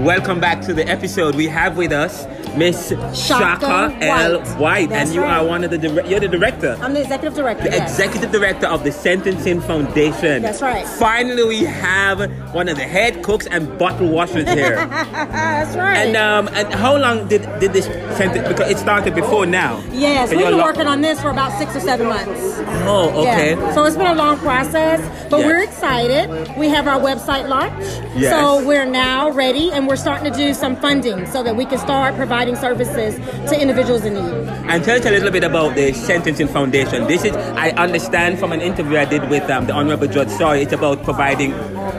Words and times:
welcome 0.00 0.40
back 0.40 0.62
to 0.62 0.72
the 0.72 0.86
episode. 0.88 1.34
We 1.34 1.46
have 1.46 1.76
with 1.76 1.92
us 1.92 2.26
Miss 2.56 2.88
Shaka 2.88 3.14
Shaka 3.14 3.98
L. 4.00 4.40
White. 4.40 4.58
White, 4.58 4.88
That's 4.88 5.10
and 5.10 5.14
you 5.14 5.22
right. 5.22 5.38
are 5.38 5.46
one 5.46 5.62
of 5.62 5.70
the 5.70 5.78
dire- 5.78 6.06
you're 6.06 6.20
the 6.20 6.28
director. 6.28 6.76
I'm 6.80 6.94
the 6.94 7.02
executive 7.02 7.34
director. 7.34 7.64
the 7.64 7.70
yes. 7.70 7.90
executive 7.90 8.32
director 8.32 8.66
of 8.66 8.82
the 8.82 8.92
Sentencing 8.92 9.60
Foundation. 9.60 10.42
That's 10.42 10.62
right. 10.62 10.86
Finally, 10.86 11.44
we 11.44 11.64
have 11.64 12.30
one 12.54 12.68
of 12.68 12.76
the 12.76 12.84
head 12.84 13.22
cooks 13.22 13.46
and 13.46 13.78
bottle 13.78 14.08
washers 14.08 14.48
here. 14.48 14.76
That's 14.86 15.76
right. 15.76 15.98
and 15.98 16.16
um, 16.16 16.48
and 16.54 16.72
how 16.72 16.96
long 16.96 17.28
did 17.28 17.42
did 17.60 17.72
this 17.72 17.86
Because 18.28 18.70
it 18.70 18.78
started 18.78 19.14
before 19.14 19.46
now. 19.46 19.82
yes, 19.92 20.28
So 20.30 20.36
we've 20.36 20.46
been 20.46 20.58
lo- 20.58 20.64
working 20.64 20.86
on 20.86 21.00
this 21.00 21.20
for 21.20 21.30
about 21.30 21.56
six 21.58 21.74
or 21.74 21.80
seven 21.80 22.06
months. 22.08 22.40
Oh, 22.84 23.10
okay. 23.26 23.52
Yeah. 23.56 23.74
So 23.74 23.84
it's 23.84 23.96
been 23.96 24.06
a 24.06 24.14
long 24.14 24.36
process, 24.38 25.00
but 25.30 25.38
Yes. 25.38 25.46
we're 25.46 25.62
excited. 25.62 26.56
We 26.58 26.68
have 26.68 26.86
our 26.86 27.00
website 27.00 27.48
launch. 27.48 27.72
Yes. 28.16 28.32
So 28.32 28.64
we're 28.66 28.84
now 28.86 29.30
ready 29.30 29.70
and 29.72 29.88
we're 29.88 29.96
starting 29.96 30.30
to 30.30 30.36
do 30.36 30.52
some 30.52 30.76
funding 30.76 31.26
so 31.26 31.42
that 31.42 31.56
we 31.56 31.64
can 31.64 31.78
start 31.78 32.14
providing 32.16 32.56
services 32.56 33.16
to 33.50 33.60
individuals 33.60 34.04
in 34.04 34.14
need. 34.14 34.48
And 34.68 34.84
tell 34.84 34.98
us 34.98 35.06
a 35.06 35.10
little 35.10 35.30
bit 35.30 35.44
about 35.44 35.74
the 35.74 35.92
Sentencing 35.92 36.48
Foundation. 36.48 37.06
This 37.06 37.24
is, 37.24 37.34
I 37.36 37.70
understand 37.70 38.38
from 38.38 38.52
an 38.52 38.60
interview 38.60 38.98
I 38.98 39.04
did 39.06 39.28
with 39.30 39.48
um, 39.50 39.66
the 39.66 39.72
Honorable 39.72 40.06
Judge 40.08 40.28
Sorry, 40.30 40.62
it's 40.62 40.72
about 40.72 41.02
providing 41.04 41.50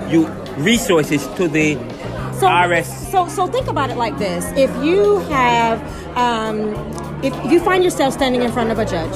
you 0.10 0.28
resources 0.58 1.26
to 1.38 1.48
the 1.48 1.76
So, 2.42 2.48
so, 3.12 3.28
so 3.28 3.48
think 3.48 3.68
about 3.68 3.90
it 3.90 3.98
like 3.98 4.18
this: 4.18 4.46
if 4.58 4.72
you 4.84 5.20
have, 5.30 5.80
um, 6.18 6.74
if 7.24 7.52
you 7.52 7.60
find 7.60 7.84
yourself 7.84 8.14
standing 8.14 8.42
in 8.42 8.52
front 8.52 8.72
of 8.72 8.80
a 8.80 8.86
judge, 8.86 9.14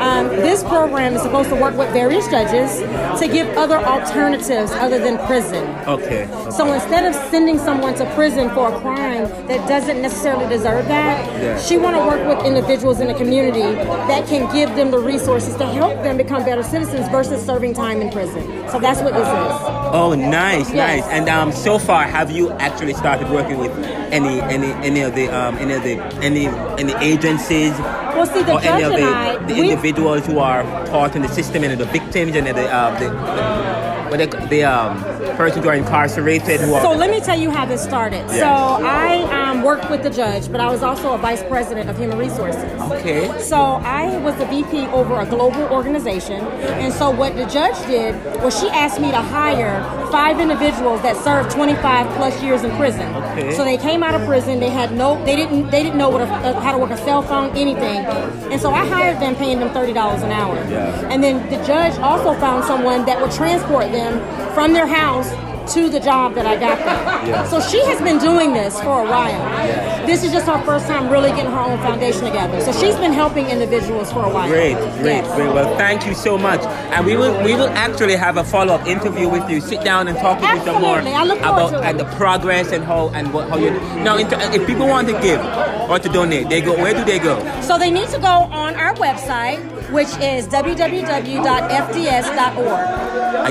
um, 0.00 0.28
this 0.28 0.62
program 0.64 1.14
is 1.14 1.22
supposed 1.22 1.48
to 1.50 1.56
work 1.56 1.76
with 1.76 1.90
various 1.92 2.26
judges 2.28 2.78
to 3.20 3.28
give 3.28 3.46
other 3.56 3.76
alternatives 3.76 4.70
other 4.72 4.98
than 4.98 5.18
prison. 5.26 5.64
Okay. 5.88 6.26
So 6.50 6.72
instead 6.72 7.04
of 7.04 7.14
sending 7.30 7.58
someone 7.58 7.94
to 7.96 8.04
prison 8.14 8.48
for 8.50 8.72
a 8.74 8.80
crime 8.80 9.24
that 9.48 9.66
doesn't 9.68 10.00
necessarily 10.00 10.48
deserve 10.48 10.86
that, 10.88 11.26
Yeah. 11.42 11.58
she 11.58 11.76
want 11.78 11.96
to 11.96 12.02
work 12.04 12.26
with 12.36 12.46
individuals 12.46 13.00
in 13.00 13.08
the 13.08 13.14
community 13.14 13.62
that 13.62 14.26
can 14.28 14.52
give 14.54 14.74
them 14.76 14.90
the 14.90 14.98
resources 14.98 15.54
to 15.56 15.66
help 15.66 15.94
them 16.02 16.16
become 16.16 16.44
better 16.44 16.62
citizens 16.62 17.08
versus 17.08 17.44
serving 17.44 17.74
time 17.74 18.00
in 18.00 18.10
prison. 18.10 18.42
So 18.70 18.78
that's 18.78 19.00
what 19.00 19.14
this 19.14 19.26
is. 19.26 19.54
Oh, 19.94 20.14
nice, 20.14 20.72
Yes. 20.72 21.04
nice. 21.04 21.04
And 21.12 21.28
um, 21.28 21.52
so 21.52 21.78
far, 21.78 22.04
have 22.04 22.30
you 22.30 22.50
actually 22.52 22.94
started 22.94 23.28
working 23.30 23.58
with 23.58 23.72
any, 24.12 24.40
any, 24.42 24.72
any 24.86 25.00
of 25.02 25.14
the, 25.14 25.28
um, 25.28 25.56
any 25.58 25.74
of 25.74 25.82
the, 25.82 25.96
any, 26.22 26.46
any 26.78 26.94
agencies 27.32 27.78
Well, 27.78 28.26
see, 28.26 28.42
the 28.42 28.52
or 28.52 28.60
any 28.60 28.82
of 28.82 28.92
the, 28.92 29.54
the 29.54 29.60
individuals 29.60 30.26
who 30.26 30.38
are 30.38 30.62
caught 30.86 31.16
in 31.16 31.22
the 31.22 31.28
system 31.28 31.64
and 31.64 31.80
the 31.80 31.86
victims 31.86 32.36
and 32.36 32.46
the, 32.46 32.68
uh, 32.68 32.98
the, 32.98 34.16
they, 34.16 34.26
the 34.48 34.64
um, 34.64 35.11
persons 35.36 35.64
who 35.64 35.70
are 35.70 35.74
incarcerated 35.74 36.60
who 36.60 36.74
are 36.74 36.82
So 36.82 36.92
let 36.92 37.10
me 37.10 37.20
tell 37.20 37.38
you 37.38 37.50
how 37.50 37.64
this 37.64 37.82
started. 37.82 38.24
Yes. 38.28 38.40
So 38.40 38.84
I 38.86 39.50
um, 39.50 39.62
worked 39.62 39.90
with 39.90 40.02
the 40.02 40.10
judge, 40.10 40.50
but 40.50 40.60
I 40.60 40.70
was 40.70 40.82
also 40.82 41.14
a 41.14 41.18
vice 41.18 41.42
president 41.44 41.88
of 41.88 41.98
human 41.98 42.18
resources. 42.18 42.62
okay. 42.92 43.40
So 43.40 43.56
I 43.56 44.18
was 44.18 44.36
the 44.36 44.46
VP 44.46 44.86
over 44.88 45.20
a 45.20 45.26
global 45.26 45.62
organization, 45.64 46.40
and 46.82 46.92
so 46.92 47.10
what 47.10 47.36
the 47.36 47.46
judge 47.46 47.76
did 47.86 48.14
was 48.42 48.58
she 48.58 48.68
asked 48.68 49.00
me 49.00 49.10
to 49.10 49.20
hire 49.20 49.82
five 50.10 50.40
individuals 50.40 51.00
that 51.02 51.16
served 51.16 51.50
25 51.50 52.06
plus 52.16 52.42
years 52.42 52.62
in 52.64 52.70
prison. 52.76 53.14
Okay. 53.14 53.54
So 53.56 53.64
they 53.64 53.76
came 53.78 54.02
out 54.02 54.14
of 54.14 54.26
prison, 54.26 54.60
they 54.60 54.70
had 54.70 54.92
no, 54.92 55.22
they 55.24 55.36
didn't, 55.36 55.70
they 55.70 55.82
didn't 55.82 55.98
know 55.98 56.10
what 56.10 56.20
a, 56.20 56.24
uh, 56.24 56.60
how 56.60 56.72
to 56.72 56.78
work 56.78 56.90
a 56.90 56.96
cell 56.98 57.22
phone, 57.22 57.56
anything, 57.56 58.04
and 58.52 58.60
so 58.60 58.70
I 58.70 58.86
hired 58.86 59.20
them, 59.20 59.34
paying 59.36 59.60
them 59.60 59.72
thirty 59.72 59.92
dollars 59.92 60.22
an 60.22 60.30
hour. 60.30 60.56
Yeah. 60.68 61.08
And 61.10 61.22
then 61.22 61.48
the 61.50 61.64
judge 61.66 61.98
also 61.98 62.34
found 62.38 62.64
someone 62.64 63.04
that 63.06 63.20
would 63.20 63.30
transport 63.32 63.90
them 63.92 64.18
from 64.54 64.72
their 64.72 64.86
house 64.86 65.30
to 65.74 65.88
the 65.88 66.00
job 66.00 66.34
that 66.34 66.44
I 66.44 66.56
got 66.56 66.78
them. 66.78 67.28
Yeah. 67.28 67.44
So 67.48 67.60
she 67.60 67.78
has 67.86 68.00
been 68.02 68.18
doing 68.18 68.52
this 68.52 68.80
for 68.80 69.00
a 69.06 69.08
while. 69.08 70.06
This 70.06 70.24
is 70.24 70.32
just 70.32 70.46
her 70.46 70.60
first 70.64 70.86
time 70.86 71.08
really 71.08 71.30
getting 71.30 71.52
her 71.52 71.60
own 71.60 71.78
foundation 71.78 72.24
together. 72.24 72.60
So 72.60 72.72
she's 72.72 72.96
been 72.96 73.12
helping 73.12 73.46
individuals 73.46 74.12
for 74.12 74.24
a 74.24 74.28
while. 74.28 74.48
Great, 74.48 74.74
great, 75.00 75.22
Yes. 75.22 75.36
great. 75.36 75.52
Well, 75.54 75.76
thank 75.76 76.04
you 76.04 76.14
so 76.14 76.36
much. 76.36 76.60
And 76.92 77.06
we 77.06 77.16
will 77.16 77.32
we 77.44 77.54
will 77.54 77.68
actually 77.68 78.16
have 78.16 78.36
a 78.38 78.44
follow 78.44 78.74
up 78.74 78.86
interview 78.86 79.28
with 79.28 79.48
you. 79.48 79.60
Sit 79.60 79.84
down 79.84 80.08
and 80.08 80.18
talk 80.18 80.40
with 80.40 80.50
you 80.50 80.64
some 80.64 80.82
more 80.82 80.98
about 80.98 81.74
and 81.84 81.98
the 81.98 82.06
progress 82.16 82.72
and 82.72 82.82
how 82.84 83.10
and 83.14 83.32
what 83.32 83.48
how 83.48 83.56
you 83.56 83.70
now. 84.02 84.16
Uh, 84.16 84.50
if 84.58 84.66
people 84.66 84.88
want 84.88 85.06
to 85.08 85.14
give 85.20 85.40
or 85.88 85.98
to 85.98 86.08
donate, 86.08 86.48
they 86.48 86.60
go. 86.60 86.72
Where 86.76 86.92
do 86.92 87.04
they 87.04 87.18
go? 87.20 87.38
So 87.62 87.78
they 87.78 87.90
need 87.90 88.08
to 88.08 88.18
go 88.18 88.50
on 88.50 88.74
our 88.74 88.94
website, 88.96 89.60
which 89.92 90.08
is 90.18 90.46
www.fds.org. 90.48 91.52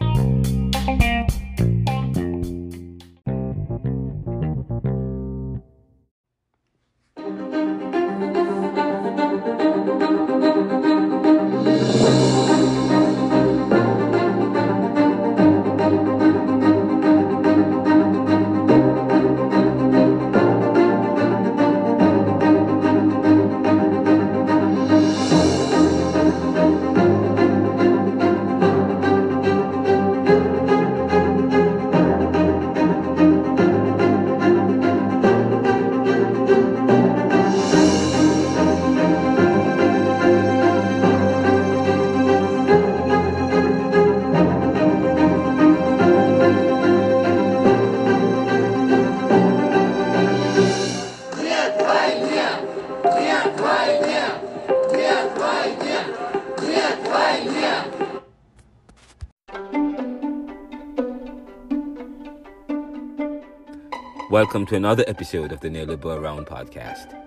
Welcome 64.43 64.65
to 64.65 64.75
another 64.75 65.05
episode 65.07 65.53
of 65.53 65.61
the 65.61 65.69
Neoliberal 65.69 66.21
Round 66.21 66.45
podcast. 66.45 67.17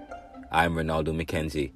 I'm 0.52 0.74
Ronaldo 0.74 1.16
McKenzie. 1.18 1.72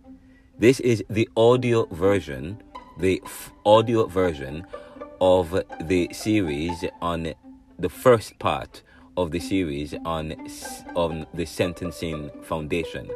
This 0.59 0.81
is 0.81 1.03
the 1.09 1.31
audio 1.35 1.87
version, 1.87 2.63
the 2.99 3.23
f- 3.25 3.51
audio 3.65 4.05
version 4.05 4.67
of 5.19 5.63
the 5.81 6.11
series 6.13 6.85
on 7.01 7.33
the 7.79 7.89
first 7.89 8.39
part 8.39 8.83
of 9.17 9.31
the 9.31 9.41
series 9.41 9.95
on 10.05 10.37
on 10.95 11.25
the 11.33 11.47
sentencing 11.47 12.31
foundation, 12.43 13.09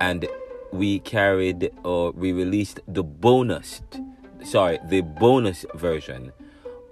and 0.00 0.28
we 0.72 1.00
carried 1.00 1.72
or 1.82 2.12
we 2.12 2.30
released 2.30 2.78
the 2.86 3.02
bonus, 3.02 3.82
sorry, 4.44 4.78
the 4.88 5.00
bonus 5.00 5.66
version 5.74 6.32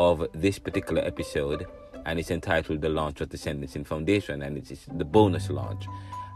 of 0.00 0.26
this 0.34 0.58
particular 0.58 1.02
episode 1.02 1.66
and 2.06 2.20
it's 2.20 2.30
entitled 2.30 2.80
The 2.80 2.88
Launch 2.88 3.20
of 3.20 3.28
the 3.30 3.36
Sentencing 3.36 3.84
Foundation, 3.84 4.40
and 4.40 4.56
it 4.56 4.70
is 4.70 4.86
the 4.94 5.04
bonus 5.04 5.50
launch. 5.50 5.86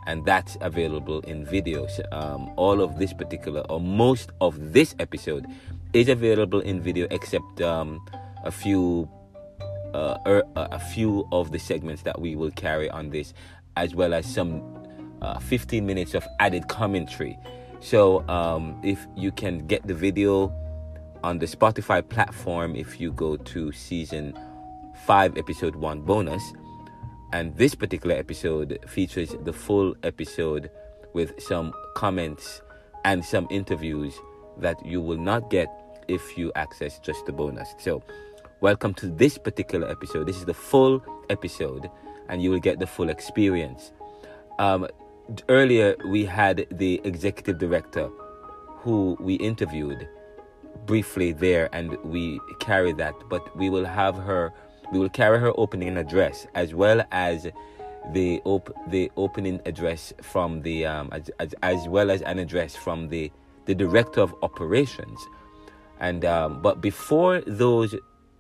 And 0.07 0.25
that's 0.25 0.57
available 0.61 1.21
in 1.21 1.47
videos. 1.47 2.01
Um, 2.13 2.53
all 2.57 2.81
of 2.81 2.99
this 2.99 3.13
particular, 3.13 3.61
or 3.71 3.81
most 3.81 4.33
of 4.41 4.73
this 4.73 4.97
episode, 4.99 5.47
is 5.93 6.09
available 6.09 6.61
in 6.61 6.81
video, 6.81 7.07
except 7.13 7.61
um, 7.61 8.05
a 8.45 8.51
few, 8.51 9.09
uh, 9.95 10.19
er, 10.27 10.43
uh, 10.57 10.69
a 10.73 10.81
few 10.81 11.27
of 11.31 11.53
the 11.53 11.59
segments 11.59 12.03
that 12.03 12.21
we 12.21 12.35
will 12.35 12.51
carry 12.51 12.91
on 12.91 13.11
this, 13.11 13.33
as 13.77 13.95
well 13.95 14.13
as 14.13 14.27
some 14.27 14.63
uh, 15.23 15.39
15 15.39 15.87
minutes 15.87 16.15
of 16.15 16.27
added 16.41 16.67
commentary. 16.67 17.39
So 17.79 18.29
um, 18.29 18.81
if 18.83 19.07
you 19.17 19.31
can 19.31 19.67
get 19.69 19.87
the 19.87 19.95
video 19.95 20.53
on 21.23 21.39
the 21.39 21.47
Spotify 21.47 22.07
platform 22.07 22.75
if 22.75 22.99
you 22.99 23.13
go 23.13 23.37
to 23.37 23.71
season 23.73 24.35
5, 24.95 25.37
episode 25.37 25.77
1 25.77 26.03
bonus. 26.03 26.43
And 27.33 27.57
this 27.57 27.75
particular 27.75 28.17
episode 28.17 28.79
features 28.89 29.35
the 29.45 29.53
full 29.53 29.95
episode 30.03 30.71
with 31.13 31.41
some 31.41 31.73
comments 31.95 32.63
and 33.05 33.25
some 33.25 33.47
interviews 33.51 34.19
that 34.59 34.85
you 34.85 35.01
will 35.01 35.19
not 35.19 35.51
get 35.51 35.69
if 36.09 36.37
you 36.37 36.53
access 36.55 36.99
just 36.99 37.25
the 37.27 37.33
bonus. 37.33 37.75
So, 37.79 38.03
welcome 38.61 38.95
to 38.95 39.07
this 39.07 39.39
particular 39.39 39.89
episode. 39.89 40.27
This 40.27 40.37
is 40.37 40.45
the 40.45 40.55
full 40.55 41.03
episode, 41.31 41.89
and 42.29 42.43
you 42.43 42.51
will 42.51 42.59
get 42.59 42.79
the 42.79 42.87
full 42.87 43.09
experience. 43.09 43.93
Um, 44.59 44.87
earlier, 45.49 45.97
we 46.07 46.25
had 46.25 46.67
the 46.71 47.01
executive 47.05 47.59
director 47.59 48.11
who 48.81 49.17
we 49.21 49.35
interviewed 49.35 50.09
briefly 50.87 51.33
there, 51.33 51.69
and 51.73 51.97
we 52.03 52.41
carry 52.59 52.93
that, 52.95 53.15
but 53.29 53.57
we 53.57 53.71
will 53.71 53.85
have 53.85 54.17
her. 54.17 54.53
We 54.93 54.99
will 54.99 55.09
carry 55.09 55.39
her 55.39 55.53
opening 55.57 55.97
address 55.97 56.47
as 56.55 56.75
well 56.75 57.03
as 57.13 57.49
the 58.13 58.41
op- 58.45 58.75
the 58.89 59.11
opening 59.17 59.61
address 59.67 60.13
from 60.23 60.63
the 60.63 60.87
um, 60.87 61.11
as, 61.13 61.31
as, 61.39 61.55
as 61.63 61.89
well 61.89 62.11
as 62.11 62.23
an 62.23 62.39
address 62.39 62.75
from 62.75 63.09
the 63.09 63.31
the 63.67 63.75
director 63.75 64.21
of 64.21 64.35
operations. 64.43 65.19
And 66.01 66.25
um, 66.25 66.63
but 66.63 66.81
before 66.81 67.43
those 67.43 67.95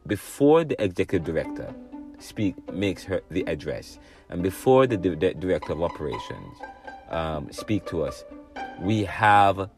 before 0.06 0.64
the 0.64 0.82
executive 0.82 1.24
director 1.24 1.74
speak 2.18 2.54
makes 2.72 3.04
her 3.04 3.22
the 3.30 3.44
address 3.46 3.98
and 4.28 4.42
before 4.42 4.86
the, 4.86 4.96
the 4.96 5.14
director 5.34 5.72
of 5.72 5.82
operations 5.82 6.58
um, 7.10 7.50
speak 7.50 7.86
to 7.86 8.02
us 8.02 8.24
we 8.80 9.04
have 9.04 9.70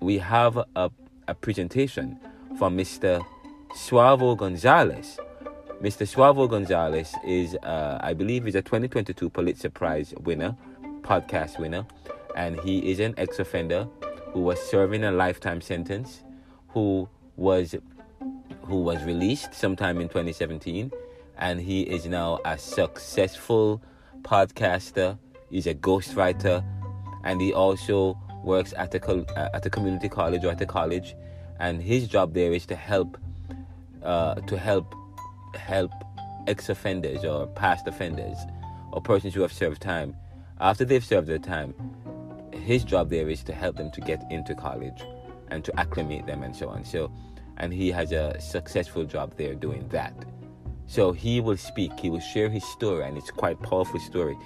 we 0.00 0.18
have 0.18 0.56
a, 0.76 0.90
a 1.28 1.34
presentation 1.34 2.18
from 2.58 2.76
mr 2.76 3.24
suavo 3.74 4.36
gonzalez 4.36 5.18
mr 5.82 6.06
suavo 6.06 6.48
gonzalez 6.48 7.14
is 7.24 7.56
uh, 7.56 7.98
i 8.00 8.12
believe 8.14 8.46
is 8.46 8.54
a 8.54 8.62
2022 8.62 9.28
pulitzer 9.28 9.70
prize 9.70 10.14
winner 10.22 10.56
podcast 11.02 11.58
winner 11.58 11.84
and 12.36 12.58
he 12.60 12.90
is 12.90 13.00
an 13.00 13.14
ex-offender 13.18 13.88
who 14.32 14.40
was 14.40 14.60
serving 14.60 15.04
a 15.04 15.12
lifetime 15.12 15.60
sentence 15.60 16.22
who 16.68 17.08
was 17.36 17.74
who 18.62 18.82
was 18.82 19.02
released 19.04 19.54
sometime 19.54 20.00
in 20.00 20.08
2017 20.08 20.90
and 21.38 21.60
he 21.60 21.82
is 21.82 22.06
now 22.06 22.38
a 22.44 22.56
successful 22.56 23.82
podcaster. 24.22 25.18
He's 25.50 25.66
a 25.66 25.74
ghostwriter 25.74 26.64
and 27.24 27.40
he 27.40 27.52
also 27.52 28.18
works 28.44 28.72
at 28.76 28.94
a 28.94 29.50
at 29.54 29.66
a 29.66 29.70
community 29.70 30.08
college 30.08 30.44
or 30.44 30.50
at 30.50 30.60
a 30.60 30.66
college 30.66 31.14
and 31.60 31.82
his 31.82 32.08
job 32.08 32.34
there 32.34 32.52
is 32.52 32.66
to 32.66 32.76
help 32.76 33.18
uh, 34.02 34.36
to 34.36 34.58
help 34.58 34.94
help 35.54 35.92
ex-offenders 36.46 37.24
or 37.24 37.46
past 37.48 37.86
offenders 37.86 38.36
or 38.92 39.00
persons 39.00 39.34
who 39.34 39.42
have 39.42 39.52
served 39.52 39.80
time 39.80 40.16
after 40.60 40.84
they've 40.84 41.04
served 41.04 41.28
their 41.28 41.38
time 41.38 41.74
his 42.62 42.84
job 42.84 43.10
there 43.10 43.28
is 43.28 43.42
to 43.44 43.52
help 43.52 43.76
them 43.76 43.90
to 43.90 44.00
get 44.00 44.22
into 44.30 44.54
college 44.54 45.02
and 45.50 45.64
to 45.64 45.78
acclimate 45.78 46.26
them 46.26 46.42
and 46.42 46.54
so 46.54 46.68
on. 46.68 46.84
So, 46.84 47.12
and 47.58 47.72
he 47.72 47.90
has 47.90 48.12
a 48.12 48.40
successful 48.40 49.04
job 49.04 49.34
there 49.36 49.54
doing 49.54 49.86
that. 49.88 50.14
So 50.86 51.12
he 51.12 51.40
will 51.40 51.56
speak, 51.56 51.98
he 51.98 52.10
will 52.10 52.20
share 52.20 52.48
his 52.48 52.64
story, 52.64 53.04
and 53.04 53.16
it's 53.16 53.30
quite 53.30 53.60
powerful 53.62 54.00
story, 54.00 54.36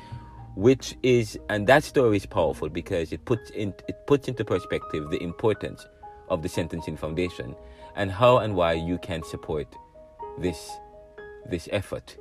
which 0.55 0.97
is, 1.03 1.39
and 1.49 1.67
that 1.67 1.85
story 1.85 2.17
is 2.17 2.27
powerful 2.27 2.69
because 2.69 3.13
it 3.13 3.25
puts 3.25 3.51
in 3.51 3.75
it 3.89 4.07
puts 4.07 4.29
into 4.29 4.45
perspective 4.45 5.11
the 5.11 5.23
importance 5.23 5.87
of 6.29 6.43
the 6.43 6.49
Sentencing 6.49 6.97
Foundation 6.97 7.55
and 7.95 8.11
how 8.11 8.39
and 8.39 8.55
why 8.55 8.73
you 8.73 8.99
can 8.99 9.23
support 9.23 9.67
this 10.39 10.71
this 11.51 11.69
effort. 11.73 12.17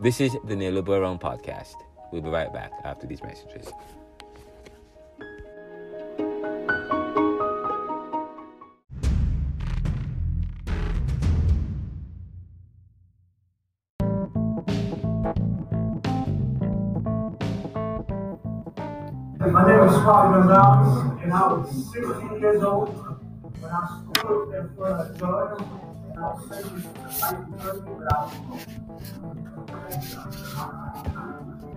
This 0.00 0.20
is 0.20 0.32
the 0.44 0.54
Neoliberal 0.54 1.20
podcast. 1.20 1.74
We'll 2.12 2.22
be 2.22 2.28
right 2.28 2.52
back 2.52 2.70
after 2.84 3.06
these 3.06 3.22
messages. 3.22 3.72
My 19.40 19.66
name 19.66 19.88
is 19.88 19.94
Father 20.04 20.38
Gonzalez, 20.38 21.22
and 21.22 21.32
I 21.32 21.52
was 21.52 21.92
16 21.92 22.40
years 22.40 22.62
old 22.62 22.90
when 23.58 23.70
I 23.70 24.00
stood 24.14 24.54
in 24.54 24.76
front 24.76 25.00
of 25.00 25.16
a 25.16 25.18
judge 25.18 25.87
and 26.18 26.26
I 26.26 26.34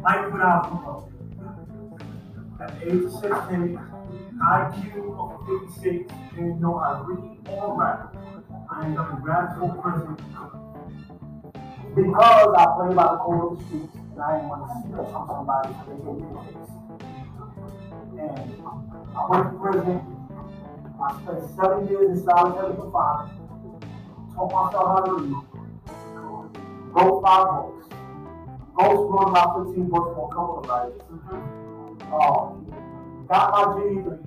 life 0.01 0.31
without 0.31 0.63
parole. 0.69 1.11
At 2.59 2.71
age 2.83 3.09
16, 3.21 3.79
IQ 4.41 4.83
of 5.19 5.29
56, 5.75 6.13
didn't 6.33 6.59
know 6.59 6.73
to 6.79 7.03
read 7.05 7.37
or 7.49 7.77
write. 7.77 8.09
I 8.71 8.87
up 8.97 9.11
in 9.11 9.19
grad 9.21 9.55
school 9.55 9.69
prison 9.81 10.15
because 11.95 12.55
I 12.57 12.65
played 12.77 12.95
by 12.95 13.07
the 13.11 13.17
the 13.17 13.63
streets 13.65 13.95
and 13.95 14.21
I 14.21 14.37
didn't 14.37 14.49
want 14.49 14.61
to 14.65 14.73
steal 14.79 15.05
from 15.11 15.23
somebody 15.27 15.69
so 15.73 15.83
they 15.85 15.97
gave 16.01 16.17
me 16.17 16.25
a 16.33 16.41
case 16.49 16.71
and 18.17 18.47
I 19.15 19.19
went 19.29 19.45
to 19.51 19.57
prison. 19.59 19.97
I 21.01 21.05
spent 21.21 21.41
seven 21.55 21.87
years 21.89 22.17
in 22.17 22.23
solitary 22.23 22.75
confinement. 22.75 23.40
Read. 24.41 25.33
Wrote 26.93 27.21
five 27.21 27.45
books. 27.45 27.85
Ghost 28.75 29.11
wrote 29.11 29.29
about 29.29 29.65
15 29.67 29.89
books 29.89 30.15
for 30.15 30.25
a 30.25 30.33
couple 30.33 30.65
of. 30.65 30.91
Um, 32.11 32.65
got 33.29 33.51
my 33.51 33.63
GED. 33.77 34.17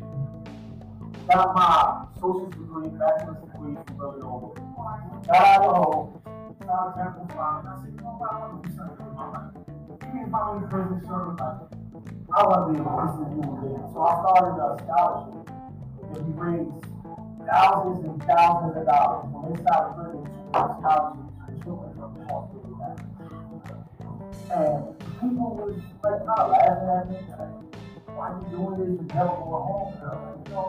Got 1.26 1.54
my 1.54 2.06
social 2.20 2.46
degree, 2.46 2.88
bachelor's 2.90 3.42
degree 3.42 3.74
from 3.74 3.96
Villanova. 3.98 4.54
Got 5.26 5.44
out 5.44 5.64
of 5.64 5.76
home. 5.76 6.22
Solitary 6.64 7.12
confinement. 7.18 7.66
I 7.66 7.82
said, 7.82 7.92
you 7.92 8.00
know 8.00 8.14
what? 8.14 8.32
I 8.32 8.38
want 8.38 8.62
to 8.62 8.70
do 8.70 8.76
something 8.76 9.06
with 9.06 9.16
my 9.16 9.26
life. 9.34 9.50
Even 10.08 10.22
if 10.22 10.34
I'm 10.34 10.68
prison, 10.70 11.02
serving 11.04 11.36
life. 11.42 11.74
I 12.32 12.46
want 12.46 12.60
to 12.64 12.72
be 12.72 12.78
a 12.78 12.86
Christian 12.86 13.26
human 13.34 13.60
being. 13.60 13.84
So 13.92 13.98
I 13.98 14.14
started 14.22 14.62
a 14.62 14.78
scholarship 14.78 15.44
that 15.44 16.22
we 16.22 16.30
raised 16.38 16.93
thousands 17.46 18.04
and 18.04 18.22
thousands 18.24 18.76
of 18.76 18.86
dollars 18.86 19.28
from 19.32 19.44
inside 19.52 19.84
the 19.84 20.02
prison 20.02 20.24
to 20.24 20.30
scholarships 20.48 21.24
to 21.46 21.52
children 21.64 21.90
from 21.94 22.10
the 22.14 22.24
hospital. 22.28 22.64
And 24.54 24.98
people 25.20 25.50
was 25.56 25.74
like 26.04 26.20
kind 26.26 26.50
laughing 26.52 26.88
at 26.88 27.04
me, 27.10 27.16
like, 27.32 27.54
why 28.14 28.28
are 28.28 28.38
you 28.38 28.46
doing 28.54 28.76
this? 28.78 28.92
You 29.00 29.06
never 29.14 29.34
go 29.34 29.56
home. 29.64 29.94
And 29.98 30.10
I'm 30.10 30.20
like, 30.24 30.46
you 30.46 30.54
know, 30.54 30.68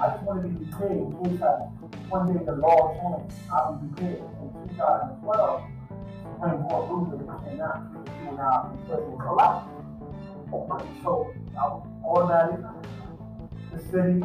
I 0.00 0.08
just 0.10 0.22
want 0.24 0.42
to 0.42 0.48
be 0.48 0.64
prepared 0.66 0.92
in 0.92 1.12
case 1.24 1.42
I, 1.42 1.68
one 2.10 2.26
day 2.26 2.44
the 2.44 2.52
law 2.56 2.96
changes, 2.96 3.38
I'll 3.52 3.76
be 3.76 3.86
prepared. 3.94 4.20
In 4.40 4.68
2012, 4.76 5.62
Supreme 6.24 6.62
Court 6.64 6.82
ruled 6.90 7.10
that 7.12 7.20
it 7.20 7.28
cannot 7.48 7.76
keep 7.92 8.12
you 8.20 8.28
and 8.30 8.40
I 8.40 8.70
in 8.70 8.78
prison 8.86 9.14
for 9.16 9.34
life. 9.36 9.64
So 10.50 11.32
I 11.56 11.62
was 11.68 11.86
automatic, 12.04 12.60
the 13.72 13.78
city, 13.78 14.24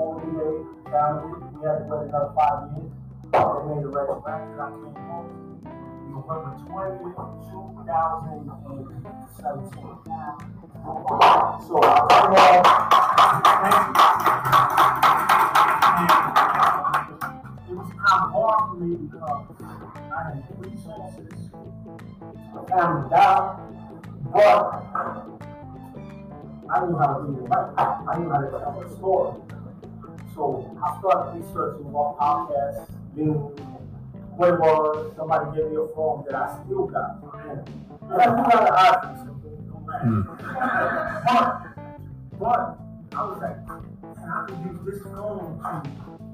40 0.00 0.32
days, 0.32 0.64
family, 0.88 1.44
we 1.52 1.60
had 1.60 1.76
to 1.76 1.84
wait 1.84 2.08
another 2.08 2.32
five 2.32 2.72
years. 2.72 2.88
They 3.36 3.68
made 3.68 3.84
the 3.84 3.92
retroactive, 3.92 4.56
I 4.56 4.72
came 4.80 4.96
home. 4.96 5.60
November 6.08 6.56
20th, 6.64 7.20
2017. 7.52 9.92
So 11.68 11.76
I 11.84 12.00
came 12.16 12.32
home. 12.32 12.64
It 17.68 17.76
was 17.76 17.92
kind 17.92 18.24
of 18.24 18.32
hard 18.32 18.56
for 18.70 18.76
me 18.80 18.96
because 19.04 19.52
I 20.08 20.16
had 20.24 20.48
resources. 20.64 21.28
Family 22.70 23.10
died. 23.10 23.58
But 24.32 24.64
I 26.70 26.86
knew 26.86 26.96
how 26.96 27.04
to 27.04 27.20
read 27.20 27.36
and 27.36 27.44
write. 27.50 27.68
I 27.76 28.16
knew 28.18 28.30
how 28.30 28.40
to 28.40 28.48
tell 28.48 28.80
a 28.80 28.88
story. 28.96 29.36
So 30.34 30.76
I 30.82 30.98
started 31.00 31.40
researching 31.40 31.92
what 31.92 32.18
podcasts 32.18 32.88
mean, 33.14 33.34
what 34.36 34.54
it. 34.54 35.16
Somebody 35.16 35.56
gave 35.56 35.70
me 35.70 35.76
a 35.76 35.86
form 35.94 36.24
that 36.26 36.34
I 36.34 36.62
still 36.64 36.86
got. 36.86 37.22
And 37.34 38.22
I 38.22 38.26
knew 38.26 38.42
how 38.42 38.60
to 38.64 38.72
hide 38.72 39.00
from 39.02 39.16
something. 39.18 39.56
but, 41.26 41.48
but 42.38 42.78
I 43.12 43.26
was 43.26 43.38
like, 43.42 43.58
man, 43.66 44.28
I 44.28 44.46
could 44.46 44.58
use 44.64 44.80
this 44.86 45.02
form 45.12 45.60
to 45.60 45.82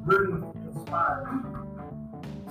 really 0.04 0.42
inspire 0.68 1.18
me. 1.32 1.38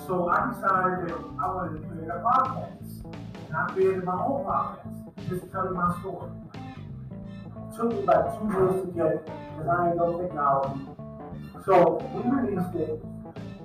So 0.08 0.28
I 0.28 0.52
decided 0.54 1.10
that 1.10 1.20
I 1.40 1.48
wanted 1.54 1.82
to 1.82 1.88
create 1.88 2.10
a 2.10 2.22
podcast. 2.22 3.06
And 3.48 3.56
I 3.56 3.68
created 3.74 4.04
my 4.04 4.14
own 4.14 4.44
podcast 4.46 5.30
just 5.30 5.52
telling 5.52 5.74
my 5.74 5.96
story. 6.02 6.32
It 6.54 7.76
took 7.76 7.90
me 7.92 8.00
about 8.00 8.40
two 8.40 8.48
years 8.52 8.86
to 8.86 8.92
get 8.92 9.06
it 9.06 9.26
because 9.26 9.68
I 9.68 9.88
ain't 9.90 9.98
no 9.98 10.22
technology. 10.22 10.95
So 11.66 11.98
we 12.14 12.22
released 12.30 12.76
it, 12.76 13.02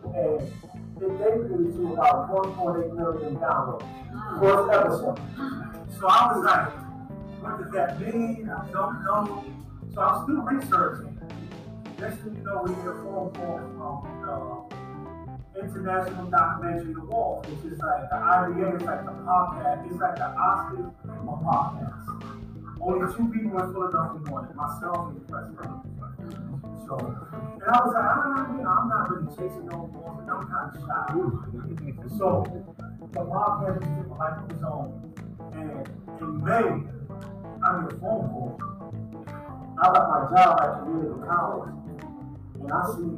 and 0.05 0.41
it 0.41 1.13
debuted 1.21 1.77
to 1.77 1.93
about 1.93 2.31
1.8 2.31 2.97
million 2.97 3.37
downloads. 3.37 3.85
First 4.41 4.73
episode. 4.73 5.21
So 5.99 6.09
I 6.09 6.33
was 6.33 6.45
like, 6.45 6.73
what 7.43 7.59
does 7.61 7.73
that 7.73 8.01
mean? 8.01 8.49
I 8.49 8.71
don't 8.73 9.05
know. 9.05 9.45
So 9.93 10.01
I'm 10.01 10.25
still 10.25 10.41
researching. 10.41 11.21
Next 12.01 12.17
thing 12.23 12.37
you 12.37 12.43
know, 12.43 12.63
we 12.65 12.73
get 12.77 12.87
a 12.89 12.97
phone 13.05 13.33
call 13.37 13.61
from 13.77 14.73
uh, 15.53 15.61
International 15.61 16.27
Documentary 16.31 16.95
Awards, 16.95 17.49
which 17.51 17.73
is 17.73 17.79
like 17.81 18.09
the 18.09 18.17
IDA, 18.17 18.77
it's 18.77 18.85
like 18.85 19.05
the 19.05 19.13
podcast, 19.13 19.91
it's 19.91 20.01
like 20.01 20.17
the 20.17 20.33
Oscars 20.41 20.95
of 21.05 21.41
podcasts. 21.45 22.41
Only 22.81 23.15
two 23.15 23.29
people 23.29 23.61
in 23.61 23.73
Philadelphia 23.75 24.33
won 24.33 24.45
it, 24.47 24.55
myself 24.57 25.13
and 25.13 25.17
the 25.17 25.25
president. 25.31 26.00
So, 26.91 26.99
and 26.99 27.63
I 27.63 27.79
was 27.87 27.95
like, 27.95 28.03
ah, 28.03 28.51
you 28.51 28.65
know, 28.65 28.71
I'm 28.71 28.89
not 28.89 29.11
really 29.11 29.31
chasing 29.31 29.67
no 29.71 29.87
awards, 29.87 30.27
I'm 30.27 30.43
kind 30.51 30.75
of 30.75 30.83
shy. 30.83 31.07
So, 32.19 32.43
the 33.13 33.21
podcast 33.31 33.79
was 33.79 33.87
taking 33.87 34.11
life 34.19 34.43
of 34.43 34.51
its 34.51 34.65
own. 34.67 34.91
And 35.55 35.87
in 36.19 36.43
May, 36.43 36.67
I 37.63 37.79
get 37.79 37.95
a 37.95 37.99
phone 38.03 38.27
call. 38.27 38.59
I 39.79 39.87
left 39.87 40.09
my 40.11 40.21
job 40.35 40.59
at 40.59 40.83
community 40.83 41.15
college, 41.31 41.79
and 42.59 42.73
I 42.73 42.83
see 42.91 43.15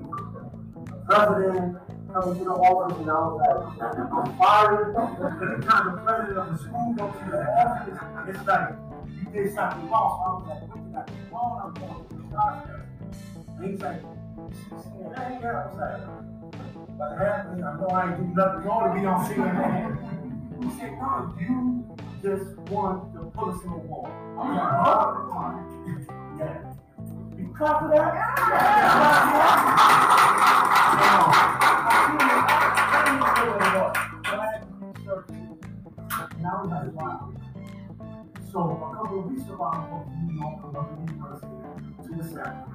the 0.85 1.01
president 1.09 1.81
coming 2.13 2.39
to 2.39 2.45
the 2.45 2.53
office, 2.53 2.99
and 3.01 3.09
I 3.09 3.25
was 3.25 3.41
like, 3.81 3.97
I'm 3.97 4.29
fired. 4.37 4.93
Every 5.01 5.65
time 5.65 5.97
the 5.97 6.03
president 6.05 6.37
of 6.37 6.47
the 6.53 6.59
school 6.61 6.93
goes 6.93 7.15
to 7.25 7.25
the 7.25 7.41
office, 7.57 7.97
it's 8.29 8.45
like, 8.47 8.77
you 9.17 9.25
did 9.33 9.55
something 9.55 9.89
wrong. 9.89 10.13
I 10.21 10.37
was 10.37 10.45
like, 10.45 10.61
what 10.69 10.77
did 10.85 10.93
I 10.93 11.09
do 11.09 11.17
wrong? 11.33 11.53
I'm 11.65 11.73
going 11.73 12.05
to. 12.05 12.13
And 12.33 12.82
he's 13.63 13.81
like, 13.81 14.03
yeah. 14.03 15.23
I 15.23 15.67
was 15.67 15.77
like, 15.79 16.01
what 16.99 17.19
happened? 17.19 17.65
I 17.65 17.77
know 17.77 17.87
I 17.87 18.11
ain't 18.11 18.19
do 18.19 18.25
nothing 18.35 18.63
wrong 18.65 18.95
to 18.95 19.01
be 19.01 19.07
on 19.07 19.27
CNN. 19.27 19.99
He 20.63 20.69
said, 20.79 20.93
no, 20.99 21.35
you 21.41 21.85
just 22.23 22.59
won 22.71 23.13
the 23.15 23.21
Pulitzer 23.31 23.69
Award. 23.69 24.13
I'm 24.39 24.57
like, 24.57 24.71
huh? 24.71 25.13
yeah. 26.39 26.73
You 27.37 27.55
clap 27.57 27.81
for 27.81 27.89
that? 27.89 28.13
So 38.53 38.59
a 38.61 38.95
couple 38.95 39.21
of 39.21 39.25
weeks 39.33 39.49
ago, 39.49 39.63
I 39.63 39.65
went 39.91 40.05
to 40.09 40.15
New 40.27 40.39
York, 40.39 40.61
Columbia 40.61 41.15
University, 41.15 41.57
to 42.05 42.11
the 42.23 42.25
South. 42.35 42.72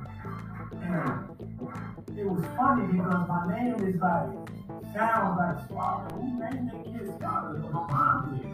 It 0.88 2.26
was 2.26 2.44
funny 2.56 2.88
because 2.94 3.28
my 3.28 3.56
name 3.56 3.76
is 3.76 4.00
like, 4.02 4.30
sounds 4.96 5.38
like 5.38 5.68
Swallow. 5.68 6.08
Who 6.16 6.40
named 6.40 6.72
their 6.72 6.84
kid 6.84 7.14
Swallow? 7.18 7.58
My 7.74 7.84
mom 7.92 8.40
did. 8.40 8.54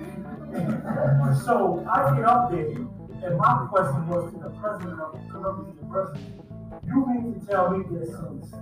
So 1.46 1.86
I 1.90 2.16
get 2.16 2.26
up 2.26 2.52
there, 2.52 2.68
and 2.68 3.38
my 3.38 3.68
question 3.70 4.08
was 4.08 4.34
to 4.34 4.40
the 4.40 4.50
president 4.62 5.00
of 5.00 5.20
Columbia 5.30 5.74
University. 5.82 6.34
You 6.86 7.06
mean 7.08 7.40
to 7.40 7.46
tell 7.48 7.78
me 7.78 7.84
that 7.92 8.06
since 8.08 8.54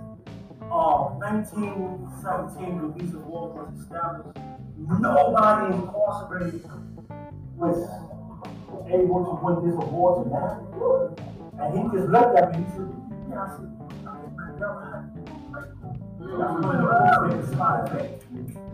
uh, 0.70 1.16
1917, 1.20 2.80
the 2.80 2.88
visa 2.98 3.18
law 3.18 3.52
was 3.52 3.80
established, 3.80 4.38
nobody 4.76 5.74
incarcerated 5.74 6.64
was 7.56 7.78
able 8.88 9.24
to 9.24 9.32
win 9.44 9.56
this 9.68 9.76
award 9.76 10.24
to 10.24 10.30
now? 10.30 11.14
And 11.60 11.78
he 11.78 11.96
just 11.96 12.08
looked 12.08 12.36
at 12.36 12.58
me 12.58 12.64
said, 12.74 13.02
The. 13.32 13.82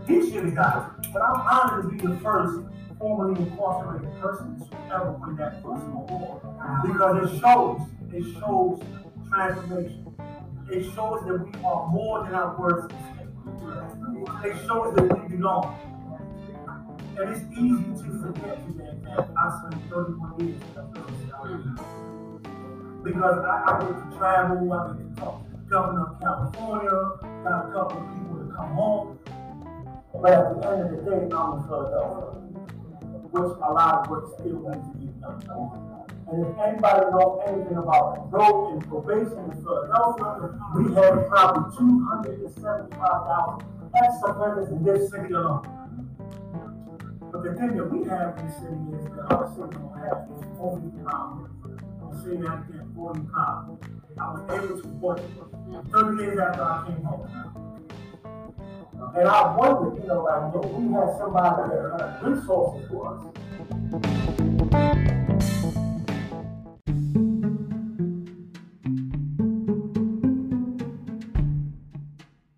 He 0.07 0.31
should 0.31 0.45
have 0.45 0.55
got 0.55 0.77
it. 0.77 1.07
But 1.13 1.21
I'm 1.21 1.41
honored 1.41 1.83
to 1.83 1.89
be 1.89 1.97
the 2.05 2.19
first 2.19 2.65
formerly 2.97 3.41
incarcerated 3.41 4.19
person 4.19 4.59
to 4.59 4.93
ever 4.93 5.11
win 5.11 5.35
that 5.37 5.63
person 5.63 5.91
award. 5.91 6.41
Because 6.85 7.31
it 7.31 7.39
shows, 7.39 7.81
it 8.11 8.23
shows 8.39 8.81
transformation. 9.29 10.05
It 10.69 10.83
shows 10.93 11.23
that 11.25 11.37
we 11.39 11.51
are 11.63 11.87
more 11.87 12.23
than 12.25 12.35
our 12.35 12.59
words. 12.59 12.93
It 14.43 14.55
shows 14.67 14.95
that 14.95 15.03
we 15.03 15.37
belong. 15.37 15.75
And 17.17 17.29
it's 17.29 17.43
easy 17.57 17.83
to 18.03 18.09
forget 18.21 18.59
that 19.05 19.29
I 19.37 19.59
spent 19.59 19.89
31 19.89 20.39
years 20.39 20.61
in 20.61 20.67
Afghanistan. 20.77 22.18
Because 23.03 23.39
I, 23.39 23.63
I 23.65 23.79
get 23.79 24.11
to 24.11 24.17
travel, 24.17 24.73
I 24.73 24.93
get 24.93 25.15
to 25.15 25.21
talk 25.21 25.45
to 25.45 25.51
the 25.51 25.63
governor 25.69 26.05
of 26.07 26.19
California, 26.19 26.95
got 27.43 27.69
a 27.69 27.71
couple 27.71 27.97
of 27.97 28.05
people 28.13 28.35
to 28.45 28.53
come 28.55 28.71
home. 28.73 29.19
But 30.21 30.31
at 30.31 30.61
the 30.61 30.67
end 30.67 30.81
of 30.81 30.89
the 30.91 30.97
day, 31.09 31.35
I'm 31.35 31.59
in 31.59 31.63
Philadelphia, 31.63 32.41
which 33.31 33.51
a 33.63 33.71
lot 33.71 34.03
of 34.03 34.09
work 34.09 34.25
still 34.39 34.59
needs 34.67 34.87
to 34.87 34.97
be 34.97 35.07
done. 35.21 35.89
And 36.31 36.45
if 36.45 36.57
anybody 36.59 37.09
knows 37.09 37.41
anything 37.47 37.77
about 37.77 38.29
parole 38.29 38.73
and 38.73 38.87
probation 38.87 39.39
in 39.49 39.61
Philadelphia, 39.63 40.59
we 40.75 40.93
have 40.93 41.27
probably 41.27 41.77
275,000 41.77 43.65
ex-offenders 43.95 44.69
in 44.69 44.83
this 44.83 45.09
city 45.09 45.33
alone. 45.33 45.65
But 47.31 47.43
the 47.43 47.53
thing 47.55 47.77
that 47.77 47.85
we 47.85 48.07
have 48.09 48.37
in 48.37 48.45
the 48.45 48.53
city 48.53 48.77
is 48.97 49.05
that 49.15 49.25
our 49.33 49.47
city 49.55 49.73
don't 49.73 49.97
have 50.05 50.29
is 50.37 50.45
40 50.57 50.89
pounds. 51.05 51.49
I'm 52.01 52.13
saying 52.23 52.41
that 52.41 52.65
again, 52.69 52.78
40 52.99 53.21
pounds. 53.33 53.79
I 54.19 54.33
was 54.33 54.41
able 54.51 54.81
to 54.81 54.87
work 54.99 55.19
30 55.93 56.17
days 56.17 56.37
after 56.37 56.63
I 56.63 56.85
came 56.85 57.01
home. 57.01 57.29
Uh, 58.99 59.11
and 59.17 59.27
I 59.29 59.55
wondered, 59.55 60.01
you 60.01 60.07
know, 60.09 60.23
like, 60.23 60.53
if 60.53 60.69
we 60.71 60.91
had 60.91 61.17
somebody 61.17 61.69
that 61.71 61.81
had 61.97 62.21
resources 62.27 62.89
for 62.89 63.15
us. 63.15 63.23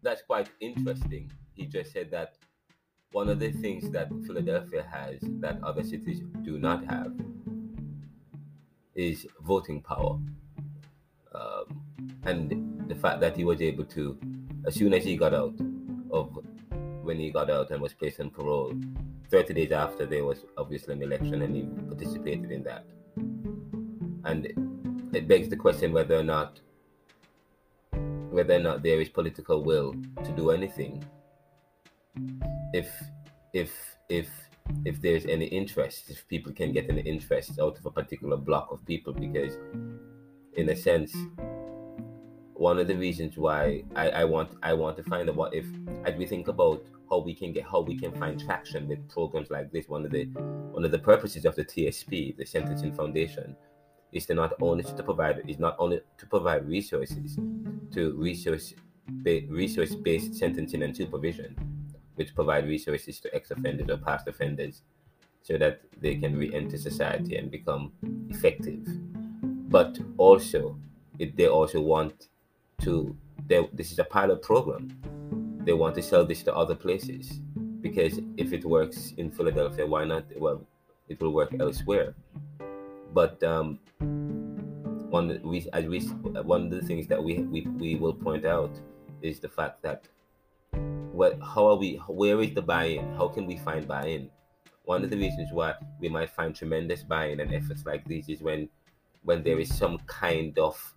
That's 0.01 0.23
quite 0.23 0.49
interesting. 0.59 1.31
He 1.53 1.67
just 1.67 1.91
said 1.93 2.09
that 2.09 2.33
one 3.11 3.29
of 3.29 3.37
the 3.39 3.51
things 3.51 3.91
that 3.91 4.09
Philadelphia 4.25 4.87
has 4.91 5.19
that 5.41 5.61
other 5.61 5.83
cities 5.83 6.21
do 6.43 6.57
not 6.57 6.83
have 6.85 7.13
is 8.95 9.27
voting 9.41 9.81
power. 9.81 10.19
Um, 11.33 11.81
and 12.23 12.89
the 12.89 12.95
fact 12.95 13.21
that 13.21 13.35
he 13.35 13.43
was 13.43 13.61
able 13.61 13.85
to, 13.85 14.17
as 14.65 14.75
soon 14.75 14.93
as 14.93 15.03
he 15.03 15.15
got 15.15 15.33
out 15.33 15.55
of 16.11 16.37
when 17.01 17.17
he 17.17 17.31
got 17.31 17.49
out 17.49 17.71
and 17.71 17.81
was 17.81 17.93
placed 17.93 18.19
on 18.19 18.29
parole, 18.29 18.73
30 19.29 19.53
days 19.53 19.71
after 19.71 20.05
there 20.05 20.25
was 20.25 20.45
obviously 20.57 20.93
an 20.93 21.01
election 21.01 21.41
and 21.41 21.55
he 21.55 21.63
participated 21.87 22.51
in 22.51 22.63
that. 22.63 22.85
And 24.25 24.45
it 25.13 25.27
begs 25.27 25.49
the 25.49 25.55
question 25.55 25.93
whether 25.93 26.17
or 26.17 26.23
not 26.23 26.59
whether 28.31 28.55
or 28.55 28.59
not 28.59 28.81
there 28.81 29.01
is 29.01 29.09
political 29.09 29.61
will 29.61 29.93
to 30.23 30.31
do 30.31 30.51
anything 30.51 31.03
if 32.73 32.89
if 33.53 33.71
if 34.07 34.29
if 34.85 35.01
there's 35.01 35.25
any 35.25 35.45
interest 35.45 36.09
if 36.09 36.27
people 36.27 36.51
can 36.51 36.71
get 36.71 36.89
any 36.89 37.01
interest 37.01 37.59
out 37.59 37.77
of 37.77 37.85
a 37.85 37.91
particular 37.91 38.37
block 38.37 38.71
of 38.71 38.83
people 38.85 39.13
because 39.13 39.57
in 40.53 40.69
a 40.69 40.75
sense 40.75 41.15
one 42.53 42.77
of 42.77 42.87
the 42.87 42.95
reasons 42.95 43.37
why 43.37 43.83
I, 43.95 44.09
I 44.09 44.23
want 44.23 44.51
I 44.61 44.73
want 44.73 44.97
to 44.97 45.03
find 45.03 45.29
out 45.29 45.35
what 45.35 45.53
if 45.53 45.65
as 46.05 46.15
we 46.15 46.25
think 46.25 46.47
about 46.47 46.85
how 47.09 47.17
we 47.19 47.33
can 47.33 47.51
get 47.51 47.65
how 47.65 47.81
we 47.81 47.97
can 47.97 48.11
find 48.13 48.39
traction 48.39 48.87
with 48.87 49.09
programs 49.09 49.49
like 49.49 49.71
this 49.71 49.87
one 49.89 50.05
of 50.05 50.11
the 50.11 50.25
one 50.75 50.85
of 50.85 50.91
the 50.91 50.99
purposes 50.99 51.45
of 51.45 51.55
the 51.55 51.65
TSP 51.65 52.37
the 52.37 52.45
Sentencing 52.45 52.93
Foundation 52.93 53.55
is 54.11 54.25
to 54.27 54.33
not 54.33 54.53
only 54.61 54.83
to 54.83 55.03
provide 55.03 55.41
is 55.47 55.59
not 55.59 55.75
only 55.79 56.01
to 56.17 56.25
provide 56.27 56.67
resources 56.67 57.39
to 57.91 58.13
resource 58.17 58.73
resource 59.49 59.95
based 59.95 60.35
sentencing 60.35 60.83
and 60.83 60.95
supervision 60.95 61.55
which 62.15 62.35
provide 62.35 62.67
resources 62.67 63.19
to 63.19 63.33
ex-offenders 63.33 63.89
or 63.89 63.97
past 63.97 64.27
offenders 64.27 64.81
so 65.43 65.57
that 65.57 65.81
they 65.99 66.15
can 66.15 66.37
re-enter 66.37 66.77
society 66.77 67.37
and 67.37 67.49
become 67.49 67.91
effective. 68.29 68.85
But 69.69 69.99
also 70.17 70.77
it, 71.19 71.35
they 71.35 71.47
also 71.47 71.81
want 71.81 72.27
to 72.81 73.15
they, 73.47 73.67
this 73.73 73.91
is 73.91 73.99
a 73.99 74.03
pilot 74.03 74.41
program. 74.41 74.97
They 75.65 75.73
want 75.73 75.95
to 75.95 76.01
sell 76.01 76.25
this 76.25 76.43
to 76.43 76.55
other 76.55 76.75
places 76.75 77.39
because 77.81 78.19
if 78.37 78.53
it 78.53 78.63
works 78.65 79.13
in 79.17 79.31
philadelphia 79.31 79.85
why 79.85 80.05
not? 80.05 80.25
Well 80.37 80.61
it 81.09 81.19
will 81.19 81.31
work 81.31 81.53
elsewhere. 81.59 82.15
But 83.13 83.43
um, 83.43 83.79
one 85.09 85.39
we 85.43 85.67
as 85.73 85.85
we 85.85 85.99
one 85.99 86.63
of 86.65 86.71
the 86.71 86.81
things 86.81 87.07
that 87.07 87.21
we, 87.21 87.39
we 87.39 87.61
we 87.83 87.95
will 87.95 88.13
point 88.13 88.45
out 88.45 88.71
is 89.21 89.39
the 89.39 89.49
fact 89.49 89.81
that 89.83 90.07
what 91.11 91.37
how 91.41 91.67
are 91.67 91.75
we 91.75 91.95
where 92.07 92.41
is 92.41 92.53
the 92.53 92.61
buy-in 92.61 93.13
how 93.15 93.27
can 93.27 93.45
we 93.45 93.57
find 93.57 93.87
buy-in 93.87 94.29
one 94.85 95.03
of 95.03 95.09
the 95.09 95.17
reasons 95.17 95.49
why 95.51 95.73
we 95.99 96.09
might 96.09 96.29
find 96.29 96.55
tremendous 96.55 97.03
buy-in 97.03 97.39
and 97.39 97.53
efforts 97.53 97.85
like 97.85 98.03
these 98.05 98.29
is 98.29 98.41
when 98.41 98.67
when 99.23 99.43
there 99.43 99.59
is 99.59 99.75
some 99.75 99.97
kind 100.07 100.57
of 100.57 100.93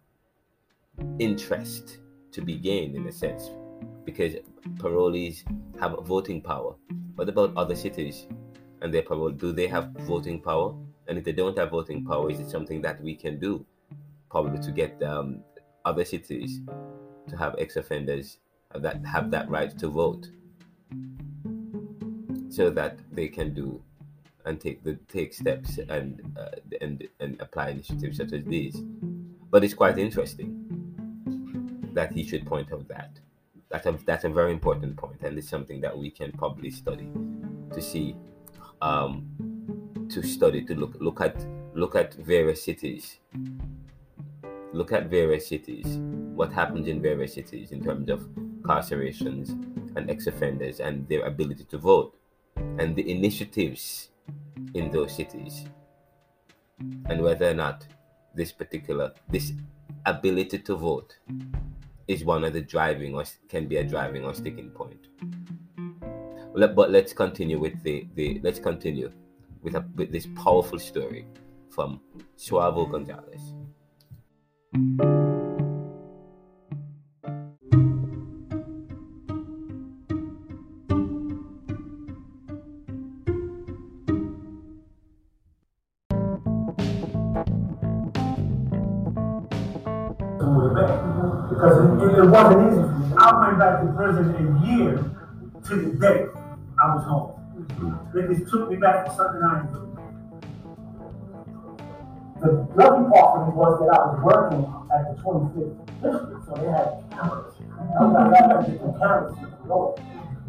interest 1.18 1.99
to 2.33 2.40
be 2.40 2.56
gained 2.56 2.97
in 2.97 3.06
a 3.06 3.12
sense 3.12 3.50
because 4.04 4.35
parolees 4.76 5.44
have 5.80 5.97
voting 6.04 6.40
power. 6.40 6.75
What 7.14 7.28
about 7.28 7.56
other 7.56 7.75
cities 7.75 8.26
and 8.80 8.92
their 8.92 9.02
parole? 9.02 9.30
Do 9.30 9.52
they 9.52 9.66
have 9.66 9.90
voting 10.00 10.40
power? 10.40 10.75
And 11.06 11.18
if 11.18 11.25
they 11.25 11.33
don't 11.33 11.56
have 11.59 11.71
voting 11.71 12.04
power, 12.04 12.30
is 12.30 12.40
it 12.40 12.50
something 12.50 12.80
that 12.83 13.00
we 13.02 13.14
can 13.14 13.38
do 13.38 13.64
probably 14.30 14.59
to 14.61 14.73
get 14.73 15.00
um, 15.02 15.40
other 15.85 16.04
cities 16.04 16.61
to 17.28 17.37
have 17.37 17.54
ex-offenders 17.59 18.38
that 18.75 19.04
have 19.04 19.31
that 19.31 19.49
right 19.49 19.76
to 19.78 19.88
vote 19.88 20.28
so 22.50 22.71
that 22.71 22.99
they 23.12 23.28
can 23.28 23.52
do 23.54 23.83
and 24.45 24.61
take 24.61 24.85
the 24.85 24.95
take 25.09 25.33
steps 25.33 25.78
and 25.78 26.21
uh, 26.38 26.57
and 26.81 27.07
and 27.21 27.40
apply 27.40 27.71
initiatives 27.71 28.19
such 28.19 28.33
as 28.33 28.45
these. 28.45 28.81
But 29.50 29.64
it's 29.64 29.75
quite 29.75 29.99
interesting 29.99 30.64
that 31.95 32.12
he 32.12 32.25
should 32.25 32.47
point 32.47 32.73
out 32.73 32.87
that. 32.88 33.19
That's 33.71 33.87
a 33.87 33.99
that's 34.04 34.25
a 34.25 34.28
very 34.28 34.52
important 34.52 34.97
point, 34.97 35.23
and 35.23 35.38
it's 35.38 35.49
something 35.49 35.81
that 35.81 35.97
we 35.97 36.11
can 36.11 36.33
probably 36.33 36.71
study 36.71 37.09
to 37.73 37.81
see, 37.81 38.16
um, 38.83 39.26
to 40.11 40.23
study 40.23 40.64
to 40.64 40.75
look 40.75 40.97
look 41.00 41.21
at 41.21 41.45
look 41.75 41.97
at 41.97 42.14
various 42.14 42.62
cities. 42.62 43.19
Look 44.73 44.93
at 44.93 45.07
various 45.07 45.49
cities. 45.49 45.87
What 46.35 46.52
happens 46.52 46.88
in 46.88 47.00
various 47.00 47.35
cities 47.35 47.71
in 47.71 47.83
terms 47.83 48.11
of 48.11 48.28
incarcerations 48.64 49.50
and 49.97 50.11
ex-offenders 50.11 50.80
and 50.80 51.06
their 51.09 51.26
ability 51.26 51.64
to 51.64 51.78
vote, 51.78 52.16
and 52.78 52.97
the 52.97 53.11
initiatives 53.11 54.09
in 54.75 54.90
those 54.90 55.14
cities 55.14 55.66
and 57.06 57.21
whether 57.21 57.50
or 57.50 57.54
not 57.54 57.87
this 58.35 58.52
particular 58.52 59.12
this 59.28 59.52
ability 60.06 60.59
to 60.59 60.75
vote 60.75 61.16
is 62.09 62.25
one 62.25 62.44
of 62.44 62.52
the 62.52 62.61
driving 62.61 63.14
or 63.14 63.25
can 63.49 63.66
be 63.66 63.76
a 63.76 63.85
driving 63.85 64.25
or 64.25 64.35
sticking 64.35 64.71
point 64.71 65.09
but 66.54 66.90
let's 66.90 67.12
continue 67.12 67.59
with 67.59 67.83
the, 67.83 68.06
the 68.14 68.40
let's 68.42 68.59
continue 68.59 69.11
with, 69.62 69.75
a, 69.75 69.85
with 69.97 70.12
this 70.12 70.28
powerful 70.37 70.78
story 70.78 71.26
from 71.71 72.00
Suavo 72.38 72.88
Gonzalez. 72.88 73.52
Prison 94.14 94.62
a 94.62 94.66
year 94.66 94.94
to 95.66 95.76
the 95.76 95.99
day 95.99 96.26
I 96.83 96.94
was 96.94 97.04
home. 97.04 97.30
They 98.14 98.35
just 98.35 98.50
took 98.50 98.71
me 98.71 98.76
back 98.76 99.06
for 99.06 99.14
something 99.14 99.42
I 99.42 99.62
didn't 99.62 99.73
do. 99.73 99.80
The 102.40 102.50
lucky 102.76 103.11
part 103.11 103.28
for 103.35 103.47
me 103.47 103.56
was 103.56 103.80
that 103.80 103.90
I 103.90 104.00
was 104.06 104.21
working 104.23 104.62
at 104.94 105.02
the 105.11 105.23
25th 105.23 105.75
district, 106.02 106.47
so 106.47 106.52
they 106.61 106.71
had 106.71 107.02
cameras. 107.11 107.54
I 107.59 108.04
was 108.04 108.12
like, 108.14 108.26
I 108.26 108.49
got 108.49 108.66
to 108.66 108.71
get 108.71 108.80
the 108.85 108.92
cameras 108.99 109.35
to 109.35 109.47
the 109.47 109.68
door. 109.68 109.99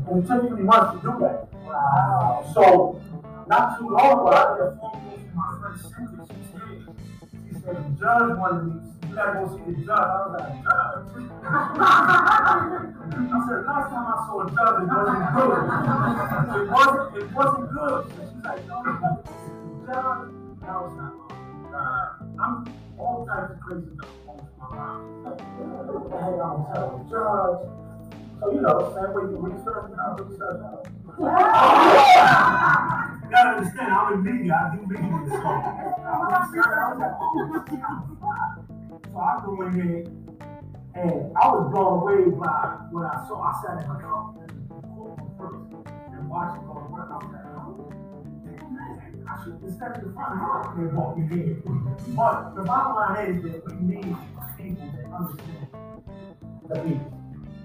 And 0.10 0.24
it 0.24 0.28
took 0.28 0.52
me 0.52 0.62
months 0.62 1.02
to 1.02 1.08
do 1.08 1.12
that. 1.22 1.48
Wow. 1.64 2.52
So, 2.54 3.02
not 3.48 3.80
too 3.80 3.90
long 3.90 4.12
ago, 4.12 4.28
I 4.28 4.58
did 4.58 4.66
a 4.66 4.78
phone 4.78 4.92
call 4.92 5.18
from 5.18 5.36
my 5.36 5.48
friend 5.62 5.78
Cynthia. 5.82 6.26
She 6.30 6.42
said, 6.52 6.78
she 7.48 7.54
said, 7.66 7.76
the 7.78 7.90
judge 7.98 8.38
wanted 8.38 8.76
me 8.76 8.96
you 9.16 9.16
gotta 9.16 9.40
go 9.40 9.56
see 9.56 9.72
the 9.72 9.78
judge. 9.86 9.90
I 9.90 10.28
was 10.28 10.32
like, 10.36 10.54
judge? 10.62 11.80
Last 13.66 13.90
time 13.90 14.06
I 14.06 14.14
saw 14.28 14.42
a 14.42 14.48
judge, 14.54 14.78
it 14.78 14.94
wasn't 14.94 15.26
good. 15.34 15.66
It 16.54 16.70
wasn't, 16.70 17.18
it 17.18 17.26
wasn't 17.34 17.66
good. 17.74 18.06
And 18.06 18.30
she's 18.30 18.46
like, 18.46 18.62
no, 18.68 18.78
you 18.86 18.94
gotta 19.02 19.26
go 19.26 19.34
see 19.42 19.58
the 19.66 19.90
judge. 19.90 20.30
And 20.30 20.70
was 20.70 20.94
like, 21.02 21.18
uh, 21.74 22.22
I'm 22.46 22.54
all 23.00 23.26
types 23.26 23.58
of 23.58 23.60
crazy 23.66 23.90
stuff 23.98 24.14
through 24.22 24.46
my 24.62 24.70
mind. 24.70 25.02
Like, 25.26 25.42
what 25.42 26.06
the 26.14 26.18
heck 26.22 26.38
I'm 26.46 26.62
telling 26.78 27.10
judge? 27.10 27.66
So, 28.38 28.46
you 28.54 28.62
know, 28.62 28.94
same 28.94 29.18
way 29.18 29.34
you 29.34 29.42
research, 29.42 29.98
I 29.98 30.14
research. 30.22 30.62
you 33.18 33.34
gotta 33.34 33.50
understand, 33.50 33.90
I'm 33.90 34.14
in 34.14 34.22
media. 34.22 34.54
I 34.62 34.78
do 34.78 34.86
media. 34.86 35.10
So 35.26 35.42
I 35.42 36.14
was 36.46 37.02
like, 37.02 37.18
oh, 37.18 37.66
so 39.10 39.18
I 39.18 39.42
go 39.44 39.58
in 39.66 39.74
there 39.74 40.25
and 40.96 41.36
I 41.36 41.48
was 41.52 41.72
blown 41.72 42.00
away 42.00 42.32
by 42.32 42.88
what 42.92 43.04
I 43.06 43.28
saw. 43.28 43.44
I 43.44 43.62
sat 43.62 43.84
in 43.84 43.90
the 43.90 44.00
courtroom 44.00 45.32
first 45.38 45.68
and 46.16 46.30
watched 46.30 46.56
it 46.56 46.64
to 46.64 46.72
work. 46.72 47.12
I 47.12 47.20
was 47.20 47.28
like, 47.36 47.44
oh, 47.52 47.92
man, 48.48 49.26
I 49.28 49.44
should 49.44 49.60
instead 49.62 49.92
of 49.98 50.04
the 50.08 50.14
front 50.14 50.40
of 50.40 50.78
the 50.80 50.96
walk 50.96 51.18
me 51.18 51.28
in. 51.28 51.62
But 52.16 52.56
the 52.56 52.64
bottom 52.64 52.96
line 52.96 53.36
is 53.36 53.44
that 53.44 53.60
we 53.68 53.76
need 53.84 54.16
people 54.56 54.88
that 54.96 55.06
understand 55.12 55.68
the 56.70 56.76
people 56.80 57.12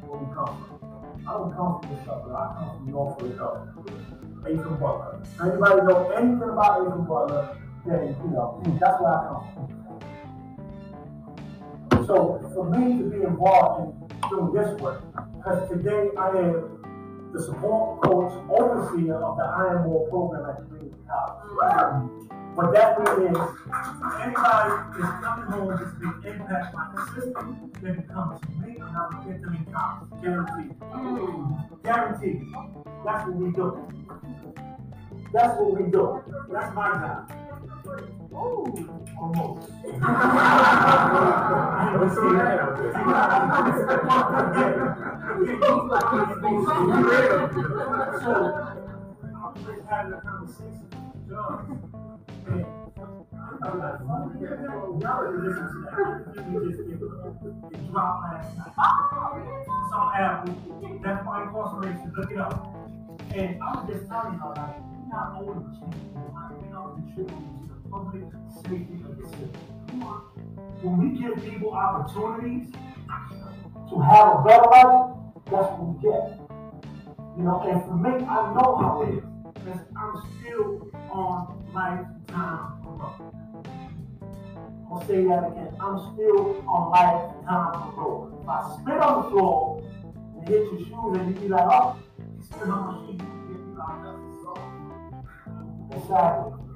where 0.02 0.18
we 0.18 0.26
come 0.34 0.66
from. 0.66 0.78
I 1.22 1.32
don't 1.32 1.54
come 1.54 1.80
from 1.80 1.94
this 1.94 2.02
but 2.06 2.34
I 2.34 2.54
come 2.58 2.82
from 2.82 2.90
North 2.90 3.18
Philadelphia. 3.20 3.74
Athan 4.42 4.80
Butler. 4.80 5.22
Anybody 5.40 5.80
know 5.86 6.10
anything 6.10 6.48
about 6.48 6.80
Athan 6.80 7.06
Butler, 7.06 7.58
then, 7.86 8.16
you 8.24 8.30
know, 8.32 8.60
that's 8.80 9.00
where 9.00 9.12
I 9.14 9.28
come 9.28 9.44
from. 9.54 9.69
So 12.10 12.42
for 12.54 12.68
me 12.68 12.98
to 12.98 13.04
be 13.04 13.22
involved 13.22 13.94
in 13.94 14.30
doing 14.30 14.52
this 14.52 14.80
work, 14.80 15.00
because 15.36 15.68
today 15.68 16.08
I 16.18 16.30
am 16.30 17.30
the 17.32 17.40
support 17.40 18.02
coach 18.02 18.32
overseer 18.50 19.14
of 19.14 19.36
the 19.36 19.44
Iron 19.44 19.84
More 19.86 20.08
program 20.08 20.50
at 20.50 20.56
Community 20.56 20.96
College. 21.06 22.10
What 22.56 22.74
that 22.74 22.98
means 22.98 23.30
is 23.30 23.46
anybody 24.26 24.70
that's 24.98 25.22
coming 25.22 25.46
home 25.54 25.68
that's 25.70 25.94
been 26.02 26.32
impacted 26.32 26.74
by 26.74 26.90
the 26.96 27.02
system, 27.14 27.70
they 27.80 27.94
can 27.94 28.08
come 28.12 28.40
to 28.42 28.66
me 28.66 28.74
and 28.74 28.82
I 28.82 29.06
will 29.06 29.22
get 29.30 29.40
them 29.42 29.54
in 29.54 29.72
college. 29.72 30.10
Guaranteed. 30.20 30.74
Guaranteed. 31.84 32.42
That's 33.04 33.28
what 33.28 33.36
we 33.36 33.52
do. 33.52 33.66
That's 35.32 35.60
what 35.60 35.80
we 35.80 35.90
do. 35.92 36.20
That's 36.50 36.74
my 36.74 36.90
job. 36.90 38.19
Oh 38.32 39.00
almost. 39.20 39.68
so, 39.68 39.76
I'm 49.36 49.54
just 49.64 49.82
having 49.88 50.12
a 50.12 50.20
conversation 50.20 50.86
with 50.90 51.28
John. 51.28 51.80
I'm. 52.48 53.90
You 56.50 56.58
just 56.68 56.80
it 56.80 57.90
dropped 57.90 58.22
last 58.22 58.56
night. 58.56 58.72
It's 59.46 59.92
on 59.92 60.14
Apple. 60.16 60.54
That's 61.02 61.26
why 61.26 61.42
incarceration. 61.42 62.12
Look 62.16 62.30
it 62.30 62.38
up. 62.38 62.76
And 63.34 63.62
I 63.62 63.64
was 63.76 63.84
just 63.92 64.08
telling 64.08 64.38
y'all, 64.38 64.54
like, 64.56 64.76
we're 64.80 65.08
not 65.08 65.34
old. 65.36 65.64
We're 66.14 66.70
not 66.70 66.94
contributing 66.94 67.68
to 67.68 67.74
the 67.74 67.79
public 67.90 68.24
safety 68.62 69.02
of. 69.04 69.20
When 70.82 70.96
we 70.96 71.18
give 71.18 71.44
people 71.44 71.72
opportunities 71.72 72.72
to 73.90 74.00
have 74.00 74.40
a 74.40 74.42
better 74.44 74.68
life, 74.70 75.12
that's 75.50 75.68
what 75.76 75.82
we 75.88 76.00
get. 76.00 76.40
You 77.36 77.44
know, 77.44 77.60
and 77.68 77.82
for 77.84 77.96
me, 77.96 78.24
I 78.24 78.54
know 78.54 78.76
how 78.80 79.02
it 79.02 79.18
is. 79.18 79.24
Because 79.54 79.80
I'm 79.94 80.14
still 80.40 80.88
on 81.10 81.68
lifetime 81.74 82.80
parole. 82.82 83.34
I'll 84.90 85.06
say 85.06 85.24
that 85.24 85.52
again. 85.52 85.76
I'm 85.80 85.98
still 86.14 86.64
on 86.66 86.90
lifetime 86.90 87.92
parole. 87.92 88.38
If 88.40 88.48
I 88.48 88.76
spit 88.80 89.00
on 89.02 89.22
the 89.22 89.30
floor 89.30 89.82
and 90.38 90.48
hit 90.48 90.62
your 90.64 90.78
shoes 90.78 91.18
and 91.18 91.34
you 91.34 91.40
be 91.42 91.48
like, 91.48 91.66
oh, 91.68 91.96
you 92.18 92.42
spit 92.42 92.68
on 92.68 92.80
my 92.86 92.92
shoes, 93.06 93.20
you 93.20 93.26
get 93.52 93.60
me 93.66 93.74
up. 93.76 94.00
Exactly. 95.92 96.69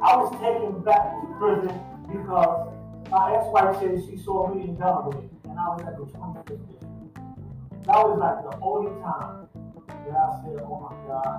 I 0.00 0.16
was 0.16 0.30
taken 0.40 0.80
back 0.82 1.10
to 1.20 1.26
prison 1.38 1.80
because 2.06 2.72
my 3.10 3.34
ex-wife 3.34 3.76
said 3.80 3.98
she 4.08 4.16
saw 4.22 4.54
me 4.54 4.62
in 4.62 4.76
Delaware, 4.76 5.28
and 5.44 5.58
I 5.58 5.68
was 5.74 5.82
at 5.86 5.96
the 5.96 6.04
25th 6.04 6.60
That 7.84 7.96
was 8.06 8.18
like 8.18 8.42
the 8.46 8.58
only 8.62 8.92
time 9.02 9.48
that 10.06 10.14
I 10.14 10.40
said, 10.44 10.62
"Oh 10.62 10.78
my 10.86 10.94
God, 11.08 11.36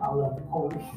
I 0.00 0.08
love 0.14 0.36
the 0.36 0.42
police." 0.48 0.88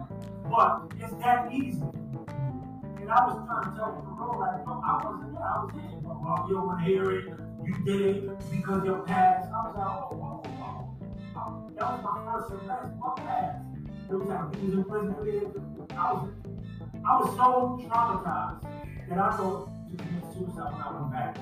But 0.48 0.90
it's 0.98 1.12
that 1.22 1.52
easy. 1.52 1.82
And 1.82 3.10
I 3.10 3.26
was 3.26 3.36
trying 3.46 3.70
to 3.70 3.76
tell 3.76 3.92
the 3.94 4.02
parole, 4.16 4.40
like, 4.40 4.66
no, 4.66 4.72
I 4.82 4.84
wasn't 5.04 5.32
there. 5.32 5.42
I 5.42 5.62
was. 5.62 5.72
Well, 6.02 6.46
you 6.48 6.54
don't 6.54 6.66
want 6.66 6.80
to 6.80 6.86
hear 6.86 7.10
it. 7.10 7.24
You 7.64 7.74
did 7.84 8.00
it 8.00 8.50
because 8.50 8.84
your 8.84 9.00
past. 9.00 9.50
I 9.52 9.54
was 9.66 9.74
like, 9.76 9.86
oh, 9.86 10.42
oh. 10.46 10.55
That 11.76 11.92
was 11.92 12.00
my 12.04 12.16
first. 12.32 12.48
Fuck 13.02 13.16
that. 13.16 13.62
It 14.08 14.14
was 14.14 14.28
like 14.28 14.48
was 14.48 14.56
in 14.56 15.14
prison. 15.14 15.54
I 15.90 16.12
was, 16.12 16.30
I 17.04 17.16
was 17.20 17.36
so 17.36 17.78
traumatized 17.86 18.62
that 19.10 19.18
I 19.18 19.36
thought 19.36 19.68
to 19.90 19.96
commit 20.02 20.24
suicide 20.32 20.72
when 20.72 20.80
I 20.80 20.90
went 20.94 21.12
back. 21.12 21.36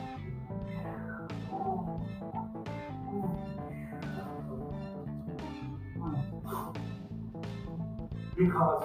Because 8.37 8.83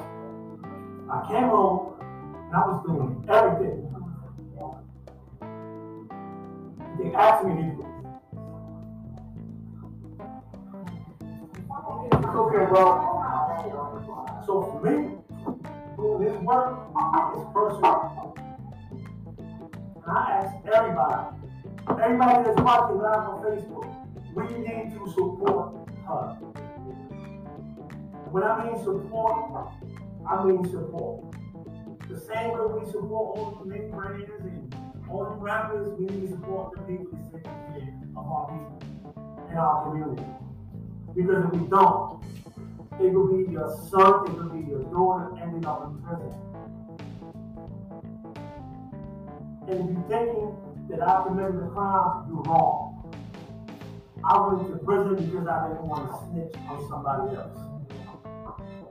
I 1.10 1.28
came 1.28 1.50
home 1.50 1.96
and 2.00 2.56
I 2.56 2.58
was 2.68 2.86
doing 2.86 3.26
everything. 3.28 3.90
They 7.00 7.16
asked 7.16 7.44
me 7.46 7.56
to 7.56 7.62
do 7.64 7.89
Okay, 12.12 12.66
well, 12.72 14.44
so 14.46 14.62
for 14.64 14.80
me, 14.84 15.16
this 16.26 16.42
work 16.42 16.80
is 17.36 17.44
personal. 17.54 18.36
And 19.38 20.18
I 20.18 20.32
ask 20.42 20.56
everybody, 20.74 21.38
everybody 22.02 22.44
that's 22.44 22.62
watching 22.62 22.98
live 22.98 23.30
on 23.30 23.44
Facebook, 23.44 23.88
we 24.34 24.44
need 24.58 24.94
to 24.94 25.12
support 25.12 25.90
her. 26.08 26.36
When 28.32 28.44
I 28.44 28.66
mean 28.66 28.84
support, 28.84 29.72
I 30.28 30.44
mean 30.46 30.64
support. 30.70 31.26
The 32.10 32.20
same 32.20 32.52
way 32.52 32.80
we 32.80 32.92
support 32.92 33.38
all 33.38 33.62
the 33.64 33.70
main 33.70 33.92
brands 33.92 34.30
and 34.40 34.76
all 35.10 35.26
the 35.26 35.32
rappers, 35.32 35.94
we 36.00 36.06
need 36.06 36.30
to 36.30 36.36
support 36.36 36.74
the 36.76 36.82
people 36.84 37.18
that 37.34 37.46
of 38.18 38.26
our 38.26 38.48
people 38.48 38.84
and 39.50 39.60
our 39.60 39.84
community. 39.84 40.24
Because 41.16 41.46
if 41.46 41.52
we 41.60 41.68
don't, 41.68 42.24
it 43.02 43.14
will 43.14 43.28
be 43.28 43.52
your 43.52 43.70
son, 43.90 44.28
it 44.28 44.34
will 44.34 44.50
be 44.50 44.68
your 44.68 44.84
daughter 44.84 45.38
ending 45.42 45.66
up 45.66 45.86
in 45.86 46.02
prison. 46.04 46.34
And 49.68 49.78
if 49.80 49.96
you're 49.96 50.08
thinking 50.10 50.58
that 50.90 51.02
I 51.08 51.24
committed 51.24 51.56
a 51.64 51.68
crime, 51.70 52.28
you're 52.28 52.44
wrong. 52.44 52.96
I 54.24 54.38
went 54.48 54.68
to 54.72 54.78
prison 54.86 55.16
because 55.16 55.48
I 55.48 55.70
didn't 55.70 55.88
want 55.88 56.10
to 56.10 56.16
snitch 56.30 56.56
on 56.68 56.88
somebody 56.90 57.36
else. 57.38 57.58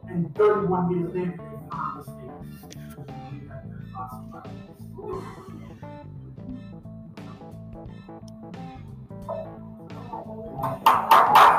And 0.08 0.34
31 0.34 0.90
years 0.90 1.14
later, 1.14 1.36
they 1.36 1.68
found 1.68 1.98
mistakes. 1.98 2.24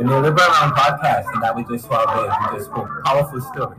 The 0.00 0.06
Neoliberal 0.06 0.48
Round 0.48 0.72
podcast, 0.74 1.32
and 1.34 1.42
that 1.42 1.54
we 1.56 1.64
just 1.64 1.86
saw 1.86 2.06
there, 2.14 2.52
we 2.52 2.58
just 2.58 2.70
spoke 2.70 2.88
powerful 3.04 3.40
story. 3.40 3.76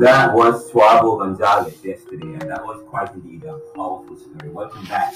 That 0.00 0.32
was 0.32 0.70
Suavo 0.70 1.18
Gonzalez 1.18 1.84
yesterday, 1.84 2.32
and 2.32 2.48
that 2.50 2.64
was 2.64 2.82
quite 2.88 3.12
indeed 3.12 3.44
a 3.44 3.58
powerful 3.74 4.16
story. 4.16 4.48
Welcome 4.48 4.86
back. 4.86 5.12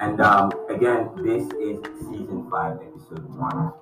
And 0.00 0.20
um, 0.20 0.50
again, 0.68 1.08
this 1.18 1.44
is 1.60 1.78
season 2.00 2.48
five, 2.50 2.80
episode 2.82 3.32
one. 3.38 3.72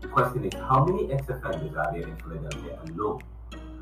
The 0.00 0.08
question 0.08 0.44
is, 0.44 0.54
how 0.54 0.84
many 0.84 1.12
ex-offenders 1.12 1.76
are 1.76 1.92
there 1.92 2.02
in 2.02 2.16
Philadelphia 2.16 2.78
alone? 2.88 3.22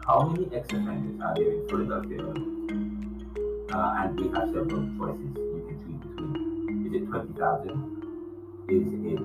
How 0.06 0.28
many 0.28 0.54
ex-offenders 0.54 1.20
are 1.22 1.34
there 1.34 1.50
in 1.50 1.68
Philadelphia? 1.68 2.22
Uh, 3.72 3.94
and 4.04 4.20
we 4.20 4.28
have 4.28 4.48
several 4.52 4.84
choices 4.98 5.32
you 5.34 5.64
can 5.66 5.78
choose 5.80 6.00
between. 6.04 6.86
Is 6.86 6.92
it 7.02 7.06
20,000? 7.08 7.72
Is 8.68 8.86
it 9.12 9.20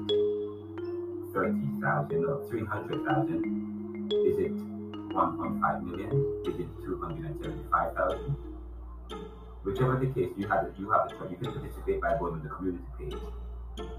30,000 1.33 2.25
or 2.25 2.47
300,000? 2.49 4.09
Is 4.13 4.37
it 4.39 4.72
1.5 5.13 5.83
million? 5.83 6.09
Is 6.45 6.59
it 6.59 6.67
275,000? 6.83 8.35
Whichever 9.63 9.95
the 9.97 10.07
case, 10.07 10.31
you 10.35 10.47
have 10.47 10.67
you 10.77 10.91
have 10.91 11.07
the 11.07 11.15
choice. 11.15 11.31
You 11.31 11.37
can 11.37 11.53
participate 11.53 12.01
by 12.01 12.17
going 12.17 12.41
to 12.41 12.47
the 12.47 12.53
community 12.53 12.83
page. 12.99 13.15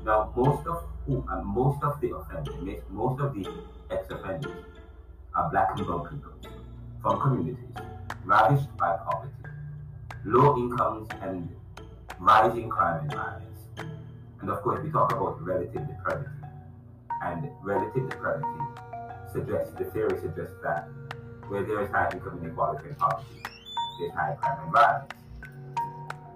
Now, 0.05 0.33
most 0.37 0.67
of 0.67 0.85
who 1.07 1.25
and 1.31 1.47
most 1.47 1.83
of 1.83 2.01
the 2.01 2.15
offenders, 2.15 2.83
most 2.91 3.21
of 3.21 3.35
the 3.35 3.49
ex-offenders 3.91 4.65
are 5.35 5.51
black 5.51 5.71
and 5.77 5.87
brown 5.87 6.07
people 6.09 6.33
from 7.01 7.21
communities 7.21 7.65
ravished 8.25 8.75
by 8.77 8.97
poverty, 8.97 9.33
low 10.25 10.57
incomes, 10.57 11.09
and 11.23 11.49
rising 12.19 12.69
crime 12.69 13.03
and 13.03 13.13
violence. 13.13 13.61
And 14.41 14.51
of 14.51 14.63
course, 14.63 14.81
we 14.83 14.91
talk 14.91 15.13
about 15.13 15.43
relative 15.43 15.87
depravity. 15.87 16.31
And 17.23 17.49
relative 17.63 18.11
depravity 18.11 18.47
suggests 19.35 19.75
the 19.75 19.85
theory 19.87 20.17
suggests 20.21 20.55
that 20.63 20.89
where 21.49 21.65
there 21.65 21.83
is 21.83 21.91
high 21.91 22.09
income 22.13 22.39
inequality 22.43 22.89
and 22.89 22.97
poverty, 22.97 23.43
there's 23.99 24.13
high 24.13 24.37
crime 24.41 24.59
and 24.63 24.73
violence. 24.73 25.11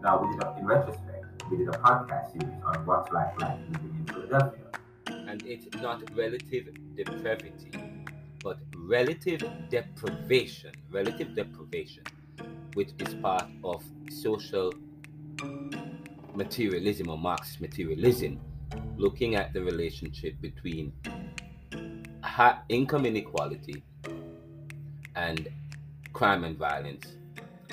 Now, 0.03 0.23
we 0.23 0.33
did 0.33 0.43
a, 0.45 0.57
in 0.59 0.67
retrospect, 0.67 1.25
we 1.51 1.59
did 1.59 1.69
a 1.69 1.79
podcast 1.79 2.33
series 2.33 2.63
on 2.65 2.85
what's 2.85 3.11
life 3.13 3.33
like 3.41 3.59
living 3.71 4.05
in 4.07 4.15
Philadelphia. 4.15 4.65
And 5.07 5.43
it's 5.47 5.67
not 5.81 6.03
relative 6.15 6.69
depravity, 6.97 7.71
but 8.43 8.59
relative 8.77 9.43
deprivation, 9.71 10.73
relative 10.91 11.35
deprivation, 11.35 12.03
which 12.75 12.91
is 12.99 13.15
part 13.15 13.47
of 13.65 13.83
social 14.11 14.73
materialism 16.35 17.09
or 17.09 17.19
Marxist 17.19 17.61
materialism, 17.61 18.41
looking 18.97 19.35
at 19.35 19.53
the 19.53 19.63
relationship 19.63 20.41
between 20.41 20.93
ha- 22.39 22.63
income 22.69 23.05
inequality 23.05 23.83
and 25.17 25.49
crime 26.13 26.45
and 26.45 26.57
violence 26.57 27.17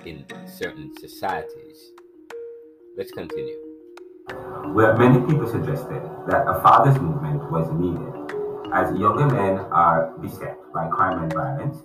in 0.06 0.26
certain 0.48 0.92
societies. 0.98 1.92
Let's 2.98 3.12
continue. 3.12 3.60
Where 4.74 4.98
many 4.98 5.20
people 5.28 5.48
suggested 5.48 6.02
that 6.28 6.48
a 6.48 6.60
father's 6.64 7.00
movement 7.00 7.52
was 7.52 7.70
needed, 7.78 8.14
as 8.74 8.98
younger 8.98 9.28
men 9.28 9.60
are 9.72 10.12
beset 10.20 10.58
by 10.74 10.88
crime 10.88 11.22
and 11.22 11.32
violence, 11.32 11.78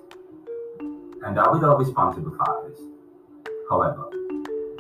and 1.27 1.39
are 1.39 1.53
without 1.53 1.79
responsible 1.79 2.35
fathers. 2.39 2.79
However, 3.69 4.09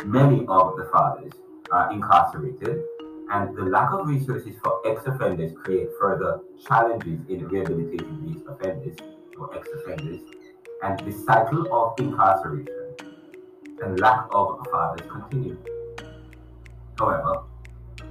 many 0.06 0.46
of 0.48 0.78
the 0.78 0.88
fathers 0.90 1.34
are 1.70 1.92
incarcerated, 1.92 2.82
and 3.30 3.56
the 3.56 3.62
lack 3.62 3.92
of 3.92 4.08
resources 4.08 4.56
for 4.62 4.80
ex-offenders 4.86 5.52
create 5.62 5.88
further 6.00 6.40
challenges 6.66 7.20
in 7.28 7.46
rehabilitating 7.48 8.26
these 8.26 8.42
offenders 8.48 8.96
or 9.38 9.56
ex-offenders, 9.56 10.20
and 10.82 10.98
the 11.00 11.12
cycle 11.12 11.72
of 11.72 11.98
incarceration 12.00 12.96
and 13.82 14.00
lack 14.00 14.26
of 14.32 14.66
fathers 14.70 15.08
continue. 15.10 15.56
However, 16.98 17.44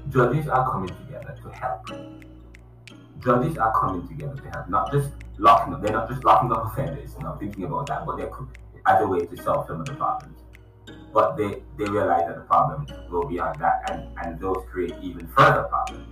judges 0.09 0.47
are 0.47 0.71
coming 0.71 0.89
together 0.89 1.35
to 1.43 1.49
help. 1.49 1.87
Judges 3.23 3.57
are 3.57 3.73
coming 3.79 4.07
together 4.07 4.35
to 4.41 4.49
help, 4.49 4.69
not 4.69 4.91
just 4.91 5.09
locking 5.37 5.73
up. 5.73 5.81
They're 5.81 5.91
not 5.91 6.09
just 6.09 6.23
locking 6.23 6.51
up 6.51 6.65
offenders, 6.71 7.13
and 7.15 7.23
not 7.23 7.39
thinking 7.39 7.65
about 7.65 7.87
that, 7.87 8.05
but 8.05 8.17
they're 8.17 8.31
as 8.87 9.01
a 9.01 9.07
way 9.07 9.25
to 9.25 9.37
solve 9.43 9.67
some 9.67 9.81
of 9.81 9.85
the 9.85 9.93
problems. 9.93 10.39
But 11.13 11.37
they, 11.37 11.61
they 11.77 11.85
realize 11.85 12.27
that 12.27 12.35
the 12.35 12.41
problems 12.41 12.91
go 13.09 13.23
beyond 13.23 13.59
that 13.59 13.89
and, 13.91 14.07
and 14.23 14.39
those 14.39 14.63
create 14.71 14.93
even 15.01 15.27
further 15.27 15.63
problems. 15.63 16.07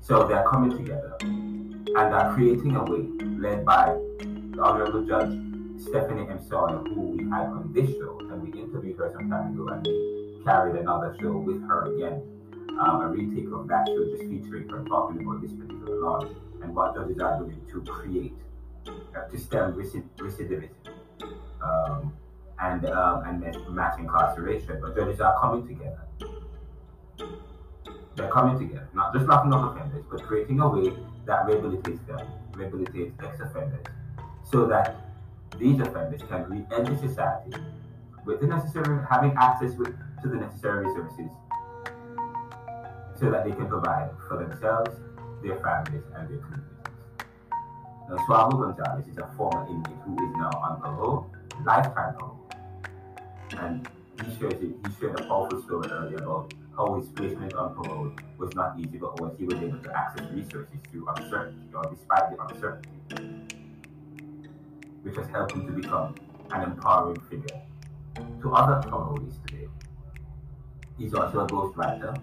So 0.00 0.26
they're 0.26 0.44
coming 0.48 0.76
together 0.76 1.16
and 1.20 1.88
are 1.96 2.34
creating 2.34 2.76
a 2.76 2.84
way 2.84 3.06
led 3.38 3.64
by 3.64 3.96
the 4.20 4.60
Honorable 4.60 5.04
Judge 5.04 5.38
Stephanie 5.82 6.28
M. 6.28 6.40
Sawyer, 6.48 6.78
who 6.78 7.00
we 7.16 7.24
had 7.30 7.46
on 7.46 7.72
this 7.74 7.90
show, 7.90 8.18
and 8.20 8.42
we 8.42 8.60
interviewed 8.60 8.98
her 8.98 9.10
some 9.12 9.28
time 9.28 9.52
ago, 9.52 9.68
and 9.68 9.86
we 9.86 10.42
carried 10.44 10.76
another 10.76 11.16
show 11.20 11.32
with 11.36 11.60
her 11.68 11.94
again, 11.94 12.22
um, 12.80 13.02
a 13.02 13.08
retake 13.08 13.50
of 13.52 13.66
that 13.68 13.86
show, 13.88 14.04
just 14.16 14.22
featuring 14.30 14.68
her 14.68 14.84
talking 14.84 15.22
about 15.22 15.42
this 15.42 15.52
particular 15.52 16.00
law 16.00 16.20
and 16.62 16.74
what 16.74 16.94
judges 16.94 17.18
are 17.18 17.38
doing 17.38 17.60
to 17.70 17.82
create, 17.82 18.34
uh, 18.86 19.28
to 19.30 19.38
stem 19.38 19.74
recidivism. 19.74 20.70
Um, 21.62 22.12
and 22.62 22.86
um, 22.86 23.24
and 23.24 23.74
mass 23.74 23.98
incarceration. 23.98 24.78
But 24.80 24.96
judges 24.96 25.20
are 25.20 25.38
coming 25.40 25.66
together. 25.66 26.00
They're 28.14 28.30
coming 28.30 28.58
together, 28.58 28.88
not 28.94 29.14
just 29.14 29.26
locking 29.26 29.52
up 29.54 29.74
offenders, 29.74 30.04
but 30.10 30.22
creating 30.22 30.60
a 30.60 30.68
way 30.68 30.92
that 31.26 31.46
rehabilitates 31.46 32.06
them, 32.06 32.26
rehabilitates 32.52 33.12
ex-offenders, 33.24 33.86
so 34.50 34.66
that 34.66 34.96
these 35.58 35.80
offenders 35.80 36.20
can 36.28 36.44
re-enter 36.50 36.96
society 36.98 37.52
with 38.26 38.40
the 38.40 38.46
necessary, 38.46 39.02
having 39.10 39.32
access 39.38 39.74
with, 39.76 39.96
to 40.22 40.28
the 40.28 40.36
necessary 40.36 40.86
resources, 40.86 41.30
so 43.18 43.30
that 43.30 43.44
they 43.44 43.52
can 43.52 43.66
provide 43.66 44.10
for 44.28 44.36
themselves, 44.36 44.90
their 45.42 45.56
families, 45.60 46.04
and 46.14 46.28
their 46.28 46.38
communities. 46.38 46.68
Now, 48.10 48.16
Suavo 48.28 48.60
Gonzalez 48.60 49.08
is 49.08 49.16
a 49.16 49.30
former 49.38 49.66
inmate 49.68 49.96
who 50.04 50.12
is 50.14 50.36
now 50.36 50.50
on 50.50 50.80
parole, 50.82 51.32
lifetime 51.64 52.14
parole 52.14 52.41
and 53.58 53.88
he 54.24 54.38
shared 54.38 54.60
he 54.60 54.74
shared 55.00 55.18
a 55.20 55.24
powerful 55.24 55.62
story 55.62 55.90
earlier 55.90 56.18
about 56.18 56.52
how 56.76 56.94
his 56.94 57.08
placement 57.08 57.54
on 57.54 57.74
parole 57.74 58.12
was 58.38 58.54
not 58.54 58.78
easy, 58.78 58.98
but 58.98 59.20
was 59.20 59.34
he 59.38 59.44
was 59.44 59.56
able 59.56 59.78
to 59.78 59.96
access 59.96 60.26
resources 60.30 60.78
through 60.90 61.06
uncertainty 61.16 61.68
or 61.74 61.84
despite 61.94 62.30
the 62.30 62.42
uncertainty, 62.42 63.58
which 65.02 65.16
has 65.16 65.26
helped 65.28 65.52
him 65.52 65.66
to 65.66 65.72
become 65.72 66.14
an 66.52 66.62
empowering 66.62 67.20
figure 67.30 67.60
to 68.40 68.52
other 68.52 68.88
parolees 68.88 69.44
today. 69.46 69.68
He's 70.98 71.14
also 71.14 71.40
a 71.40 71.46
ghostwriter, 71.46 72.20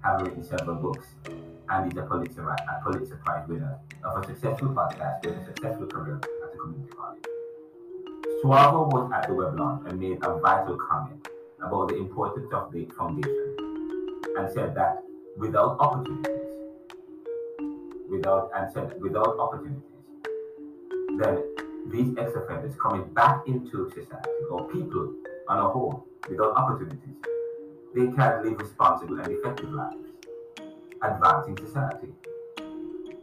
having 0.00 0.26
written 0.26 0.44
several 0.44 0.76
books, 0.76 1.06
and 1.68 1.90
he's 1.90 1.98
a 1.98 2.02
Pulitzer, 2.02 2.48
a 2.48 2.80
Pulitzer 2.84 3.20
Prize 3.24 3.48
winner 3.48 3.78
of 4.04 4.22
a 4.22 4.26
successful 4.26 4.68
podcast 4.68 5.24
with 5.24 5.36
a 5.36 5.44
successful 5.46 5.86
career 5.86 6.20
at 6.22 6.54
a 6.54 6.58
community 6.58 6.92
college. 6.92 7.41
Suavo 8.42 8.90
was 8.90 9.08
at 9.14 9.28
the 9.28 9.34
web 9.34 9.56
launch 9.56 9.86
and 9.86 10.00
made 10.00 10.18
a 10.24 10.36
vital 10.40 10.76
comment 10.76 11.28
about 11.62 11.86
the 11.86 11.96
importance 11.96 12.52
of 12.52 12.72
the 12.72 12.86
foundation 12.98 13.54
and 14.36 14.50
said 14.52 14.74
that 14.74 15.04
without 15.36 15.76
opportunities, 15.78 16.40
without 18.10 18.50
and 18.56 18.72
said 18.72 19.00
without 19.00 19.38
opportunities, 19.38 19.84
then 21.20 21.38
these 21.92 22.18
ex-offenders 22.18 22.74
coming 22.82 23.04
back 23.14 23.46
into 23.46 23.88
society 23.90 24.42
or 24.50 24.68
people 24.72 25.14
on 25.48 25.58
a 25.58 25.68
whole 25.68 26.04
without 26.28 26.56
opportunities, 26.56 27.14
they 27.94 28.10
can't 28.16 28.44
live 28.44 28.58
responsible 28.58 29.20
and 29.20 29.28
effective 29.28 29.70
lives, 29.70 30.08
advancing 31.00 31.56
society. 31.64 32.08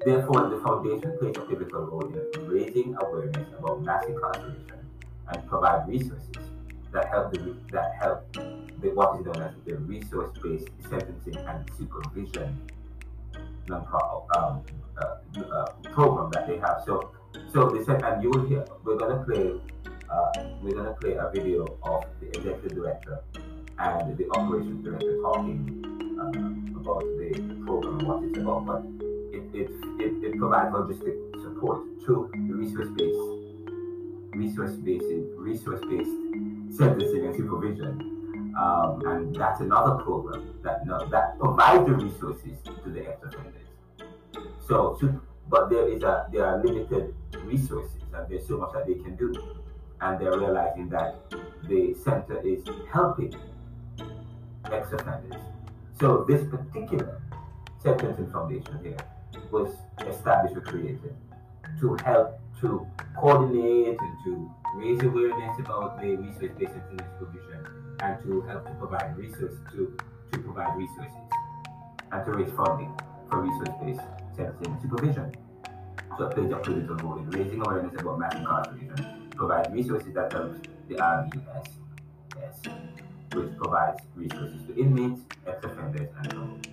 Therefore, 0.06 0.48
the 0.48 0.62
foundation 0.64 1.18
plays 1.20 1.36
a 1.36 1.42
pivotal 1.42 1.88
role 1.88 2.08
in 2.08 2.48
raising 2.48 2.96
awareness 3.02 3.50
about 3.60 3.84
mass 3.84 4.06
incarceration 4.08 4.79
and 5.32 5.48
provide 5.48 5.88
resources 5.88 6.50
that 6.92 7.08
help 7.10 7.32
the, 7.34 7.56
that 7.72 7.96
help 8.00 8.32
the, 8.34 8.90
what 8.94 9.20
is 9.20 9.26
known 9.26 9.42
as 9.42 9.54
the 9.66 9.76
resource-based 9.78 10.68
sentencing 10.90 11.38
and 11.38 11.70
supervision 11.78 12.60
um, 13.72 14.64
uh, 14.98 15.10
uh, 15.40 15.66
program 15.92 16.32
that 16.32 16.48
they 16.48 16.58
have. 16.58 16.82
So, 16.86 17.12
so 17.54 17.70
they 17.70 17.84
said, 17.84 18.04
and 18.04 18.24
you 18.24 18.30
will 18.32 18.46
hear, 18.48 18.66
we're 18.84 18.98
gonna 18.98 19.24
play, 19.24 19.54
uh, 20.10 20.32
we're 20.62 20.76
gonna 20.76 20.94
play 20.94 21.14
a 21.14 21.30
video 21.32 21.78
of 21.84 22.06
the 22.20 22.28
executive 22.30 22.76
director 22.76 23.20
and 23.78 24.18
the 24.18 24.30
operations 24.32 24.84
director 24.84 25.22
talking 25.22 25.86
uh, 26.20 26.80
about 26.80 27.02
the, 27.02 27.32
the, 27.36 27.66
program 27.66 28.00
and 28.00 28.08
what 28.08 28.24
it's 28.24 28.38
about. 28.40 28.66
But 28.66 28.84
it, 29.32 29.44
it, 29.54 29.70
it, 30.00 30.24
it 30.24 30.38
provides 30.38 30.74
logistic 30.74 31.16
support 31.42 31.82
to 32.08 32.30
the 32.34 32.54
resource-based 32.56 33.39
resource-based 34.40 35.06
resource-based 35.38 36.18
and 36.80 37.36
supervision. 37.36 37.94
Um, 38.60 39.02
and 39.06 39.36
that's 39.36 39.62
another 39.62 39.96
program 40.04 40.54
that 40.64 40.86
that 41.12 41.38
provides 41.40 41.86
the 41.86 41.94
resources 41.94 42.58
to 42.84 42.90
the 42.90 43.08
ex-offenders. 43.08 43.70
So, 44.68 44.98
so, 45.00 45.22
but 45.50 45.70
there 45.70 45.88
is 45.88 46.04
a 46.04 46.28
there 46.32 46.46
are 46.46 46.64
limited 46.64 47.14
resources, 47.44 48.02
and 48.14 48.30
there's 48.30 48.48
so 48.48 48.58
much 48.58 48.74
that 48.74 48.88
they 48.88 48.96
can 48.96 49.16
do, 49.16 49.30
and 50.02 50.20
they're 50.20 50.38
realizing 50.38 50.90
that 50.90 51.16
the 51.64 51.94
center 52.04 52.40
is 52.42 52.64
helping 52.92 53.34
ex-offenders. 54.72 55.42
So 56.00 56.26
this 56.28 56.48
particular 56.50 57.22
sentencing 57.84 58.32
foundation 58.32 58.80
here 58.84 58.98
was 59.52 59.72
established 60.08 60.56
or 60.56 60.62
created 60.62 61.16
to 61.80 61.98
help 62.06 62.40
to 62.62 62.86
coordinate 63.16 63.98
and 64.00 64.24
to 64.24 64.52
raise 64.76 65.02
awareness 65.02 65.60
about 65.60 66.02
the 66.02 66.16
resource-based 66.16 66.74
intelligence 66.74 67.14
provision 67.18 67.66
and 68.02 68.24
to 68.24 68.42
help 68.42 68.66
to 68.66 68.74
provide 68.74 69.18
resources 69.18 69.60
to, 69.72 69.98
to 70.32 70.40
provide 70.40 70.78
resources 70.78 71.14
and 72.12 72.26
to 72.26 72.32
raise 72.32 72.52
funding 72.52 72.94
for 73.30 73.42
resource-based 73.42 74.02
sentencing 74.36 74.78
supervision. 74.82 75.32
So 76.18 76.26
it 76.26 76.36
plays 76.36 76.52
a 76.52 76.56
critical 76.56 76.96
role 76.98 77.18
in 77.20 77.30
raising 77.30 77.62
awareness 77.66 78.02
about 78.02 78.20
mass 78.20 78.36
incarceration, 78.36 79.30
provide 79.36 79.74
resources 79.74 80.14
that 80.14 80.34
helps 80.34 80.60
the 80.88 80.96
RBS, 80.96 81.68
which 83.34 83.58
provides 83.58 84.02
resources 84.16 84.62
to 84.68 84.78
inmates, 84.78 85.22
ex-offenders, 85.48 86.10
and 86.24 86.32
so 86.32 86.69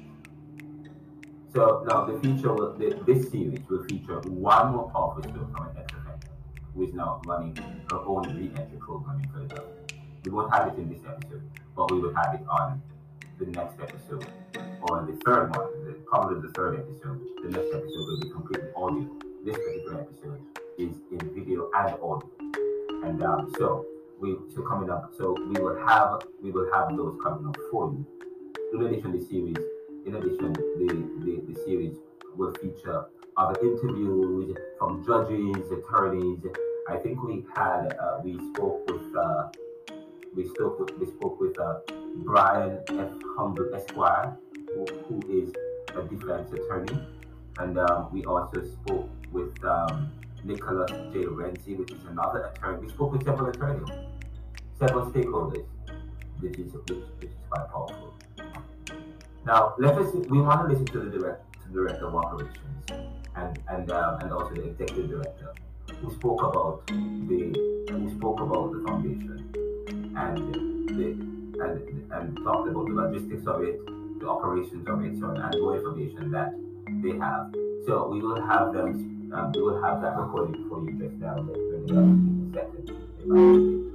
so 1.53 1.85
now 1.89 2.05
the 2.05 2.13
will, 2.13 2.77
the, 2.77 3.03
this 3.07 3.31
series 3.31 3.61
will 3.69 3.85
feature 3.85 4.21
one 4.29 4.73
more 4.73 4.91
story 4.91 5.23
from 5.33 5.69
an 5.69 5.77
ex-offender 5.79 6.27
who 6.75 6.87
is 6.87 6.93
now 6.93 7.21
running 7.27 7.57
her 7.91 7.99
own 7.99 8.23
re-entry 8.37 8.79
program 8.79 9.23
in 9.23 9.29
Philadelphia. 9.31 9.73
We 10.25 10.33
won't 10.33 10.53
have 10.53 10.69
it 10.69 10.79
in 10.79 10.89
this 10.91 11.01
episode, 11.07 11.43
but 11.77 11.91
we 11.91 12.01
will 12.01 12.15
have 12.15 12.35
it 12.35 12.43
on 12.49 12.83
the 13.39 13.47
next 13.47 13.81
episode 13.81 14.27
or 14.83 15.07
the 15.07 15.17
third 15.25 15.57
one, 15.57 15.67
the, 15.87 15.93
probably 16.07 16.41
the 16.41 16.53
third 16.53 16.79
episode. 16.79 17.21
The 17.43 17.51
next 17.51 17.69
episode 17.75 18.07
will 18.07 18.21
be 18.21 18.31
completely 18.31 18.69
audio. 18.77 19.09
This 19.45 19.57
particular 19.57 20.01
episode 20.01 20.41
is 20.79 20.97
in 21.13 21.35
video 21.35 21.71
and 21.75 21.95
audio, 21.95 22.31
and 23.05 23.23
um, 23.23 23.53
so 23.57 23.87
we 24.21 24.37
so 24.55 24.63
coming 24.63 24.91
up. 24.91 25.13
So 25.17 25.37
we 25.39 25.61
will 25.61 25.79
have 25.87 26.23
we 26.43 26.51
will 26.51 26.69
have 26.73 26.97
those 26.97 27.19
coming 27.23 27.47
up 27.47 27.57
for 27.71 27.93
you. 27.93 28.07
In 28.75 28.87
addition, 28.87 29.19
the 29.19 29.25
series 29.25 29.57
in 30.07 30.15
addition, 30.15 30.53
the, 30.53 30.87
the, 31.25 31.53
the 31.53 31.61
series 31.65 31.97
will 32.37 32.55
feature 32.55 33.07
other 33.37 33.61
interviews 33.61 34.57
from 34.79 35.05
judges, 35.05 35.71
attorneys. 35.71 36.39
I 36.89 36.97
think 36.97 37.23
we 37.23 37.45
had 37.55 37.97
uh, 38.01 38.21
we 38.23 38.39
spoke 38.55 38.89
with 38.89 39.17
uh, 39.17 39.49
we 40.35 40.47
spoke 40.49 40.79
with 40.79 40.97
we 40.99 41.07
spoke 41.07 41.41
with 41.41 41.59
uh, 41.59 41.81
Brian 42.19 42.79
F. 42.91 43.09
Humble 43.37 43.75
Esquire, 43.75 44.37
who, 44.75 44.87
who 45.09 45.43
is 45.43 45.53
a 45.97 46.03
defense 46.03 46.53
attorney, 46.53 46.99
and 47.59 47.79
um, 47.79 48.09
we 48.13 48.25
also 48.25 48.63
spoke 48.63 49.11
with 49.33 49.53
um, 49.65 50.13
Nicholas 50.45 50.91
J. 51.13 51.25
Renzi, 51.25 51.77
which 51.77 51.91
is 51.91 52.05
another 52.09 52.53
attorney. 52.55 52.87
We 52.87 52.89
spoke 52.91 53.13
with 53.13 53.25
several 53.25 53.49
attorneys, 53.49 53.89
several 54.79 55.11
stakeholders, 55.11 55.67
which 56.39 56.59
is 56.59 56.73
which, 56.73 56.99
which 57.19 57.31
is 57.31 57.37
quite 57.51 57.69
powerful. 57.69 58.15
Now, 59.47 59.77
let 59.79 59.97
us 59.97 60.13
we 60.29 60.41
want 60.41 60.63
to 60.63 60.75
listen 60.75 60.87
to 60.87 60.99
the 60.99 61.19
direct 61.19 61.53
to 61.53 61.69
the 61.69 61.75
director 61.75 62.09
of 62.09 62.17
operations 62.17 62.91
and 63.37 63.59
and 63.69 63.91
um, 63.93 64.19
and 64.19 64.33
also 64.33 64.53
the 64.55 64.65
executive 64.71 65.09
director 65.09 65.55
who 66.01 66.13
spoke 66.13 66.43
about 66.43 66.85
the 66.89 67.55
who 67.89 68.11
spoke 68.19 68.41
about 68.41 68.73
the 68.73 68.83
foundation 68.85 69.39
and 70.17 70.37
the 70.99 71.07
and 71.63 72.13
and 72.13 72.37
talked 72.43 72.69
about 72.69 72.87
the 72.89 72.95
logistics 72.95 73.47
of 73.47 73.63
it, 73.63 73.79
the 74.19 74.29
operations 74.29 74.89
of 74.89 75.05
it, 75.05 75.17
so 75.21 75.31
and 75.31 75.61
more 75.61 75.77
information 75.77 76.33
that 76.33 76.53
they 77.05 77.17
have. 77.17 77.55
So 77.87 78.09
we 78.09 78.21
will 78.21 78.45
have 78.49 78.73
them. 78.73 79.31
Um, 79.33 79.53
we 79.53 79.63
will 79.63 79.81
have 79.81 80.03
that 80.03 80.17
recording 80.19 80.69
for 80.69 80.83
you 80.83 80.99
just 80.99 81.15
now. 81.23 81.39
Up 81.39 81.55
in 81.55 82.51
a 82.51 82.53
second. 82.53 83.86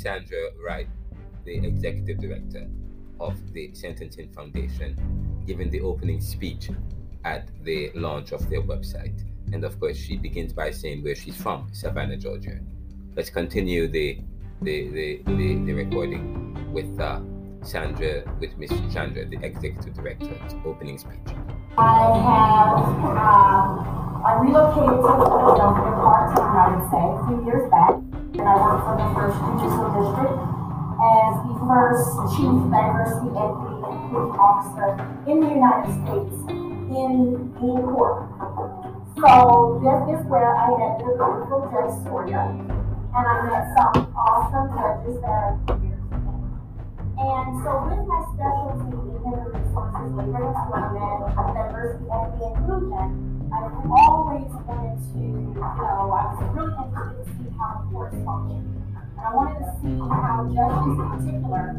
Sandra 0.00 0.50
Wright, 0.64 0.88
the 1.44 1.56
executive 1.56 2.18
director 2.18 2.66
of 3.18 3.34
the 3.52 3.74
Sentencing 3.74 4.32
Foundation, 4.32 4.96
giving 5.46 5.68
the 5.70 5.82
opening 5.82 6.20
speech 6.20 6.70
at 7.24 7.48
the 7.64 7.90
launch 7.94 8.32
of 8.32 8.48
their 8.48 8.62
website. 8.62 9.22
And 9.52 9.62
of 9.62 9.78
course, 9.78 9.98
she 9.98 10.16
begins 10.16 10.52
by 10.54 10.70
saying 10.70 11.04
where 11.04 11.14
she's 11.14 11.36
from, 11.36 11.68
Savannah, 11.72 12.16
Georgia. 12.16 12.58
Let's 13.14 13.30
continue 13.30 13.88
the 13.88 14.20
the 14.62 14.88
the, 14.88 15.22
the, 15.26 15.54
the 15.66 15.72
recording 15.72 16.72
with 16.72 16.98
uh, 16.98 17.20
Sandra, 17.62 18.22
with 18.40 18.56
Miss 18.56 18.70
Chandra, 18.92 19.26
the 19.26 19.38
executive 19.42 19.92
director's 19.94 20.54
opening 20.64 20.96
speech. 20.96 21.34
I 21.76 22.06
have, 22.24 22.78
um, 23.04 24.22
I 24.24 24.38
relocated 24.40 25.00
to 25.00 25.49
the 29.38 29.86
district 29.94 30.40
as 31.00 31.32
the 31.46 31.54
first 31.64 32.04
chief 32.34 32.56
diversity, 32.68 33.30
equity, 33.32 33.78
and 33.80 33.94
inclusion 34.10 34.36
officer 34.36 34.88
in 35.30 35.40
the 35.40 35.50
United 35.54 35.92
States 36.04 36.34
in 36.90 37.54
in 37.62 37.76
court. 37.94 38.26
So 39.16 39.78
this 39.80 40.00
is 40.18 40.26
where 40.26 40.50
I 40.54 40.70
met 40.74 40.98
the 40.98 41.14
beautiful 41.14 41.70
Judge 41.70 41.94
Sawyer, 42.04 42.46
and 42.50 43.24
I 43.24 43.36
met 43.46 43.64
some 43.76 44.10
awesome 44.16 44.74
judges 44.74 45.20
that 45.22 45.30
are 45.30 45.78
here. 45.78 45.98
And 47.20 47.48
so 47.62 47.70
with 47.84 48.02
my 48.08 48.20
specialty 48.32 48.96
in 48.96 49.14
human 49.20 49.44
resources, 49.52 50.08
labor 50.16 50.40
employment, 50.40 51.36
diversity, 51.36 52.06
equity, 52.08 52.44
inclusion, 52.48 53.08
I've 53.52 53.90
always 53.90 54.50
wanted 54.64 54.96
to, 55.10 55.20
you 55.20 55.54
know, 55.54 55.60
I 55.60 56.32
was 56.32 56.38
really 56.54 56.74
interested 56.80 57.18
to 57.18 57.30
see 57.36 57.50
how 57.58 57.84
the 57.84 57.92
courts 57.92 58.16
function. 58.24 58.79
I 59.20 59.34
wanted 59.36 59.60
to 59.60 59.68
see 59.84 60.00
how 60.00 60.48
judges 60.48 60.96
in 60.96 61.04
particular 61.12 61.76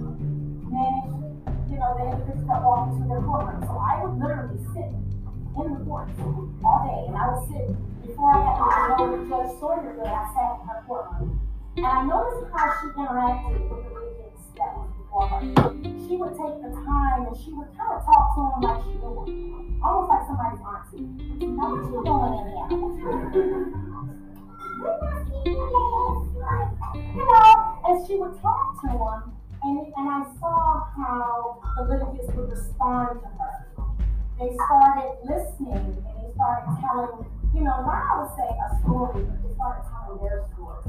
manage, 0.69 1.13
you 1.73 1.77
know, 1.81 1.89
the 1.97 2.03
individuals 2.13 2.45
that 2.45 2.61
walk 2.61 2.93
into 2.93 3.09
their 3.09 3.21
courtroom. 3.25 3.65
So 3.65 3.73
I 3.81 4.05
would 4.05 4.15
literally 4.21 4.61
sit 4.77 4.93
in 4.93 5.65
the 5.73 5.81
courts 5.81 6.13
all 6.21 6.79
day, 6.85 7.01
and 7.09 7.17
I 7.17 7.33
would 7.33 7.43
sit 7.49 7.65
before 8.05 8.29
I 8.29 8.45
got 8.45 8.97
to 9.01 9.17
know 9.17 9.25
Judge 9.25 9.57
Sawyer, 9.57 9.89
but 9.97 10.05
I 10.05 10.23
sat 10.37 10.61
in 10.61 10.69
her 10.69 10.79
courtroom. 10.85 11.41
And 11.77 11.85
I 11.85 12.05
noticed 12.05 12.45
how 12.53 12.67
she 12.77 12.87
interacted 12.93 13.57
with 13.57 13.83
the 13.83 13.89
litigants 13.89 14.45
that 14.61 14.71
was 14.77 14.93
before 15.01 15.25
her. 15.33 15.41
She 16.05 16.13
would 16.21 16.37
take 16.37 16.61
the 16.61 16.71
time 16.85 17.25
and 17.25 17.35
she 17.41 17.49
would 17.57 17.73
kind 17.73 17.97
of 17.97 18.05
talk 18.05 18.37
to 18.37 18.41
them 18.53 18.61
like 18.69 18.85
she 18.85 19.01
them, 19.01 19.81
almost 19.81 20.13
like 20.13 20.23
somebody's 20.29 20.61
auntie. 20.61 21.09
Now, 21.57 21.73
what 21.73 21.89
you 21.89 22.05
doing 22.05 22.37
in 22.37 22.47
here? 23.33 23.87
You 24.81 25.53
know, 27.25 27.81
and 27.85 28.07
she 28.07 28.15
would 28.15 28.41
talk 28.41 28.81
to 28.81 28.87
them, 28.87 29.37
and, 29.61 29.93
and 29.95 30.09
I 30.09 30.25
saw 30.39 30.89
how 30.97 31.61
the 31.77 31.83
little 31.83 32.15
kids 32.15 32.33
would 32.35 32.49
respond 32.49 33.21
to 33.21 33.27
her. 33.27 33.67
They 34.39 34.49
started 34.55 35.21
listening 35.29 36.01
and 36.01 36.15
they 36.17 36.33
started 36.33 36.81
telling, 36.81 37.29
you 37.53 37.61
know, 37.61 37.77
not 37.85 38.01
I 38.09 38.21
would 38.21 38.33
say 38.33 38.49
a 38.49 38.81
story, 38.81 39.21
but 39.21 39.37
they 39.45 39.53
started 39.53 39.85
telling 39.85 40.17
their 40.25 40.41
story. 40.49 40.81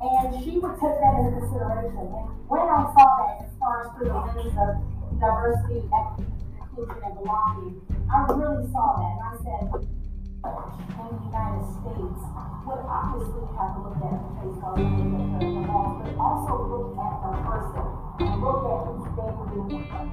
And 0.00 0.44
she 0.44 0.56
would 0.58 0.80
take 0.80 0.96
that 0.96 1.14
into 1.20 1.36
consideration. 1.36 2.00
And 2.00 2.48
when 2.48 2.64
I 2.64 2.80
saw 2.96 3.08
that, 3.28 3.44
as 3.44 3.52
far 3.60 3.84
as 3.84 3.92
through 3.92 4.08
the 4.08 4.16
lens 4.16 4.56
of 4.56 5.20
diversity, 5.20 5.84
equity, 5.92 6.32
inclusion, 6.56 6.96
and 7.04 7.14
belonging, 7.20 7.76
I 8.08 8.24
really 8.32 8.64
saw 8.72 8.96
that. 8.96 9.12
And 9.20 9.20
I 9.20 9.32
said, 9.44 9.97
in 10.38 11.10
the 11.10 11.24
United 11.26 11.66
States 11.82 12.22
would 12.62 12.82
obviously 12.86 13.42
have 13.58 13.74
to 13.74 13.80
look 13.82 13.98
at 13.98 14.22
the 14.22 14.30
face 14.38 14.58
value 14.62 14.86
of 14.86 15.42
the 15.42 15.50
laws, 15.66 15.98
but 15.98 16.14
also 16.14 16.52
look 16.68 16.94
at 16.94 17.14
the 17.22 17.30
person 17.42 17.86
and 18.22 18.38
look 18.38 18.62
at 18.70 18.86
who's 18.86 19.08
what. 19.18 20.06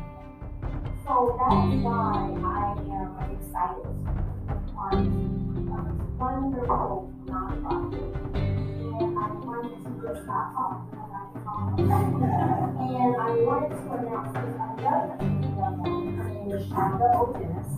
So 1.05 1.37
that's 1.37 1.69
why 1.85 2.33
I 2.41 2.73
am 2.89 3.09
excited 3.37 3.85
of 3.85 4.97
this 4.97 6.05
wonderful 6.17 7.13
nonprofit. 7.25 8.09
And 8.35 9.11
I 9.13 9.29
wanted 9.45 9.77
to 9.83 9.89
just 10.01 10.23
stop 10.23 10.45
talking 10.55 10.95
talk. 11.45 11.77
And 11.77 13.13
I 13.15 13.29
wanted 13.45 13.77
to 13.77 13.93
announce 13.93 14.33
another. 14.33 15.21
Her 16.15 16.29
name 16.29 16.49
is 16.51 16.63
Shonda 16.65 17.07
O'Dennis. 17.13 17.69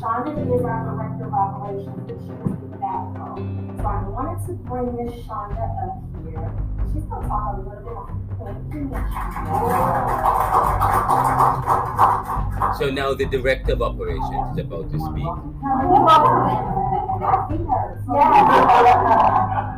Shonda 0.00 0.30
is 0.54 0.64
our 0.64 0.97
director 1.18 1.24
of 1.24 1.34
operations, 1.34 1.96
but 2.06 2.16
she 2.20 2.32
is 2.32 2.38
the 2.60 2.66
backbone. 2.78 3.74
So 3.78 3.84
I 3.84 3.86
wanted 4.08 4.46
to 4.46 4.52
bring 4.64 4.96
Miss 4.96 5.12
Shonda 5.26 5.64
up 5.82 5.94
here. 6.24 6.50
She's 6.92 7.04
going 7.04 7.22
to 7.22 7.28
talk 7.28 7.54
a 7.54 7.56
little 7.58 7.72
bit 7.82 7.96
on 7.96 8.06
Thank 8.38 8.74
you, 8.74 8.80
Miss 8.86 9.00
Shonda. 9.10 9.48
So 12.78 12.84
now 12.90 13.14
the 13.14 13.26
director 13.26 13.72
of 13.72 13.82
operations 13.82 14.52
is 14.52 14.58
about 14.64 14.90
to 14.92 14.98
speak. 14.98 15.24
Yeah. 18.10 19.74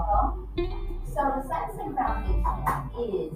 welcome. 0.00 0.48
So, 1.14 1.20
the 1.36 1.42
Sentencing 1.48 1.94
Foundation 1.96 2.44
is 3.00 3.32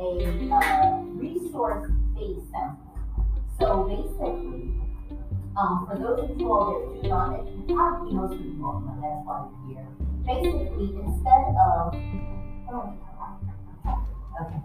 a 0.00 0.54
uh, 0.54 1.02
resource-based 1.14 2.50
center. 2.50 2.76
So 3.58 3.84
basically, 3.84 4.78
um, 5.58 5.86
for 5.88 5.98
those 5.98 6.30
of 6.30 6.38
you 6.38 6.52
all 6.52 6.70
that 6.70 7.02
do 7.02 7.08
not, 7.08 7.40
and 7.40 7.68
probably 7.68 8.14
most 8.14 8.40
you 8.40 8.64
all 8.64 8.80
know, 8.80 8.94
that's 9.02 9.26
why 9.26 9.50
you're 9.66 9.82
here. 9.82 9.88
Basically, 10.24 10.94
instead 11.02 11.44
of, 11.58 11.94
oh, 12.70 12.94
okay. 14.40 14.62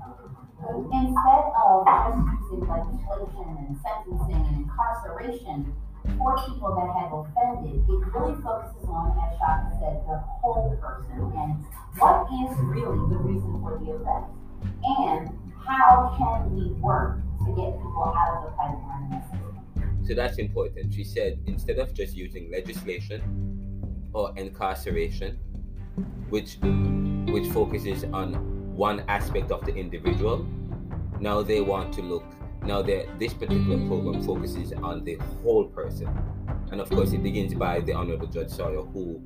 Instead 0.63 1.43
of 1.59 1.83
just 1.83 2.17
using 2.53 2.61
legislation 2.69 3.47
and 3.57 3.75
sentencing 3.83 4.45
and 4.47 4.55
incarceration 4.63 5.73
for 6.17 6.37
people 6.45 6.75
that 6.75 6.89
have 6.99 7.13
offended, 7.13 7.83
it 7.87 7.99
really 8.13 8.35
focuses 8.41 8.83
on, 8.87 9.15
as 9.17 9.37
Shaka 9.39 9.71
said, 9.79 10.03
the 10.07 10.19
whole 10.41 10.75
person 10.81 11.31
and 11.37 11.65
what 11.97 12.27
is 12.27 12.57
really 12.59 12.97
the 13.09 13.19
reason 13.23 13.61
for 13.61 13.79
the 13.79 13.91
offense 13.91 14.31
and 14.83 15.29
how 15.65 16.13
can 16.17 16.55
we 16.55 16.71
work 16.81 17.19
to 17.39 17.55
get 17.55 17.77
people 17.77 18.13
out 18.15 18.37
of 18.37 18.51
the 18.51 18.63
and 18.63 19.23
system. 19.23 20.05
So 20.05 20.13
that's 20.13 20.37
important. 20.37 20.93
She 20.93 21.03
said 21.03 21.39
instead 21.45 21.79
of 21.79 21.93
just 21.93 22.15
using 22.15 22.51
legislation 22.51 23.21
or 24.13 24.33
incarceration, 24.35 25.39
which 26.29 26.57
which 27.31 27.47
focuses 27.51 28.03
on 28.05 28.33
one 28.75 29.03
aspect 29.07 29.51
of 29.51 29.65
the 29.65 29.73
individual, 29.73 30.45
now 31.19 31.41
they 31.41 31.61
want 31.61 31.93
to 31.93 32.01
look. 32.01 32.25
Now 32.66 32.82
this 32.82 33.34
particular 33.34 33.78
program 33.88 34.24
focuses 34.24 34.72
on 34.72 35.03
the 35.03 35.16
whole 35.16 35.66
person, 35.66 36.07
and 36.72 36.80
of 36.80 36.89
course 36.89 37.11
it 37.11 37.22
begins 37.22 37.53
by 37.53 37.82
the 37.82 37.93
Honorable 37.93 38.28
Judge 38.28 38.51
Sawyer, 38.51 38.82
who, 38.82 39.22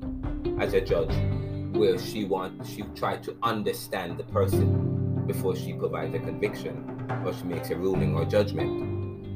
as 0.58 0.74
a 0.74 0.80
judge, 0.80 1.14
where 1.72 1.98
she 1.98 2.24
want 2.24 2.66
she 2.66 2.82
tried 2.96 3.22
to 3.22 3.36
understand 3.44 4.18
the 4.18 4.24
person 4.24 5.24
before 5.26 5.54
she 5.54 5.72
provides 5.72 6.14
a 6.14 6.18
conviction 6.18 7.06
or 7.24 7.32
she 7.32 7.44
makes 7.44 7.70
a 7.70 7.76
ruling 7.76 8.16
or 8.16 8.24
judgment. 8.24 8.86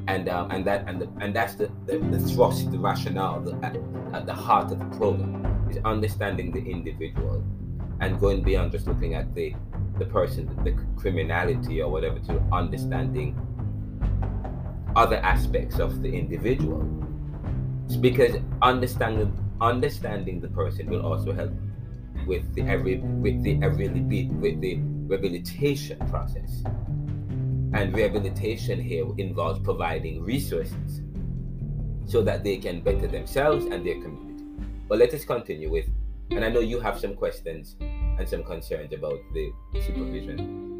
And 0.09 0.29
um, 0.29 0.51
and 0.51 0.65
that 0.67 0.89
and 0.89 1.01
the, 1.01 1.09
and 1.21 1.35
that's 1.35 1.55
the, 1.55 1.71
the, 1.87 1.99
the 1.99 2.19
thrust 2.19 2.73
the 2.73 2.79
rationale 2.79 3.41
the, 3.41 3.55
at, 3.65 3.77
at 4.15 4.27
the 4.27 4.35
heart 4.35 4.73
of 4.73 4.81
the 4.81 4.97
program 4.97 5.69
is 5.71 5.79
understanding 5.85 6.51
the 6.51 6.59
individual 6.69 7.45
and 8.01 8.19
going 8.19 8.43
beyond 8.43 8.73
just 8.73 8.89
looking 8.89 9.15
at 9.15 9.33
the 9.37 9.55
the 9.99 10.07
person 10.07 10.47
the 10.65 10.73
criminality 11.01 11.81
or 11.81 11.89
whatever 11.89 12.19
to 12.19 12.43
understanding 12.53 13.37
other 14.97 15.17
aspects 15.17 15.79
of 15.79 16.03
the 16.03 16.13
individual 16.13 16.87
it's 17.87 17.97
because 17.97 18.37
understanding 18.63 19.37
understanding 19.61 20.41
the 20.41 20.49
person 20.49 20.89
will 20.89 21.05
also 21.05 21.33
help 21.33 21.53
with 22.27 22.55
the 22.55 22.63
every 22.63 22.97
with 22.99 23.43
the 23.43 23.59
every 23.63 23.89
with 23.89 24.61
the 24.61 24.77
rehabilitation 25.07 25.99
process 26.09 26.63
and 27.75 27.95
rehabilitation 27.95 28.81
here 28.81 29.07
involves 29.19 29.59
providing 29.61 30.23
resources 30.23 31.03
so 32.07 32.23
that 32.23 32.45
they 32.45 32.59
can 32.59 32.83
better 32.83 33.07
themselves 33.07 33.65
and 33.65 33.87
their 33.87 33.95
community. 33.95 34.45
But 34.89 34.99
let 34.99 35.15
us 35.15 35.25
continue 35.25 35.71
with, 35.71 35.87
and 36.31 36.45
I 36.45 36.51
know 36.51 36.61
you 36.61 36.81
have 36.81 37.01
some 37.01 37.15
questions 37.15 37.77
and 37.81 38.29
some 38.29 38.45
concerns 38.45 38.93
about 38.93 39.19
the 39.33 39.53
supervision. 39.81 40.72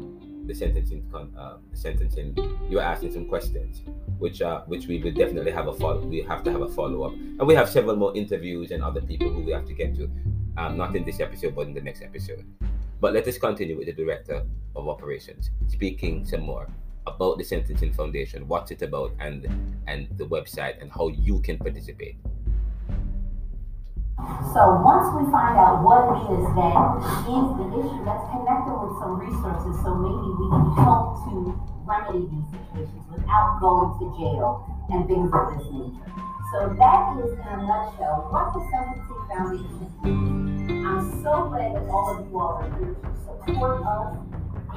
The 0.45 0.53
sentencing, 0.53 1.03
uh, 1.13 1.57
the 1.71 1.77
sentencing, 1.77 2.35
you 2.69 2.77
were 2.77 2.83
asking 2.83 3.11
some 3.11 3.25
questions, 3.25 3.81
which 4.19 4.41
uh, 4.41 4.61
which 4.65 4.87
we 4.87 5.01
will 5.01 5.11
definitely 5.11 5.51
have 5.51 5.67
a 5.67 5.73
follow. 5.73 6.01
We 6.05 6.21
have 6.21 6.43
to 6.43 6.51
have 6.51 6.61
a 6.61 6.69
follow 6.69 7.03
up, 7.03 7.13
and 7.13 7.47
we 7.47 7.55
have 7.55 7.69
several 7.69 7.95
more 7.95 8.15
interviews 8.15 8.71
and 8.71 8.83
other 8.83 9.01
people 9.01 9.29
who 9.31 9.41
we 9.41 9.51
have 9.51 9.65
to 9.65 9.73
get 9.73 9.95
to, 9.95 10.09
um, 10.57 10.77
not 10.77 10.95
in 10.95 11.03
this 11.05 11.19
episode, 11.19 11.55
but 11.55 11.67
in 11.67 11.73
the 11.73 11.81
next 11.81 12.01
episode. 12.01 12.45
But 12.99 13.13
let 13.13 13.27
us 13.27 13.37
continue 13.37 13.77
with 13.77 13.87
the 13.87 13.93
director 13.93 14.43
of 14.75 14.87
operations, 14.87 15.51
speaking 15.67 16.25
some 16.25 16.41
more 16.41 16.67
about 17.05 17.37
the 17.37 17.43
Sentencing 17.43 17.93
Foundation, 17.93 18.47
what's 18.47 18.71
it 18.71 18.81
about, 18.81 19.11
and 19.19 19.47
and 19.87 20.07
the 20.17 20.25
website, 20.25 20.81
and 20.81 20.91
how 20.91 21.07
you 21.09 21.39
can 21.41 21.57
participate. 21.57 22.17
So 24.53 24.61
once 24.85 25.09
we 25.17 25.25
find 25.33 25.57
out 25.57 25.81
what 25.81 26.13
it 26.13 26.29
is 26.29 26.45
that 26.53 26.77
is 27.25 27.47
the 27.57 27.65
issue, 27.73 28.01
let's 28.05 28.21
connect 28.29 28.69
them 28.69 28.77
with 28.85 28.95
some 29.01 29.17
resources 29.17 29.73
so 29.81 29.97
maybe 29.97 30.29
we 30.37 30.45
can 30.45 30.65
help 30.77 31.25
to 31.25 31.57
remedy 31.89 32.29
these 32.29 32.47
situations 32.53 33.03
without 33.09 33.57
going 33.59 33.97
to 33.97 34.05
jail 34.13 34.61
and 34.93 35.07
things 35.09 35.31
of 35.33 35.43
this 35.57 35.65
nature. 35.73 36.05
So 36.53 36.69
that 36.77 37.17
is 37.17 37.33
in 37.33 37.49
a 37.49 37.57
nutshell 37.65 38.29
what 38.29 38.53
the 38.53 38.61
Sentencing 38.69 39.25
Foundation 39.25 39.89
is. 39.89 40.85
I'm 40.85 41.23
so 41.25 41.49
glad 41.49 41.73
that 41.73 41.89
all 41.89 42.13
of 42.13 42.29
you 42.29 42.37
all 42.37 42.61
are 42.61 42.69
here 42.77 42.93
to 42.93 43.09
support 43.25 43.81
us 43.81 44.21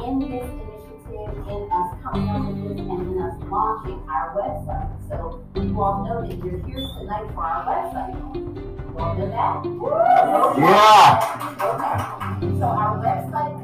in 0.08 0.24
this 0.24 0.40
initiative, 0.40 1.36
in 1.52 1.62
us 1.68 1.88
coming 2.00 2.28
up 2.32 2.48
with 2.48 2.64
this, 2.64 2.80
and 2.80 3.12
in 3.12 3.20
us 3.20 3.36
launching 3.52 4.00
our 4.08 4.32
website. 4.32 4.88
So 5.12 5.44
you 5.60 5.76
all 5.76 6.08
know 6.08 6.24
that 6.24 6.38
you're 6.40 6.64
here 6.64 6.80
tonight 6.96 7.28
for 7.34 7.44
our 7.44 7.68
website. 7.68 8.65
You 8.96 9.02
all 9.02 9.14
know 9.14 9.28
that? 9.28 9.60
Yeah. 10.58 11.20
Okay. 11.60 12.58
So 12.58 12.64
our 12.64 12.96
website 12.96 13.55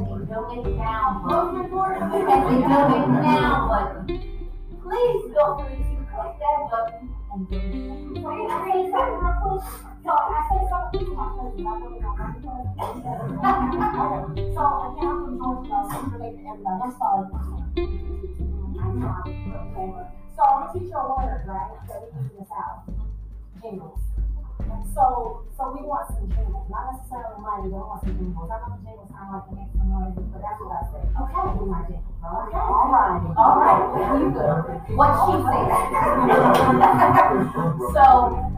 you 0.00 0.06
it 0.06 0.26
donate 0.26 0.76
now 0.76 1.22
button. 1.24 1.58
Most 1.58 1.64
importantly, 1.64 2.20
it 2.20 2.28
has 2.28 2.44
a 2.46 2.60
donate 2.68 3.08
now 3.22 3.68
button. 3.68 4.06
Please 4.82 5.22
feel 5.32 5.58
free 5.58 5.76
to 5.76 5.96
click 6.08 6.34
that 6.38 6.60
button 6.70 7.04
and 7.32 7.48
it. 7.50 7.98
So 14.54 14.62
I'm. 14.62 14.98
Okay. 18.98 19.90
So 20.36 20.42
I'm 20.42 20.62
a 20.68 20.72
words, 21.16 21.46
right? 21.46 21.70
So 21.88 21.94
we 22.00 22.22
use 22.22 22.32
this 22.38 22.48
out. 22.56 22.84
Jingles. 23.60 24.07
So, 24.94 25.42
so 25.56 25.62
we 25.72 25.80
want 25.86 26.08
some 26.10 26.26
jingles, 26.28 26.66
not 26.68 26.90
necessarily 26.92 27.38
money, 27.40 27.70
but 27.70 27.78
we 27.78 27.86
want 27.86 28.02
some 28.02 28.18
jingles. 28.18 28.50
I 28.50 28.58
know 28.60 28.74
the 28.74 28.82
jingles 28.84 29.08
sound 29.14 29.30
like 29.30 29.46
make 29.54 29.70
some 29.78 29.86
noise, 29.88 30.10
but 30.16 30.42
that's 30.42 30.58
what 30.60 30.74
I 30.74 30.82
say. 30.90 31.00
Okay, 31.06 31.42
we 31.54 31.70
my 31.70 31.82
jingles. 31.86 32.18
Okay. 32.18 32.58
All 32.58 32.90
right. 32.90 33.22
All 33.38 33.54
right. 33.62 33.78
You 34.18 34.34
good? 34.34 34.58
What 34.98 35.14
she 35.24 35.38
said. 35.38 35.70
so, 37.94 38.02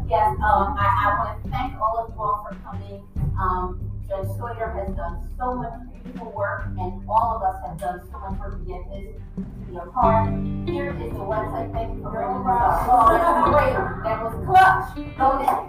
yes, 0.09 0.33
um, 0.41 0.73
I, 0.75 0.89
I 0.91 1.07
want 1.21 1.37
to 1.39 1.45
thank 1.51 1.77
all 1.79 1.99
of 2.03 2.09
you 2.11 2.19
all 2.19 2.43
for 2.49 2.57
coming. 2.65 3.05
Um, 3.39 3.90
Judge 4.11 4.27
Sawyer 4.39 4.75
has 4.75 4.91
done 4.97 5.23
so 5.39 5.55
much 5.55 5.71
beautiful 6.03 6.33
work, 6.33 6.67
and 6.67 7.09
all 7.09 7.39
of 7.39 7.47
us 7.47 7.63
have 7.63 7.79
done 7.79 8.03
so 8.11 8.19
much 8.19 8.41
work 8.41 8.59
to 8.59 8.65
get 8.67 8.83
this 8.91 9.15
to 9.39 9.71
be 9.71 9.77
a 9.79 9.87
part. 9.95 10.35
Here 10.67 10.91
is 10.99 11.15
the 11.15 11.23
website. 11.23 11.71
Thank 11.71 11.95
you 11.95 12.03
for 12.03 12.11
bringing 12.11 12.43
this 12.43 12.59
up. 12.59 12.91
Oh, 12.91 13.07
that's 13.07 13.55
great. 13.55 13.79
That 14.03 14.19
was 14.19 14.35
clutch. 14.51 14.99
Okay. 15.15 15.63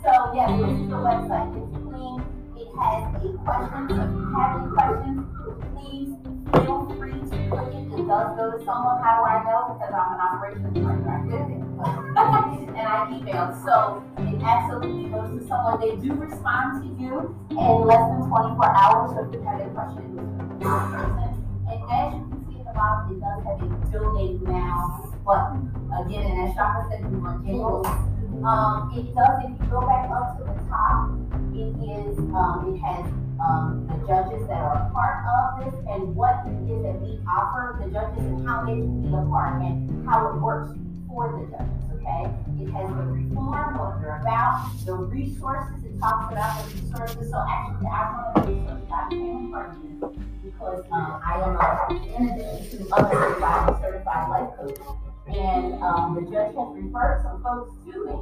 So, 0.00 0.32
yes, 0.32 0.48
this 0.48 0.80
is 0.80 0.88
the 0.88 0.96
website. 0.96 1.52
It's 1.60 1.76
clean. 1.84 2.24
It 2.56 2.72
has 2.72 3.04
a 3.20 3.36
question. 3.44 3.84
So, 3.92 4.00
if 4.00 4.16
you 4.16 4.32
have 4.32 4.50
any 4.56 4.72
questions, 4.72 5.20
please 5.76 6.10
feel 6.56 6.88
free 6.96 7.20
to 7.20 7.36
click 7.52 7.68
it. 7.68 8.00
It 8.00 8.04
does 8.08 8.28
go 8.32 8.44
to 8.48 8.58
someone. 8.64 8.96
How 9.04 9.20
do 9.20 9.28
I 9.28 9.44
know? 9.44 9.76
Because 9.76 9.92
I'm 9.92 10.16
an 10.16 10.20
operations 10.24 10.72
director. 10.72 11.67
It. 12.54 12.68
and 12.68 12.78
I 12.78 13.06
emailed. 13.12 13.64
So, 13.64 14.02
it 14.18 14.42
absolutely 14.42 15.10
goes 15.10 15.40
to 15.40 15.48
someone. 15.48 15.80
They 15.80 15.96
do 15.96 16.14
respond 16.14 16.82
to 16.82 17.02
you 17.02 17.36
in 17.50 17.86
less 17.86 18.04
than 18.08 18.28
24 18.28 18.76
hours. 18.76 19.26
If 19.26 19.34
you 19.34 19.42
have 19.42 19.60
a 19.60 19.70
question. 19.70 20.18
And 21.68 21.82
as 21.92 22.14
you 22.14 22.24
can 22.24 22.46
see 22.48 22.60
at 22.60 22.66
the 22.66 22.74
bottom, 22.74 23.12
it 23.12 23.20
does 23.20 23.44
have 23.44 23.60
a 23.60 23.92
donate 23.92 24.42
now 24.42 25.08
button. 25.28 25.68
Again, 25.92 26.24
and 26.24 26.48
as 26.48 26.54
Shaka 26.56 26.88
said, 26.88 27.04
we 27.12 27.18
want 27.20 27.44
jingles. 27.44 27.86
Um, 28.40 28.88
it 28.96 29.12
does, 29.12 29.44
if 29.44 29.60
you 29.60 29.66
go 29.68 29.84
back 29.84 30.08
up 30.08 30.40
to 30.40 30.44
the 30.48 30.56
top, 30.72 31.12
it 31.52 31.76
is, 31.84 32.16
um, 32.32 32.72
it 32.72 32.80
has, 32.80 33.04
um, 33.44 33.84
the 33.92 33.98
judges 34.08 34.48
that 34.48 34.56
are 34.56 34.88
a 34.88 34.90
part 34.90 35.20
of 35.28 35.44
this 35.60 35.74
and 35.90 36.16
what 36.16 36.46
it 36.48 36.56
is 36.70 36.80
that 36.82 36.96
we 37.02 37.20
offer 37.28 37.76
the 37.82 37.90
judges 37.92 38.24
and 38.24 38.46
how 38.48 38.64
they 38.64 38.72
can 38.72 39.02
be 39.02 39.08
a 39.08 39.22
part 39.28 39.60
and 39.60 40.08
how 40.08 40.32
it 40.32 40.40
works 40.40 40.72
for 41.08 41.28
the 41.36 41.44
judges, 41.52 41.87
okay? 42.08 42.30
It 42.60 42.70
has 42.70 42.88
the 42.88 43.02
reform, 43.02 43.78
what 43.78 44.00
they're 44.00 44.20
about, 44.20 44.70
the 44.84 44.94
resources, 44.94 45.84
it 45.84 45.98
talks 45.98 46.32
about 46.32 46.64
the 46.64 46.74
resources. 46.74 47.30
So 47.30 47.44
actually, 47.48 47.86
I'm 47.88 48.16
one 48.16 48.36
of 48.36 48.46
the 48.46 48.52
resources 48.52 48.88
I 48.92 49.08
became 49.08 49.46
a 49.46 49.56
part 49.56 49.70
because, 50.42 50.84
um, 50.90 51.20
I 51.24 51.34
am 51.44 51.56
a, 51.56 51.66
in 52.16 52.28
addition 52.30 52.86
to 52.86 52.94
other 52.94 53.14
certified, 53.14 53.80
certified 53.80 54.28
life 54.28 54.50
coach. 54.58 54.78
And 55.28 55.74
um, 55.82 56.14
the 56.14 56.22
judge 56.30 56.56
has 56.56 56.68
referred 56.72 57.20
some 57.22 57.42
folks 57.42 57.72
to 57.84 58.04
me 58.04 58.12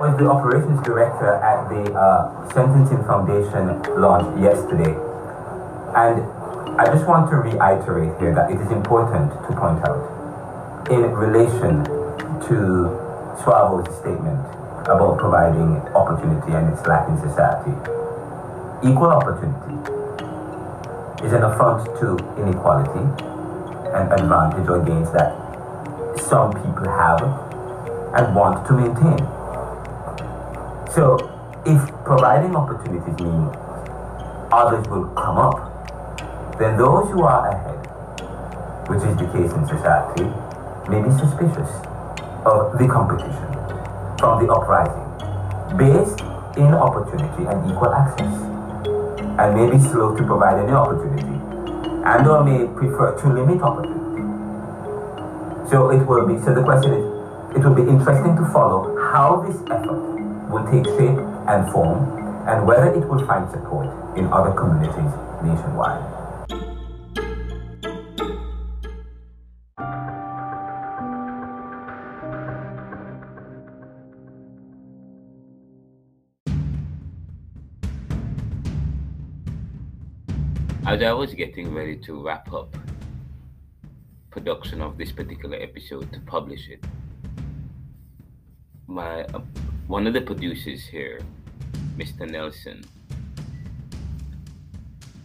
was 0.00 0.16
the 0.18 0.26
operations 0.26 0.82
director 0.82 1.34
at 1.34 1.68
the 1.68 1.94
uh, 1.94 2.52
Sentencing 2.52 3.04
Foundation 3.04 3.80
launch 4.00 4.40
yesterday. 4.42 4.96
And 5.94 6.41
I 6.78 6.86
just 6.86 7.06
want 7.06 7.28
to 7.28 7.36
reiterate 7.36 8.18
here 8.18 8.34
that 8.34 8.50
it 8.50 8.58
is 8.58 8.70
important 8.72 9.28
to 9.30 9.48
point 9.60 9.84
out 9.84 10.88
in 10.90 11.12
relation 11.12 11.84
to 12.48 12.56
Suavo's 13.44 13.92
statement 14.00 14.40
about 14.88 15.18
providing 15.18 15.76
opportunity 15.92 16.52
and 16.52 16.72
its 16.72 16.80
lack 16.86 17.10
in 17.10 17.18
society. 17.20 17.76
Equal 18.88 19.12
opportunity 19.12 19.76
is 21.20 21.34
an 21.34 21.44
affront 21.44 21.84
to 22.00 22.16
inequality 22.40 23.04
and 23.92 24.10
advantage 24.10 24.66
or 24.66 24.80
gains 24.80 25.12
that 25.12 25.36
some 26.24 26.56
people 26.56 26.88
have 26.88 27.20
and 28.16 28.34
want 28.34 28.66
to 28.66 28.72
maintain. 28.72 29.20
So, 30.88 31.20
if 31.66 31.84
providing 32.04 32.56
opportunities 32.56 33.20
means 33.20 33.54
others 34.50 34.88
will 34.88 35.12
come 35.14 35.36
up, 35.36 35.71
then 36.62 36.78
those 36.78 37.10
who 37.10 37.22
are 37.24 37.50
ahead, 37.50 37.74
which 38.86 39.02
is 39.02 39.16
the 39.18 39.26
case 39.34 39.50
in 39.50 39.66
society, 39.66 40.30
may 40.86 41.02
be 41.02 41.10
suspicious 41.18 41.70
of 42.46 42.78
the 42.78 42.86
competition 42.86 43.50
from 44.18 44.46
the 44.46 44.52
uprising 44.52 45.02
based 45.76 46.20
in 46.56 46.70
opportunity 46.74 47.50
and 47.50 47.58
equal 47.70 47.92
access, 47.92 48.34
and 49.42 49.56
may 49.58 49.66
be 49.70 49.82
slow 49.90 50.14
to 50.14 50.22
provide 50.22 50.62
any 50.62 50.72
opportunity, 50.72 51.34
and 52.06 52.26
or 52.26 52.44
may 52.44 52.66
prefer 52.78 53.18
to 53.18 53.28
limit 53.32 53.62
opportunity. 53.62 54.22
So 55.70 55.90
it 55.90 56.06
will 56.06 56.26
be, 56.26 56.38
so 56.44 56.54
the 56.54 56.62
question 56.62 56.92
is, 56.92 57.06
it 57.56 57.64
will 57.64 57.74
be 57.74 57.82
interesting 57.82 58.36
to 58.36 58.44
follow 58.52 58.94
how 59.10 59.42
this 59.48 59.56
effort 59.70 59.98
will 60.50 60.66
take 60.70 60.84
shape 60.94 61.18
and 61.48 61.72
form, 61.72 62.06
and 62.46 62.66
whether 62.66 62.92
it 62.92 63.08
will 63.08 63.24
find 63.26 63.50
support 63.50 63.88
in 64.16 64.26
other 64.30 64.52
communities 64.52 65.10
nationwide. 65.42 66.21
As 80.92 81.02
I 81.02 81.10
was 81.14 81.32
getting 81.32 81.72
ready 81.72 81.96
to 82.04 82.22
wrap 82.22 82.52
up 82.52 82.76
production 84.30 84.82
of 84.82 84.98
this 84.98 85.10
particular 85.10 85.56
episode 85.56 86.12
to 86.12 86.20
publish 86.20 86.68
it, 86.68 86.84
my 88.86 89.22
uh, 89.32 89.40
one 89.86 90.06
of 90.06 90.12
the 90.12 90.20
producers 90.20 90.84
here, 90.84 91.22
Mr. 91.96 92.30
Nelson, 92.30 92.84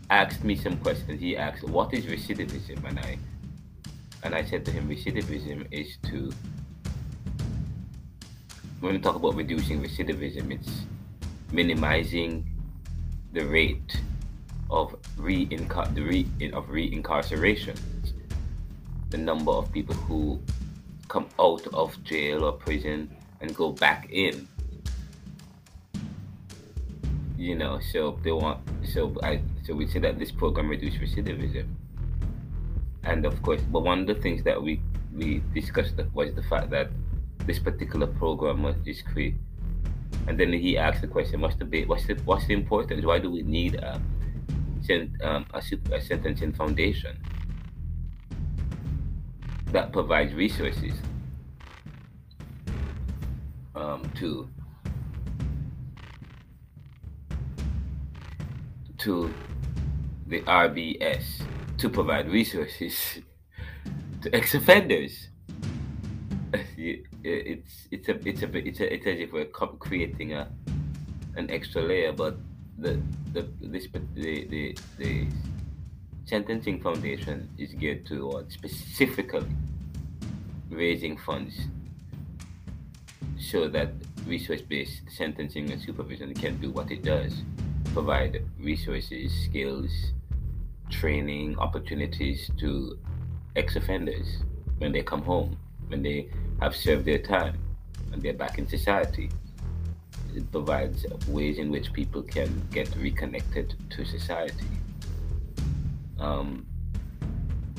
asked 0.10 0.42
me 0.46 0.56
some 0.56 0.78
questions. 0.78 1.20
He 1.20 1.36
asked, 1.36 1.66
"What 1.68 1.94
is 1.94 2.06
recidivism?" 2.06 2.82
and 2.88 3.00
I 3.00 3.18
and 4.24 4.34
I 4.34 4.46
said 4.46 4.64
to 4.68 4.72
him, 4.72 4.88
"Recidivism 4.88 5.68
is 5.70 5.98
to 6.08 6.32
when 8.80 8.94
we 8.94 9.00
talk 9.00 9.18
about 9.18 9.36
reducing 9.36 9.84
recidivism, 9.84 10.50
it's 10.50 10.86
minimizing 11.52 12.48
the 13.34 13.46
rate 13.46 14.00
of 14.70 14.96
re 15.18 15.46
the 15.46 16.02
re- 16.02 16.52
of 16.52 16.68
reincarceration, 16.68 17.78
the 19.10 19.18
number 19.18 19.52
of 19.52 19.72
people 19.72 19.96
who 19.96 20.40
come 21.08 21.28
out 21.40 21.66
of 21.74 22.02
jail 22.04 22.44
or 22.44 22.52
prison 22.52 23.10
and 23.42 23.56
go 23.56 23.72
back 23.72 24.10
in. 24.12 24.48
You 27.38 27.56
know, 27.56 27.80
so 27.92 28.20
they 28.24 28.32
want 28.32 28.60
so 28.84 29.16
I 29.24 29.42
so 29.64 29.76
we 29.76 29.88
say 29.88 30.00
that 30.00 30.20
this 30.20 30.32
program 30.32 30.70
reduces 30.70 31.00
recidivism. 31.00 31.68
And 33.04 33.26
of 33.26 33.42
course, 33.42 33.62
but 33.72 33.84
one 33.84 34.02
of 34.02 34.08
the 34.08 34.16
things 34.16 34.44
that 34.44 34.62
we 34.62 34.82
we 35.14 35.42
discussed 35.54 35.96
was 36.14 36.34
the 36.34 36.44
fact 36.44 36.70
that 36.72 36.90
this 37.46 37.60
particular 37.60 38.08
program 38.08 38.64
was 38.64 38.76
is 38.86 39.02
created. 39.02 39.40
And 40.28 40.38
then 40.38 40.52
he 40.52 40.78
asked 40.78 41.02
the 41.02 41.08
question, 41.08 41.40
what's 41.40 41.56
the 41.56 41.86
what's 41.86 42.06
the 42.06 42.16
what's 42.26 42.48
the 42.48 42.54
importance? 42.54 43.06
Why 43.06 43.20
do 43.20 43.32
we 43.32 43.44
need 43.44 43.76
a 43.76 44.02
um, 44.90 45.46
a, 45.54 45.62
a 45.94 46.02
sentencing 46.02 46.54
foundation 46.54 47.18
that 49.72 49.92
provides 49.92 50.34
resources 50.34 50.94
um, 53.76 54.10
to 54.16 54.50
to 58.98 59.34
the 60.28 60.42
RBS 60.42 61.24
to 61.78 61.90
provide 61.90 62.30
resources 62.30 63.20
to 64.22 64.36
ex-offenders. 64.36 65.30
It's 67.30 67.88
it's 67.92 68.08
a 68.08 68.16
it's 68.26 68.42
a 68.42 68.58
it's 68.58 68.80
a 68.80 68.94
it's 68.94 69.06
as 69.06 69.20
if 69.20 69.34
we're 69.34 69.52
creating 69.80 70.34
a 70.34 70.48
an 71.36 71.52
extra 71.52 71.82
layer, 71.82 72.14
but 72.14 72.38
the 72.78 73.00
the 73.34 73.48
this 73.62 73.88
the 74.16 74.46
the, 74.48 74.78
the 74.98 75.28
sentencing 76.26 76.82
foundation 76.82 77.50
is 77.58 77.74
geared 77.74 78.06
towards 78.06 78.54
specifically 78.54 79.48
raising 80.70 81.18
funds 81.18 81.56
so 83.40 83.68
that 83.68 83.92
resource-based 84.26 85.02
sentencing 85.10 85.72
and 85.72 85.82
supervision 85.82 86.34
can 86.34 86.58
do 86.60 86.70
what 86.72 86.92
it 86.92 87.04
does 87.04 87.44
provide 87.94 88.44
resources 88.60 89.32
skills 89.46 89.92
training 90.90 91.58
opportunities 91.60 92.52
to 92.58 92.98
ex-offenders 93.56 94.44
when 94.80 94.92
they 94.92 95.02
come 95.02 95.22
home 95.22 95.58
when 95.88 96.04
they 96.04 96.30
have 96.60 96.76
served 96.76 97.06
their 97.06 97.20
time 97.20 97.58
and 98.12 98.22
they're 98.22 98.34
back 98.34 98.58
in 98.60 98.68
society 98.68 99.30
it 100.38 100.52
provides 100.52 101.06
ways 101.28 101.58
in 101.58 101.72
which 101.72 101.92
people 101.92 102.22
can 102.22 102.62
get 102.72 102.96
reconnected 102.96 103.76
to 103.90 104.06
society. 104.06 104.68
Um, 106.20 106.66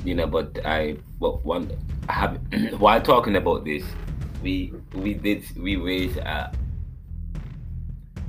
you 0.03 0.13
know, 0.15 0.27
but 0.27 0.59
I, 0.65 0.97
well, 1.19 1.39
one, 1.43 1.71
I 2.07 2.13
have, 2.13 2.39
while 2.79 3.01
talking 3.01 3.35
about 3.37 3.65
this, 3.65 3.83
we 4.43 4.73
we 4.93 5.13
did 5.13 5.43
we 5.57 5.75
raise 5.75 6.15
a 6.17 6.53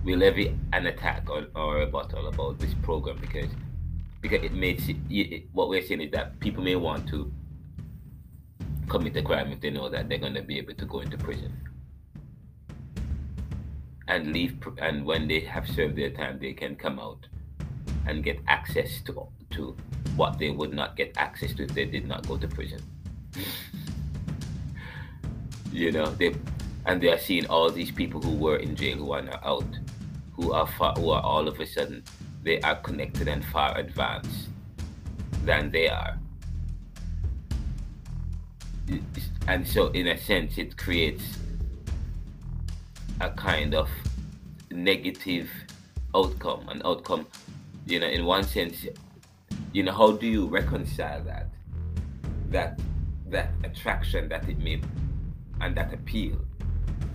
we 0.05 0.17
levy 0.17 0.57
an 0.73 0.87
attack 0.87 1.31
or, 1.31 1.47
or 1.55 1.77
rebuttal 1.77 2.27
about 2.27 2.59
this 2.59 2.75
program 2.83 3.19
because 3.21 3.51
because 4.21 4.43
it 4.43 4.53
makes 4.53 4.89
it, 4.89 4.97
it, 5.09 5.45
what 5.53 5.69
we're 5.69 5.83
saying 5.83 6.01
is 6.01 6.11
that 6.11 6.39
people 6.41 6.65
may 6.65 6.75
want 6.75 7.09
to 7.09 7.33
commit 8.89 9.17
a 9.17 9.23
crime 9.23 9.53
if 9.53 9.61
they 9.61 9.71
know 9.71 9.89
that 9.89 10.09
they're 10.09 10.19
going 10.19 10.35
to 10.35 10.43
be 10.43 10.59
able 10.59 10.75
to 10.75 10.85
go 10.85 10.99
into 10.99 11.17
prison 11.17 11.53
and 14.11 14.33
leave 14.33 14.59
and 14.79 15.07
when 15.07 15.29
they 15.29 15.39
have 15.41 15.67
served 15.69 15.97
their 15.97 16.11
time 16.11 16.39
they 16.41 16.53
can 16.53 16.75
come 16.75 16.99
out 16.99 17.27
and 18.07 18.25
get 18.25 18.41
access 18.49 19.01
to 19.03 19.27
to 19.51 19.77
what 20.17 20.39
they 20.39 20.51
would 20.51 20.73
not 20.73 20.97
get 20.97 21.13
access 21.17 21.55
to 21.55 21.63
if 21.63 21.73
they 21.75 21.85
did 21.85 22.07
not 22.07 22.27
go 22.27 22.37
to 22.37 22.49
prison. 22.49 22.83
You 25.73 25.93
know 25.93 26.07
they 26.07 26.35
and 26.85 27.01
they 27.01 27.13
are 27.13 27.19
seeing 27.19 27.47
all 27.47 27.71
these 27.71 27.93
people 27.93 28.21
who 28.21 28.35
were 28.35 28.57
in 28.57 28.75
jail 28.75 28.97
who 28.97 29.13
are 29.13 29.23
now 29.23 29.39
out 29.45 29.79
who 30.33 30.53
are 30.53 30.67
far, 30.67 30.95
who 30.95 31.11
are 31.11 31.23
all 31.23 31.47
of 31.47 31.61
a 31.61 31.67
sudden 31.67 32.03
they 32.43 32.61
are 32.63 32.75
connected 32.75 33.29
and 33.29 33.45
far 33.45 33.79
advanced 33.79 34.49
than 35.45 35.71
they 35.71 35.89
are. 35.89 36.19
And 39.47 39.65
so 39.65 39.89
in 39.89 40.09
a 40.09 40.19
sense 40.19 40.59
it 40.59 40.77
creates 40.77 41.39
a 43.21 43.31
kind 43.31 43.75
of 43.75 43.89
negative 44.71 45.49
outcome 46.15 46.69
an 46.69 46.81
outcome 46.85 47.27
you 47.87 48.01
know 48.01 48.07
in 48.07 48.25
one 48.25 48.43
sense 48.43 48.87
you 49.73 49.83
know 49.83 49.93
how 49.93 50.13
do 50.13 50.27
you 50.27 50.47
reconcile 50.47 51.23
that 51.25 51.49
that 52.49 52.81
that 53.27 53.53
attraction 53.65 54.29
that 54.29 54.49
it 54.49 54.59
may 54.59 54.81
and 55.61 55.77
that 55.77 55.93
appeal 55.93 56.37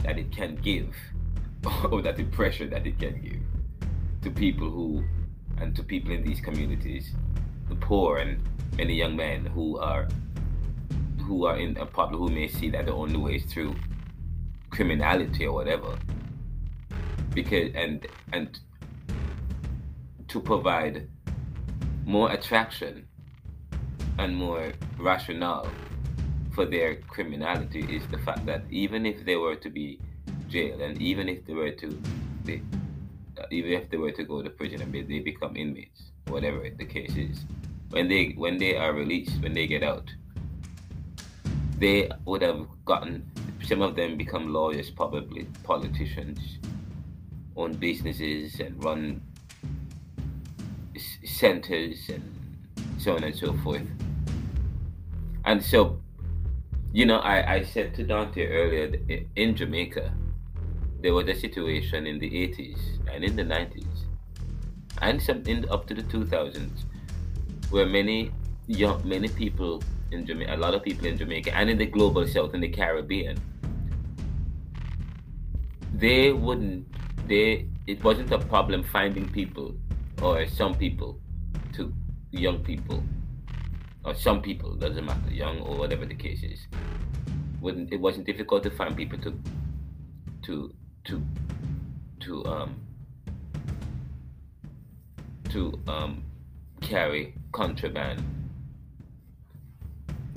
that 0.04 0.18
it 0.18 0.32
can 0.32 0.56
give 0.56 0.96
or 1.92 2.02
that 2.02 2.20
impression 2.20 2.70
that 2.70 2.86
it 2.86 2.98
can 3.00 3.20
give 3.22 3.42
to 4.22 4.30
people 4.30 4.70
who 4.70 5.04
and 5.60 5.76
to 5.76 5.84
people 5.84 6.12
in 6.12 6.24
these 6.24 6.40
communities 6.40 7.12
the 7.70 7.76
poor 7.76 8.18
and 8.18 8.42
many 8.78 8.94
young 8.94 9.16
men 9.16 9.46
who 9.46 9.78
are 9.80 10.08
who 11.24 11.46
are 11.46 11.58
in 11.58 11.76
a 11.78 11.86
problem 11.86 12.20
who 12.22 12.30
may 12.30 12.48
see 12.48 12.70
that 12.70 12.86
the 12.86 12.94
only 12.94 13.18
way 13.18 13.36
is 13.36 13.44
through 13.46 13.76
criminality 14.76 15.46
or 15.46 15.54
whatever. 15.54 15.98
Because 17.34 17.72
and 17.76 18.06
and 18.34 18.60
to 20.28 20.40
provide 20.40 21.08
more 22.06 22.32
attraction 22.32 23.08
and 24.20 24.36
more 24.36 24.72
rationale 24.98 25.68
for 26.54 26.66
their 26.66 26.96
criminality 26.96 27.82
is 27.82 28.08
the 28.08 28.18
fact 28.20 28.46
that 28.46 28.64
even 28.70 29.06
if 29.06 29.26
they 29.26 29.36
were 29.36 29.56
to 29.56 29.70
be 29.70 30.00
jailed 30.48 30.82
and 30.82 31.02
even 31.02 31.28
if 31.28 31.46
they 31.46 31.54
were 31.54 31.72
to, 31.72 32.02
they, 32.46 32.62
even 33.52 33.74
if 33.74 33.90
they 33.90 33.98
were 33.98 34.12
to 34.12 34.24
go 34.24 34.42
to 34.42 34.50
prison 34.50 34.82
and 34.82 34.94
they 34.94 35.20
become 35.20 35.58
inmates, 35.58 36.04
whatever 36.28 36.70
the 36.70 36.86
case 36.86 37.16
is, 37.18 37.44
when 37.90 38.08
they 38.08 38.34
when 38.38 38.58
they 38.58 38.78
are 38.78 38.94
released, 38.94 39.42
when 39.42 39.54
they 39.54 39.68
get 39.68 39.84
out, 39.84 40.10
they 41.78 42.10
would 42.24 42.42
have 42.42 42.68
gotten 42.86 43.30
some 43.68 43.82
of 43.82 43.96
them 43.96 44.18
become 44.18 44.54
lawyers, 44.54 44.90
probably 44.90 45.48
politicians, 45.64 46.40
own 47.56 47.74
businesses, 47.74 48.60
and 48.60 48.84
run 48.84 49.22
centers 51.24 52.10
and 52.10 52.24
so 52.98 53.16
on 53.16 53.24
and 53.24 53.36
so 53.36 53.54
forth. 53.54 53.88
And 55.46 55.64
so, 55.64 56.00
you 56.94 57.06
know, 57.06 57.20
I, 57.20 57.56
I 57.56 57.64
said 57.64 57.94
to 57.96 58.04
Dante 58.04 58.46
earlier 58.46 58.96
in 59.36 59.56
Jamaica, 59.56 60.14
there 61.02 61.14
was 61.14 61.28
a 61.28 61.36
situation 61.36 62.08
in 62.08 62.20
the 62.20 62.30
80s 62.30 62.80
and 63.14 63.24
in 63.24 63.36
the 63.36 63.44
90s 63.44 64.06
and 65.02 65.22
some 65.22 65.44
in 65.46 65.68
up 65.70 65.88
to 65.88 65.94
the 65.94 66.04
2000s 66.04 66.70
where 67.70 67.86
many 67.86 68.32
young 68.68 69.08
many 69.08 69.28
people 69.28 69.84
in 70.12 70.26
Jamaica, 70.26 70.56
a 70.56 70.58
lot 70.58 70.74
of 70.74 70.84
people 70.84 71.08
in 71.08 71.18
Jamaica 71.18 71.54
and 71.56 71.70
in 71.70 71.78
the 71.78 71.86
global 71.86 72.26
south 72.28 72.54
in 72.54 72.62
the 72.62 72.70
Caribbean, 72.70 73.38
they 76.00 76.32
wouldn't 76.34 76.86
they 77.28 77.68
it 77.88 78.04
wasn't 78.04 78.32
a 78.32 78.40
problem 78.40 78.84
finding 78.84 79.30
people 79.30 79.76
or 80.22 80.46
some 80.48 80.76
people 80.76 81.20
to 81.74 81.94
young 82.32 82.64
people 82.64 83.02
or 84.04 84.14
some 84.14 84.42
people 84.42 84.76
doesn't 84.76 85.06
matter 85.06 85.30
young 85.32 85.60
or 85.62 85.78
whatever 85.78 86.06
the 86.06 86.14
case 86.14 86.44
is. 86.44 86.68
Wouldn't 87.62 87.92
it 87.94 88.00
wasn't 88.00 88.26
difficult 88.26 88.64
to 88.64 88.70
find 88.72 88.96
people 88.96 89.18
to 89.20 89.40
to 90.44 90.74
to 91.06 91.24
to 92.20 92.46
um 92.46 92.76
to 95.50 95.80
um 95.88 96.24
carry 96.82 97.34
contraband 97.54 98.22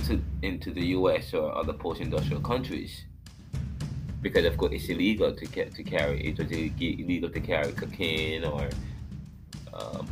to 0.07 0.23
into 0.43 0.73
the 0.73 0.87
US 0.99 1.35
or 1.35 1.55
other 1.55 1.73
post-industrial 1.73 2.41
countries 2.41 3.05
because 4.23 4.45
of 4.45 4.57
course 4.57 4.73
it's 4.73 4.89
illegal 4.89 5.33
to 5.35 5.47
get 5.47 5.75
to 5.75 5.83
carry 5.83 6.27
it 6.27 6.39
was 6.39 6.51
illegal 6.51 7.31
to 7.31 7.41
carry 7.41 7.73
cocaine 7.73 8.45
or 8.45 8.69
um, 9.73 10.09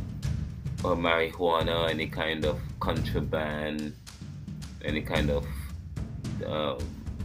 or 0.83 0.95
marijuana, 0.95 1.89
any 1.89 2.07
kind 2.07 2.45
of 2.45 2.59
contraband, 2.79 3.93
any 4.83 5.01
kind 5.01 5.29
of 5.29 5.45
um, 6.45 6.77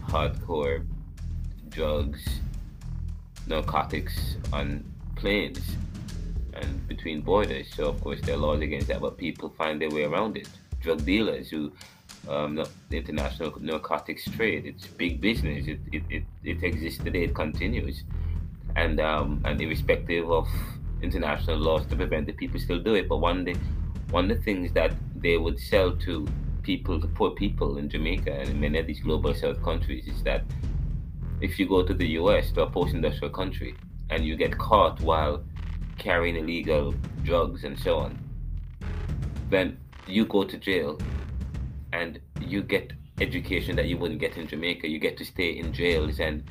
hardcore 0.09 0.87
drugs, 1.69 2.41
narcotics 3.47 4.37
on 4.53 4.85
planes 5.17 5.77
and 6.55 6.87
between 6.89 7.21
borders. 7.21 7.67
So 7.75 7.89
of 7.89 8.01
course 8.01 8.21
there 8.23 8.35
are 8.35 8.39
laws 8.39 8.61
against 8.61 8.89
that, 8.89 9.01
but 9.01 9.19
people 9.19 9.51
find 9.51 9.81
their 9.81 9.91
way 9.91 10.05
around 10.05 10.37
it. 10.37 10.49
Drug 10.81 11.05
dealers 11.05 11.49
who 11.51 11.73
um, 12.29 12.57
the 12.89 12.97
international 12.97 13.53
narcotics 13.61 14.25
trade. 14.31 14.67
It's 14.67 14.87
big 14.87 15.21
business. 15.21 15.67
It, 15.67 15.81
it, 15.93 16.03
it, 16.09 16.25
it 16.45 16.63
exists 16.63 17.03
today. 17.03 17.25
It 17.25 17.35
continues, 17.35 18.05
and 18.77 19.01
um, 19.01 19.41
and 19.45 19.61
irrespective 19.61 20.31
of 20.31 20.49
international 21.03 21.59
laws 21.59 21.87
to 21.87 21.97
prevent 21.97 22.29
it, 22.29 22.37
people 22.37 22.61
still 22.61 22.79
do 22.79 22.95
it. 22.95 23.09
But 23.09 23.19
one 23.19 23.45
day, 23.45 23.57
one 24.11 24.31
of 24.31 24.37
the 24.39 24.43
things 24.43 24.73
that 24.73 24.95
they 25.17 25.37
would 25.37 25.59
sell 25.59 25.97
to 25.97 26.27
people, 26.63 27.01
to 27.01 27.09
poor 27.09 27.31
people 27.31 27.79
in 27.79 27.89
Jamaica 27.89 28.33
and 28.33 28.49
in 28.49 28.61
many 28.61 28.79
of 28.79 28.87
these 28.87 29.01
global 29.01 29.35
south 29.35 29.63
countries, 29.63 30.07
is 30.07 30.23
that 30.23 30.45
if 31.41 31.59
you 31.59 31.67
go 31.67 31.83
to 31.83 31.93
the 31.93 32.07
U.S. 32.21 32.53
to 32.53 32.63
a 32.63 32.71
post-industrial 32.71 33.33
country 33.33 33.75
and 34.11 34.25
you 34.25 34.37
get 34.37 34.57
caught 34.57 35.01
while 35.01 35.43
carrying 35.99 36.37
illegal 36.37 36.95
drugs 37.25 37.65
and 37.65 37.79
so 37.79 37.99
on, 37.99 38.19
then 39.51 39.77
you 40.07 40.25
go 40.25 40.45
to 40.45 40.57
jail 40.57 40.99
and 41.93 42.21
you 42.41 42.63
get 42.63 42.93
education 43.21 43.77
that 43.77 43.87
you 43.87 43.97
wouldn't 43.97 44.21
get 44.21 44.37
in 44.37 44.47
Jamaica. 44.47 44.89
You 44.89 44.99
get 44.99 45.17
to 45.19 45.25
stay 45.25 45.51
in 45.51 45.73
jails 45.73 46.21
and 46.21 46.43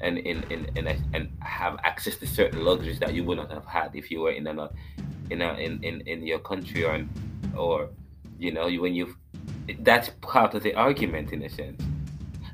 and 0.00 0.18
in, 0.18 0.42
in, 0.50 0.68
in 0.76 0.88
a, 0.88 0.96
and 1.14 1.30
have 1.40 1.78
access 1.84 2.16
to 2.16 2.26
certain 2.26 2.64
luxuries 2.64 2.98
that 2.98 3.14
you 3.14 3.22
would 3.24 3.38
not 3.38 3.50
have 3.52 3.64
had 3.64 3.94
if 3.94 4.10
you 4.10 4.20
were 4.20 4.32
in 4.32 4.46
a 4.48 4.70
in 5.30 5.40
a 5.40 5.54
in, 5.54 5.82
in, 5.84 6.00
in 6.02 6.26
your 6.26 6.40
country 6.40 6.84
or 6.84 7.06
or 7.56 7.88
you 8.38 8.52
know 8.52 8.68
when 8.80 8.94
you 8.94 9.14
that's 9.80 10.10
part 10.20 10.54
of 10.54 10.62
the 10.64 10.74
argument 10.74 11.32
in 11.32 11.42
a 11.42 11.48
sense 11.48 11.80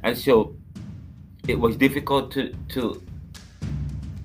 and 0.03 0.17
so 0.17 0.55
it 1.49 1.59
was 1.59 1.77
difficult 1.77 2.31
to 2.31 2.53
to 2.69 3.03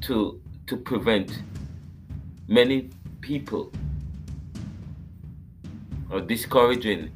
to 0.02 0.42
to 0.68 0.76
prevent 0.76 1.42
many 2.48 2.90
people 3.22 3.72
or 6.10 6.20
discouraging 6.20 7.10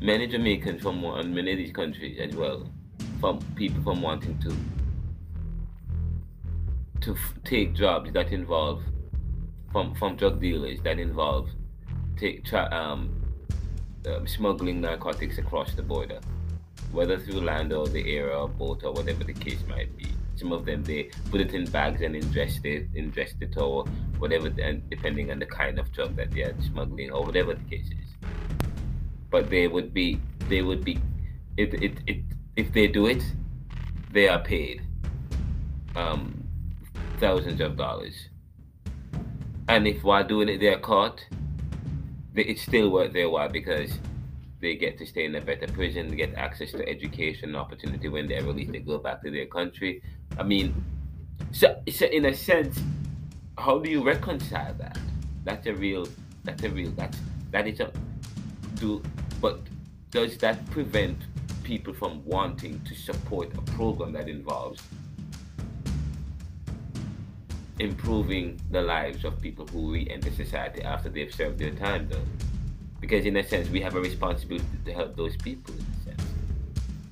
many 0.00 0.26
Jamaicans 0.26 0.82
from 0.82 1.04
and 1.04 1.34
many 1.34 1.52
of 1.52 1.58
these 1.58 1.72
countries 1.72 2.18
as 2.20 2.34
well 2.36 2.70
from 3.20 3.38
people 3.54 3.82
from 3.82 4.02
wanting 4.02 4.38
to 4.40 4.56
to 7.00 7.12
f- 7.12 7.34
take 7.44 7.74
jobs 7.74 8.12
that 8.12 8.32
involve 8.32 8.82
from 9.72 9.94
from 9.94 10.16
drug 10.16 10.40
dealers 10.40 10.78
that 10.84 10.98
involve 10.98 11.48
take 12.16 12.44
tra- 12.44 12.68
um, 12.72 13.24
um, 14.06 14.26
smuggling 14.26 14.80
narcotics 14.80 15.38
across 15.38 15.74
the 15.74 15.82
border, 15.82 16.20
whether 16.92 17.18
through 17.18 17.40
land 17.40 17.72
or 17.72 17.86
the 17.86 18.16
air 18.16 18.32
or 18.32 18.48
boat 18.48 18.84
or 18.84 18.92
whatever 18.92 19.24
the 19.24 19.32
case 19.32 19.62
might 19.68 19.94
be. 19.96 20.06
Some 20.36 20.52
of 20.52 20.64
them 20.64 20.82
they 20.82 21.10
put 21.30 21.40
it 21.40 21.54
in 21.54 21.64
bags 21.66 22.02
and 22.02 22.14
ingest 22.14 22.64
it, 22.64 22.92
ingest 22.94 23.40
it 23.40 23.56
or 23.56 23.84
whatever, 24.18 24.48
and 24.60 24.88
depending 24.90 25.30
on 25.30 25.38
the 25.38 25.46
kind 25.46 25.78
of 25.78 25.90
drug 25.92 26.16
that 26.16 26.32
they 26.32 26.42
are 26.42 26.54
smuggling 26.60 27.12
or 27.12 27.24
whatever 27.24 27.54
the 27.54 27.64
case 27.64 27.86
is. 27.86 28.03
But 29.34 29.50
they 29.50 29.66
would 29.66 29.92
be, 29.92 30.20
they 30.48 30.62
would 30.62 30.84
be, 30.84 31.00
it, 31.56 31.74
it, 31.74 31.98
it, 32.06 32.18
if 32.54 32.72
they 32.72 32.86
do 32.86 33.06
it, 33.06 33.20
they 34.12 34.28
are 34.28 34.38
paid. 34.38 34.80
Um, 35.96 36.44
thousands 37.18 37.60
of 37.60 37.76
dollars. 37.76 38.28
And 39.66 39.88
if 39.88 40.04
while 40.04 40.22
doing 40.22 40.48
it 40.48 40.58
they're 40.60 40.78
caught, 40.78 41.20
it's 42.36 42.62
still 42.62 42.90
worth 42.90 43.12
their 43.12 43.28
while 43.28 43.48
because 43.48 43.98
they 44.60 44.76
get 44.76 44.98
to 44.98 45.04
stay 45.04 45.24
in 45.24 45.34
a 45.34 45.40
better 45.40 45.66
prison, 45.66 46.10
they 46.10 46.14
get 46.14 46.36
access 46.36 46.70
to 46.70 46.88
education 46.88 47.56
opportunity 47.56 48.08
when 48.08 48.28
they're 48.28 48.44
released, 48.44 48.70
they 48.70 48.78
go 48.78 48.98
back 48.98 49.20
to 49.24 49.32
their 49.32 49.46
country. 49.46 50.00
I 50.38 50.44
mean, 50.44 50.72
so, 51.50 51.82
so 51.90 52.06
in 52.06 52.26
a 52.26 52.34
sense, 52.34 52.78
how 53.58 53.80
do 53.80 53.90
you 53.90 54.00
reconcile 54.04 54.74
that? 54.74 54.96
That's 55.42 55.66
a 55.66 55.74
real, 55.74 56.06
that's 56.44 56.62
a 56.62 56.70
real, 56.70 56.92
that's, 56.92 57.18
that 57.50 57.66
is 57.66 57.80
a, 57.80 57.90
do, 58.76 59.02
but 59.44 59.60
does 60.10 60.38
that 60.38 60.64
prevent 60.70 61.18
people 61.64 61.92
from 61.92 62.24
wanting 62.24 62.80
to 62.88 62.94
support 62.94 63.52
a 63.58 63.60
program 63.72 64.10
that 64.10 64.26
involves 64.26 64.80
improving 67.78 68.58
the 68.70 68.80
lives 68.80 69.22
of 69.22 69.38
people 69.42 69.66
who 69.66 69.92
re-enter 69.92 70.30
society 70.30 70.82
after 70.82 71.10
they've 71.10 71.34
served 71.34 71.58
their 71.58 71.72
time 71.72 72.08
though 72.08 72.24
because 73.02 73.26
in 73.26 73.36
a 73.36 73.46
sense 73.46 73.68
we 73.68 73.82
have 73.82 73.96
a 73.96 74.00
responsibility 74.00 74.78
to 74.86 74.94
help 74.94 75.14
those 75.14 75.36
people 75.36 75.74
in 75.74 75.80
a 75.80 76.04
sense. 76.04 76.30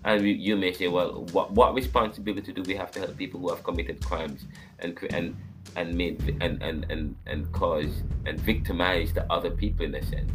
And 0.03 0.23
we, 0.23 0.33
you 0.33 0.57
may 0.57 0.73
say 0.73 0.89
well 0.89 1.27
what, 1.33 1.51
what 1.51 1.75
responsibility 1.75 2.51
do 2.55 2.63
we 2.63 2.75
have 2.77 2.91
to 2.93 3.01
help 3.01 3.15
people 3.19 3.41
who 3.41 3.51
have 3.51 3.63
committed 3.63 4.03
crimes 4.03 4.47
and 4.79 4.99
and 5.11 5.37
and 5.77 5.95
made 5.95 6.39
and 6.41 6.63
and 6.63 6.87
and, 6.89 7.15
and 7.27 7.53
caused 7.53 8.05
and 8.25 8.41
victimized 8.41 9.17
the 9.17 9.31
other 9.31 9.51
people 9.51 9.85
in 9.85 9.95
a 9.95 10.03
sense 10.03 10.33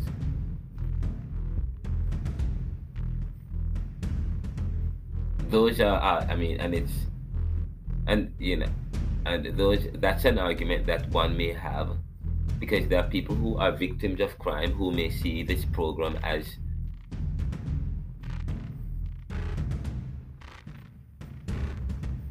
those 5.50 5.80
are 5.80 6.00
i 6.30 6.36
mean 6.36 6.60
and 6.60 6.74
it's 6.74 6.92
and 8.08 8.34
you 8.40 8.58
know 8.58 8.68
and 9.26 9.46
those 9.58 9.88
that's 9.96 10.26
an 10.26 10.38
argument 10.38 10.86
that 10.86 11.10
one 11.10 11.36
may 11.36 11.54
have 11.54 11.98
because 12.60 12.88
there 12.88 13.00
are 13.00 13.10
people 13.10 13.36
who 13.36 13.58
are 13.58 13.72
victims 13.72 14.20
of 14.20 14.38
crime 14.40 14.72
who 14.72 14.92
may 14.92 15.10
see 15.10 15.44
this 15.44 15.64
program 15.66 16.18
as 16.24 16.58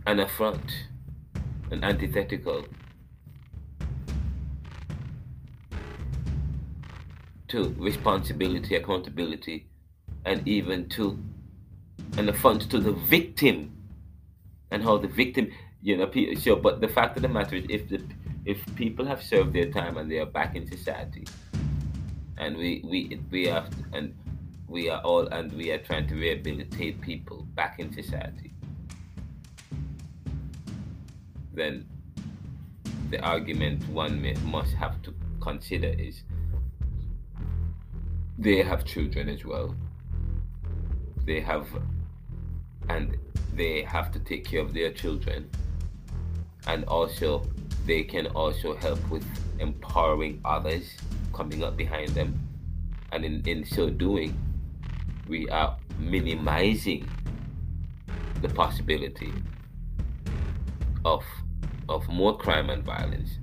an 0.06 0.20
affront, 0.20 0.86
an 1.72 1.82
antithetical 1.82 2.64
to 7.48 7.74
responsibility, 7.78 8.76
accountability, 8.76 9.66
and 10.24 10.46
even 10.46 10.88
to 10.88 11.18
an 12.18 12.28
affront 12.28 12.70
to 12.70 12.78
the 12.78 12.92
victim 12.92 13.72
and 14.70 14.82
how 14.82 14.98
the 14.98 15.08
victim 15.08 15.50
you 15.82 15.96
know, 15.96 16.10
so 16.38 16.56
but 16.56 16.80
the 16.80 16.88
fact 16.88 17.16
of 17.16 17.22
the 17.22 17.28
matter 17.28 17.56
is, 17.56 17.66
if 17.68 17.88
the 17.88 18.02
if 18.44 18.58
people 18.76 19.04
have 19.04 19.22
served 19.22 19.52
their 19.52 19.70
time 19.70 19.96
and 19.98 20.10
they 20.10 20.18
are 20.18 20.26
back 20.26 20.56
in 20.56 20.66
society, 20.66 21.24
and 22.38 22.56
we 22.56 22.82
we 22.84 23.20
we 23.30 23.46
have 23.46 23.72
and 23.92 24.14
we 24.68 24.88
are 24.90 25.00
all 25.02 25.28
and 25.28 25.52
we 25.52 25.70
are 25.70 25.78
trying 25.78 26.08
to 26.08 26.14
rehabilitate 26.14 27.00
people 27.00 27.46
back 27.54 27.78
in 27.78 27.92
society, 27.92 28.52
then 31.52 31.86
the 33.10 33.20
argument 33.20 33.88
one 33.88 34.20
may, 34.20 34.34
must 34.44 34.74
have 34.74 35.00
to 35.02 35.14
consider 35.40 35.88
is 35.88 36.22
they 38.38 38.62
have 38.62 38.84
children 38.84 39.28
as 39.28 39.44
well. 39.44 39.74
They 41.24 41.40
have, 41.40 41.68
and 42.88 43.16
they 43.54 43.82
have 43.82 44.12
to 44.12 44.18
take 44.20 44.44
care 44.44 44.60
of 44.60 44.74
their 44.74 44.92
children. 44.92 45.50
And 46.66 46.84
also, 46.84 47.46
they 47.86 48.02
can 48.02 48.26
also 48.28 48.74
help 48.76 48.98
with 49.08 49.24
empowering 49.60 50.40
others 50.44 50.96
coming 51.32 51.62
up 51.62 51.76
behind 51.76 52.08
them. 52.10 52.38
And 53.12 53.24
in, 53.24 53.42
in 53.46 53.64
so 53.64 53.88
doing, 53.88 54.36
we 55.28 55.48
are 55.48 55.76
minimizing 55.98 57.08
the 58.42 58.48
possibility 58.48 59.32
of 61.04 61.24
of 61.88 62.06
more 62.08 62.36
crime 62.36 62.68
and 62.68 62.82
violence 62.82 63.38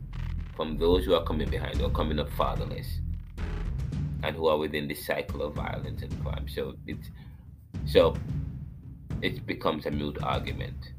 from 0.55 0.77
those 0.77 1.05
who 1.05 1.13
are 1.13 1.23
coming 1.23 1.49
behind 1.49 1.81
or 1.81 1.89
coming 1.89 2.19
up 2.19 2.29
fatherless 2.31 2.99
and 4.21 4.35
who 4.35 4.47
are 4.47 4.57
within 4.57 4.87
the 4.87 4.93
cycle 4.93 5.41
of 5.41 5.55
violence 5.55 6.01
and 6.01 6.23
crime. 6.23 6.45
So 6.47 6.75
it's 6.87 7.09
so 7.85 8.15
it 9.23 9.45
becomes 9.47 9.85
a 9.85 9.91
moot 9.91 10.21
argument 10.21 10.91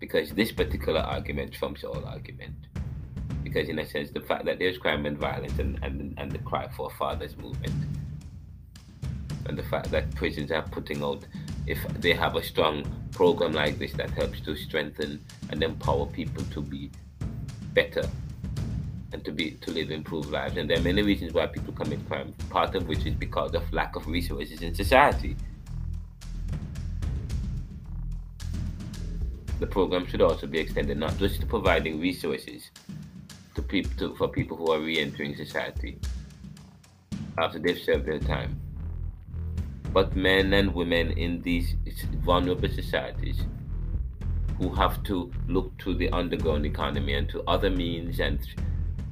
because 0.00 0.32
this 0.32 0.50
particular 0.50 1.00
argument 1.00 1.52
trumps 1.52 1.84
all 1.84 2.04
argument. 2.04 2.56
Because 3.44 3.68
in 3.68 3.78
a 3.78 3.86
sense, 3.86 4.10
the 4.10 4.20
fact 4.20 4.44
that 4.46 4.58
there's 4.58 4.76
crime 4.76 5.06
and 5.06 5.16
violence 5.16 5.58
and, 5.58 5.78
and, 5.82 6.14
and 6.18 6.32
the 6.32 6.38
cry 6.38 6.68
for 6.76 6.90
fathers 6.98 7.36
movement, 7.36 7.74
and 9.46 9.56
the 9.56 9.62
fact 9.62 9.90
that 9.90 10.14
prisons 10.14 10.50
are 10.50 10.62
putting 10.62 11.02
out, 11.02 11.24
if 11.66 11.78
they 12.00 12.12
have 12.12 12.36
a 12.36 12.42
strong 12.42 12.84
program 13.12 13.52
like 13.52 13.78
this 13.78 13.92
that 13.94 14.10
helps 14.10 14.40
to 14.40 14.56
strengthen 14.56 15.24
and 15.50 15.62
empower 15.62 16.06
people 16.06 16.44
to 16.46 16.60
be 16.60 16.90
better 17.72 18.02
and 19.12 19.24
to 19.24 19.32
be 19.32 19.52
to 19.52 19.70
live 19.70 19.90
improved 19.90 20.30
lives. 20.30 20.56
And 20.56 20.68
there 20.68 20.78
are 20.78 20.82
many 20.82 21.02
reasons 21.02 21.32
why 21.32 21.46
people 21.46 21.72
commit 21.72 22.06
crime, 22.08 22.34
part 22.48 22.74
of 22.74 22.88
which 22.88 23.06
is 23.06 23.14
because 23.14 23.54
of 23.54 23.72
lack 23.72 23.96
of 23.96 24.06
resources 24.06 24.62
in 24.62 24.74
society. 24.74 25.36
The 29.60 29.66
program 29.66 30.06
should 30.06 30.22
also 30.22 30.46
be 30.46 30.58
extended 30.58 30.96
not 30.96 31.16
just 31.18 31.40
to 31.40 31.46
providing 31.46 32.00
resources 32.00 32.70
to 33.54 33.62
people 33.62 33.92
to, 33.98 34.16
for 34.16 34.28
people 34.28 34.56
who 34.56 34.72
are 34.72 34.80
re-entering 34.80 35.36
society 35.36 35.98
after 37.38 37.58
they've 37.58 37.78
served 37.78 38.06
their 38.06 38.18
time, 38.18 38.58
but 39.92 40.16
men 40.16 40.54
and 40.54 40.74
women 40.74 41.10
in 41.12 41.42
these 41.42 41.74
vulnerable 42.24 42.68
societies 42.68 43.42
who 44.56 44.70
have 44.74 45.02
to 45.04 45.30
look 45.46 45.76
to 45.78 45.94
the 45.94 46.10
underground 46.10 46.64
economy 46.64 47.14
and 47.14 47.28
to 47.28 47.42
other 47.46 47.70
means 47.70 48.18
and 48.20 48.40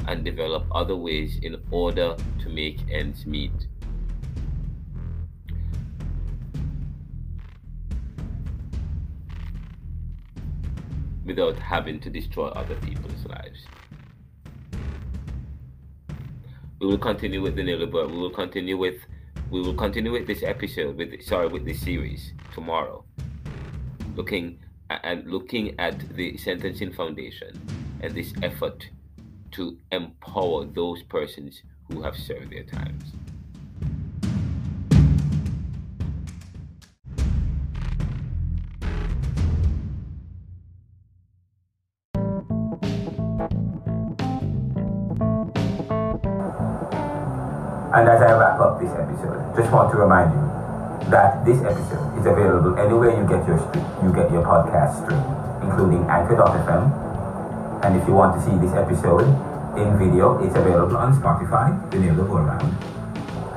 and 0.06 0.24
develop 0.24 0.64
other 0.72 0.96
ways 0.96 1.38
in 1.42 1.56
order 1.70 2.16
to 2.40 2.48
make 2.48 2.80
ends 2.90 3.26
meet. 3.26 3.66
Without 11.28 11.58
having 11.58 12.00
to 12.00 12.08
destroy 12.08 12.48
other 12.48 12.74
people's 12.76 13.26
lives. 13.26 13.66
We 16.80 16.86
will 16.86 16.96
continue 16.96 17.42
with 17.42 17.54
the 17.54 17.62
Neoliberal. 17.62 18.10
We 18.10 18.16
will 18.16 18.30
continue 18.30 18.78
with 18.78 18.96
we 19.50 19.60
will 19.60 19.74
continue 19.74 20.10
with 20.10 20.26
this 20.26 20.42
episode 20.42 20.96
with 20.96 21.22
sorry 21.22 21.48
with 21.48 21.66
this 21.66 21.82
series 21.82 22.32
tomorrow. 22.54 23.04
Looking 24.16 24.58
and 24.88 25.30
looking 25.30 25.78
at 25.78 26.16
the 26.16 26.38
sentencing 26.38 26.94
foundation 26.94 27.60
and 28.00 28.14
this 28.14 28.32
effort 28.42 28.88
to 29.52 29.76
empower 29.92 30.64
those 30.64 31.02
persons 31.02 31.62
who 31.90 32.02
have 32.02 32.16
served 32.16 32.52
their 32.52 32.64
times. 32.64 33.12
And 47.98 48.06
as 48.06 48.22
I 48.22 48.30
wrap 48.38 48.60
up 48.60 48.78
this 48.78 48.94
episode, 48.94 49.42
just 49.58 49.72
want 49.74 49.90
to 49.90 49.98
remind 49.98 50.30
you 50.30 50.46
that 51.10 51.42
this 51.44 51.58
episode 51.66 52.14
is 52.14 52.26
available 52.30 52.78
anywhere 52.78 53.10
you 53.10 53.26
get 53.26 53.42
your 53.42 53.58
stream, 53.58 53.82
you 54.06 54.14
get 54.14 54.30
your 54.30 54.46
podcast 54.46 55.02
stream, 55.02 55.18
including 55.66 56.06
Anchor.fm. 56.06 56.94
And 57.82 57.98
if 57.98 58.06
you 58.06 58.14
want 58.14 58.38
to 58.38 58.40
see 58.46 58.54
this 58.62 58.70
episode 58.78 59.26
in 59.74 59.98
video, 59.98 60.38
it's 60.46 60.54
available 60.54 60.96
on 60.96 61.10
Spotify, 61.18 61.74
the 61.90 61.96
Neoliberal 61.96 62.46
Round, 62.46 62.70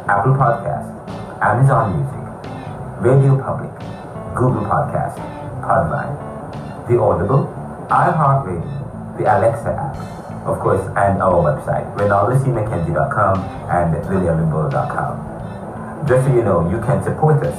Apple 0.10 0.34
Podcast, 0.34 0.90
Amazon 1.38 2.02
Music, 2.02 2.26
Radio 2.98 3.38
Public, 3.38 3.70
Google 4.34 4.66
Podcast, 4.66 5.22
Podbean, 5.62 6.18
The 6.90 6.98
Audible, 6.98 7.46
iHeartRadio, 7.94 9.18
the 9.20 9.38
Alexa 9.38 9.70
app, 9.70 10.11
of 10.46 10.60
course, 10.60 10.82
and 10.98 11.22
our 11.22 11.42
website, 11.42 11.86
RenaldoCMcKenzie.com 11.98 13.40
and 13.70 13.96
WilliamLimbo.com. 14.06 16.08
Just 16.08 16.28
so 16.28 16.34
you 16.34 16.44
know, 16.44 16.70
you 16.70 16.80
can 16.82 17.04
support 17.04 17.46
us 17.46 17.58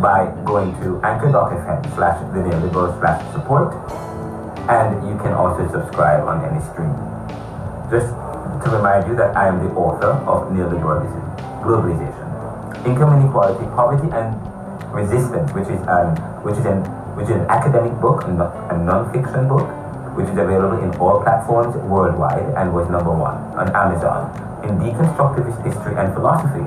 by 0.00 0.30
going 0.44 0.72
to 0.80 1.00
anchor.fm 1.04 1.84
slash 1.94 2.18
slash 3.00 3.32
support 3.32 3.74
and 4.68 5.08
you 5.08 5.16
can 5.18 5.32
also 5.32 5.66
subscribe 5.72 6.24
on 6.28 6.44
any 6.44 6.60
stream. 6.70 6.92
Just 7.90 8.12
to 8.64 8.68
remind 8.70 9.08
you 9.08 9.16
that 9.16 9.34
I 9.36 9.48
am 9.48 9.64
the 9.64 9.72
author 9.74 10.12
of 10.28 10.52
Neoliberalism, 10.52 11.64
Globalization, 11.64 12.28
Income 12.86 13.20
Inequality, 13.20 13.64
Poverty 13.72 14.08
and 14.12 14.36
Resistance, 14.92 15.52
which 15.52 15.68
is 15.68 15.80
um, 15.88 16.16
which 16.44 16.56
is 16.56 16.64
an 16.64 16.84
which 17.16 17.28
is 17.28 17.36
an 17.36 17.46
academic 17.48 17.92
book, 18.00 18.24
and 18.24 18.40
a 18.40 18.76
non-fiction 18.78 19.48
book, 19.48 19.68
which 20.18 20.26
is 20.26 20.34
available 20.34 20.82
in 20.82 20.90
all 20.98 21.22
platforms 21.22 21.78
worldwide 21.86 22.42
and 22.58 22.74
was 22.74 22.90
number 22.90 23.14
one 23.14 23.38
on 23.54 23.70
Amazon 23.70 24.34
in 24.66 24.74
deconstructivist 24.82 25.62
history 25.62 25.94
and 25.94 26.10
philosophy. 26.12 26.66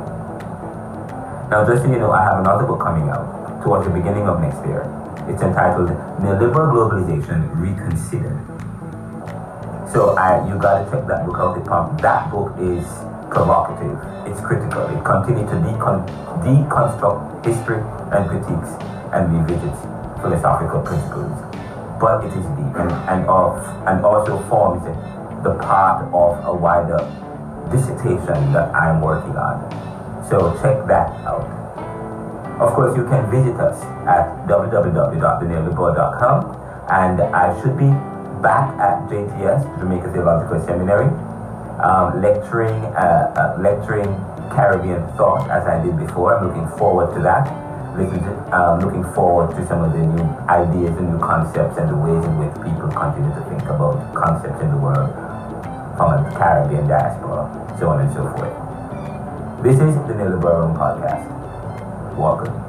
Now, 1.52 1.68
just 1.68 1.84
so 1.84 1.92
you 1.92 2.00
know, 2.00 2.16
I 2.16 2.24
have 2.24 2.40
another 2.40 2.64
book 2.64 2.80
coming 2.80 3.12
out 3.12 3.60
towards 3.62 3.84
the 3.84 3.92
beginning 3.92 4.24
of 4.32 4.40
next 4.40 4.64
year. 4.64 4.88
It's 5.28 5.44
entitled 5.44 5.92
Neoliberal 6.24 6.72
Globalization 6.72 7.52
Reconsidered 7.60 8.40
so 9.92 10.16
I, 10.16 10.48
you 10.48 10.58
gotta 10.58 10.90
check 10.90 11.06
that 11.08 11.26
book 11.26 11.36
out. 11.36 11.52
The 11.60 12.02
that 12.02 12.32
book 12.32 12.56
is 12.64 12.88
provocative. 13.28 14.00
It's 14.24 14.40
critical. 14.40 14.88
It 14.88 15.04
continues 15.04 15.52
to 15.52 15.58
decon- 15.60 16.08
deconstruct 16.48 17.44
history 17.46 17.84
and 18.16 18.24
critiques 18.32 18.72
and 19.12 19.28
revisits 19.36 19.84
philosophical 20.24 20.80
principles. 20.80 21.51
But 22.02 22.26
it 22.26 22.34
is 22.34 22.46
deep 22.58 22.74
and, 22.82 22.90
and, 23.08 23.30
of, 23.30 23.62
and 23.86 24.04
also 24.04 24.42
forms 24.50 24.82
the 25.44 25.54
part 25.62 26.04
of 26.12 26.44
a 26.46 26.54
wider 26.54 26.98
dissertation 27.70 28.52
that 28.54 28.74
I'm 28.74 29.02
working 29.02 29.38
on. 29.38 29.70
So 30.28 30.58
check 30.62 30.88
that 30.88 31.12
out. 31.22 31.46
Of 32.60 32.74
course, 32.74 32.98
you 32.98 33.04
can 33.06 33.30
visit 33.30 33.56
us 33.62 33.80
at 34.10 34.48
www.theneoliberal.com 34.48 36.58
and 36.90 37.22
I 37.22 37.54
should 37.62 37.78
be 37.78 37.92
back 38.42 38.74
at 38.80 39.08
JTS, 39.10 39.80
Jamaica 39.80 40.12
Theological 40.12 40.60
Seminary, 40.66 41.06
um, 41.82 42.22
lecturing, 42.22 42.84
uh, 42.98 43.32
uh, 43.38 43.56
lecturing 43.62 44.10
Caribbean 44.50 45.06
thought 45.18 45.50
as 45.50 45.66
I 45.68 45.82
did 45.84 45.98
before. 45.98 46.38
I'm 46.38 46.48
looking 46.48 46.68
forward 46.78 47.14
to 47.16 47.22
that. 47.22 47.48
To, 47.92 48.56
um, 48.56 48.80
looking 48.80 49.04
forward 49.14 49.54
to 49.58 49.68
some 49.68 49.84
of 49.84 49.92
the 49.92 50.00
new 50.00 50.24
ideas 50.48 50.96
and 50.98 51.12
new 51.12 51.20
concepts 51.20 51.78
and 51.78 51.90
the 51.90 51.96
ways 51.96 52.24
in 52.24 52.40
which 52.40 52.56
people 52.64 52.88
continue 52.88 53.36
to 53.36 53.44
think 53.50 53.64
about 53.64 54.16
concepts 54.16 54.62
in 54.64 54.72
the 54.72 54.78
world 54.78 55.12
from 55.98 56.24
the 56.24 56.32
Caribbean 56.40 56.88
diaspora, 56.88 57.52
so 57.78 57.90
on 57.90 58.00
and 58.00 58.14
so 58.14 58.24
forth. 58.32 58.56
This 59.62 59.76
is 59.76 59.94
the 60.08 60.16
Neoliberal 60.16 60.72
Podcast. 60.74 61.28
Welcome. 62.18 62.61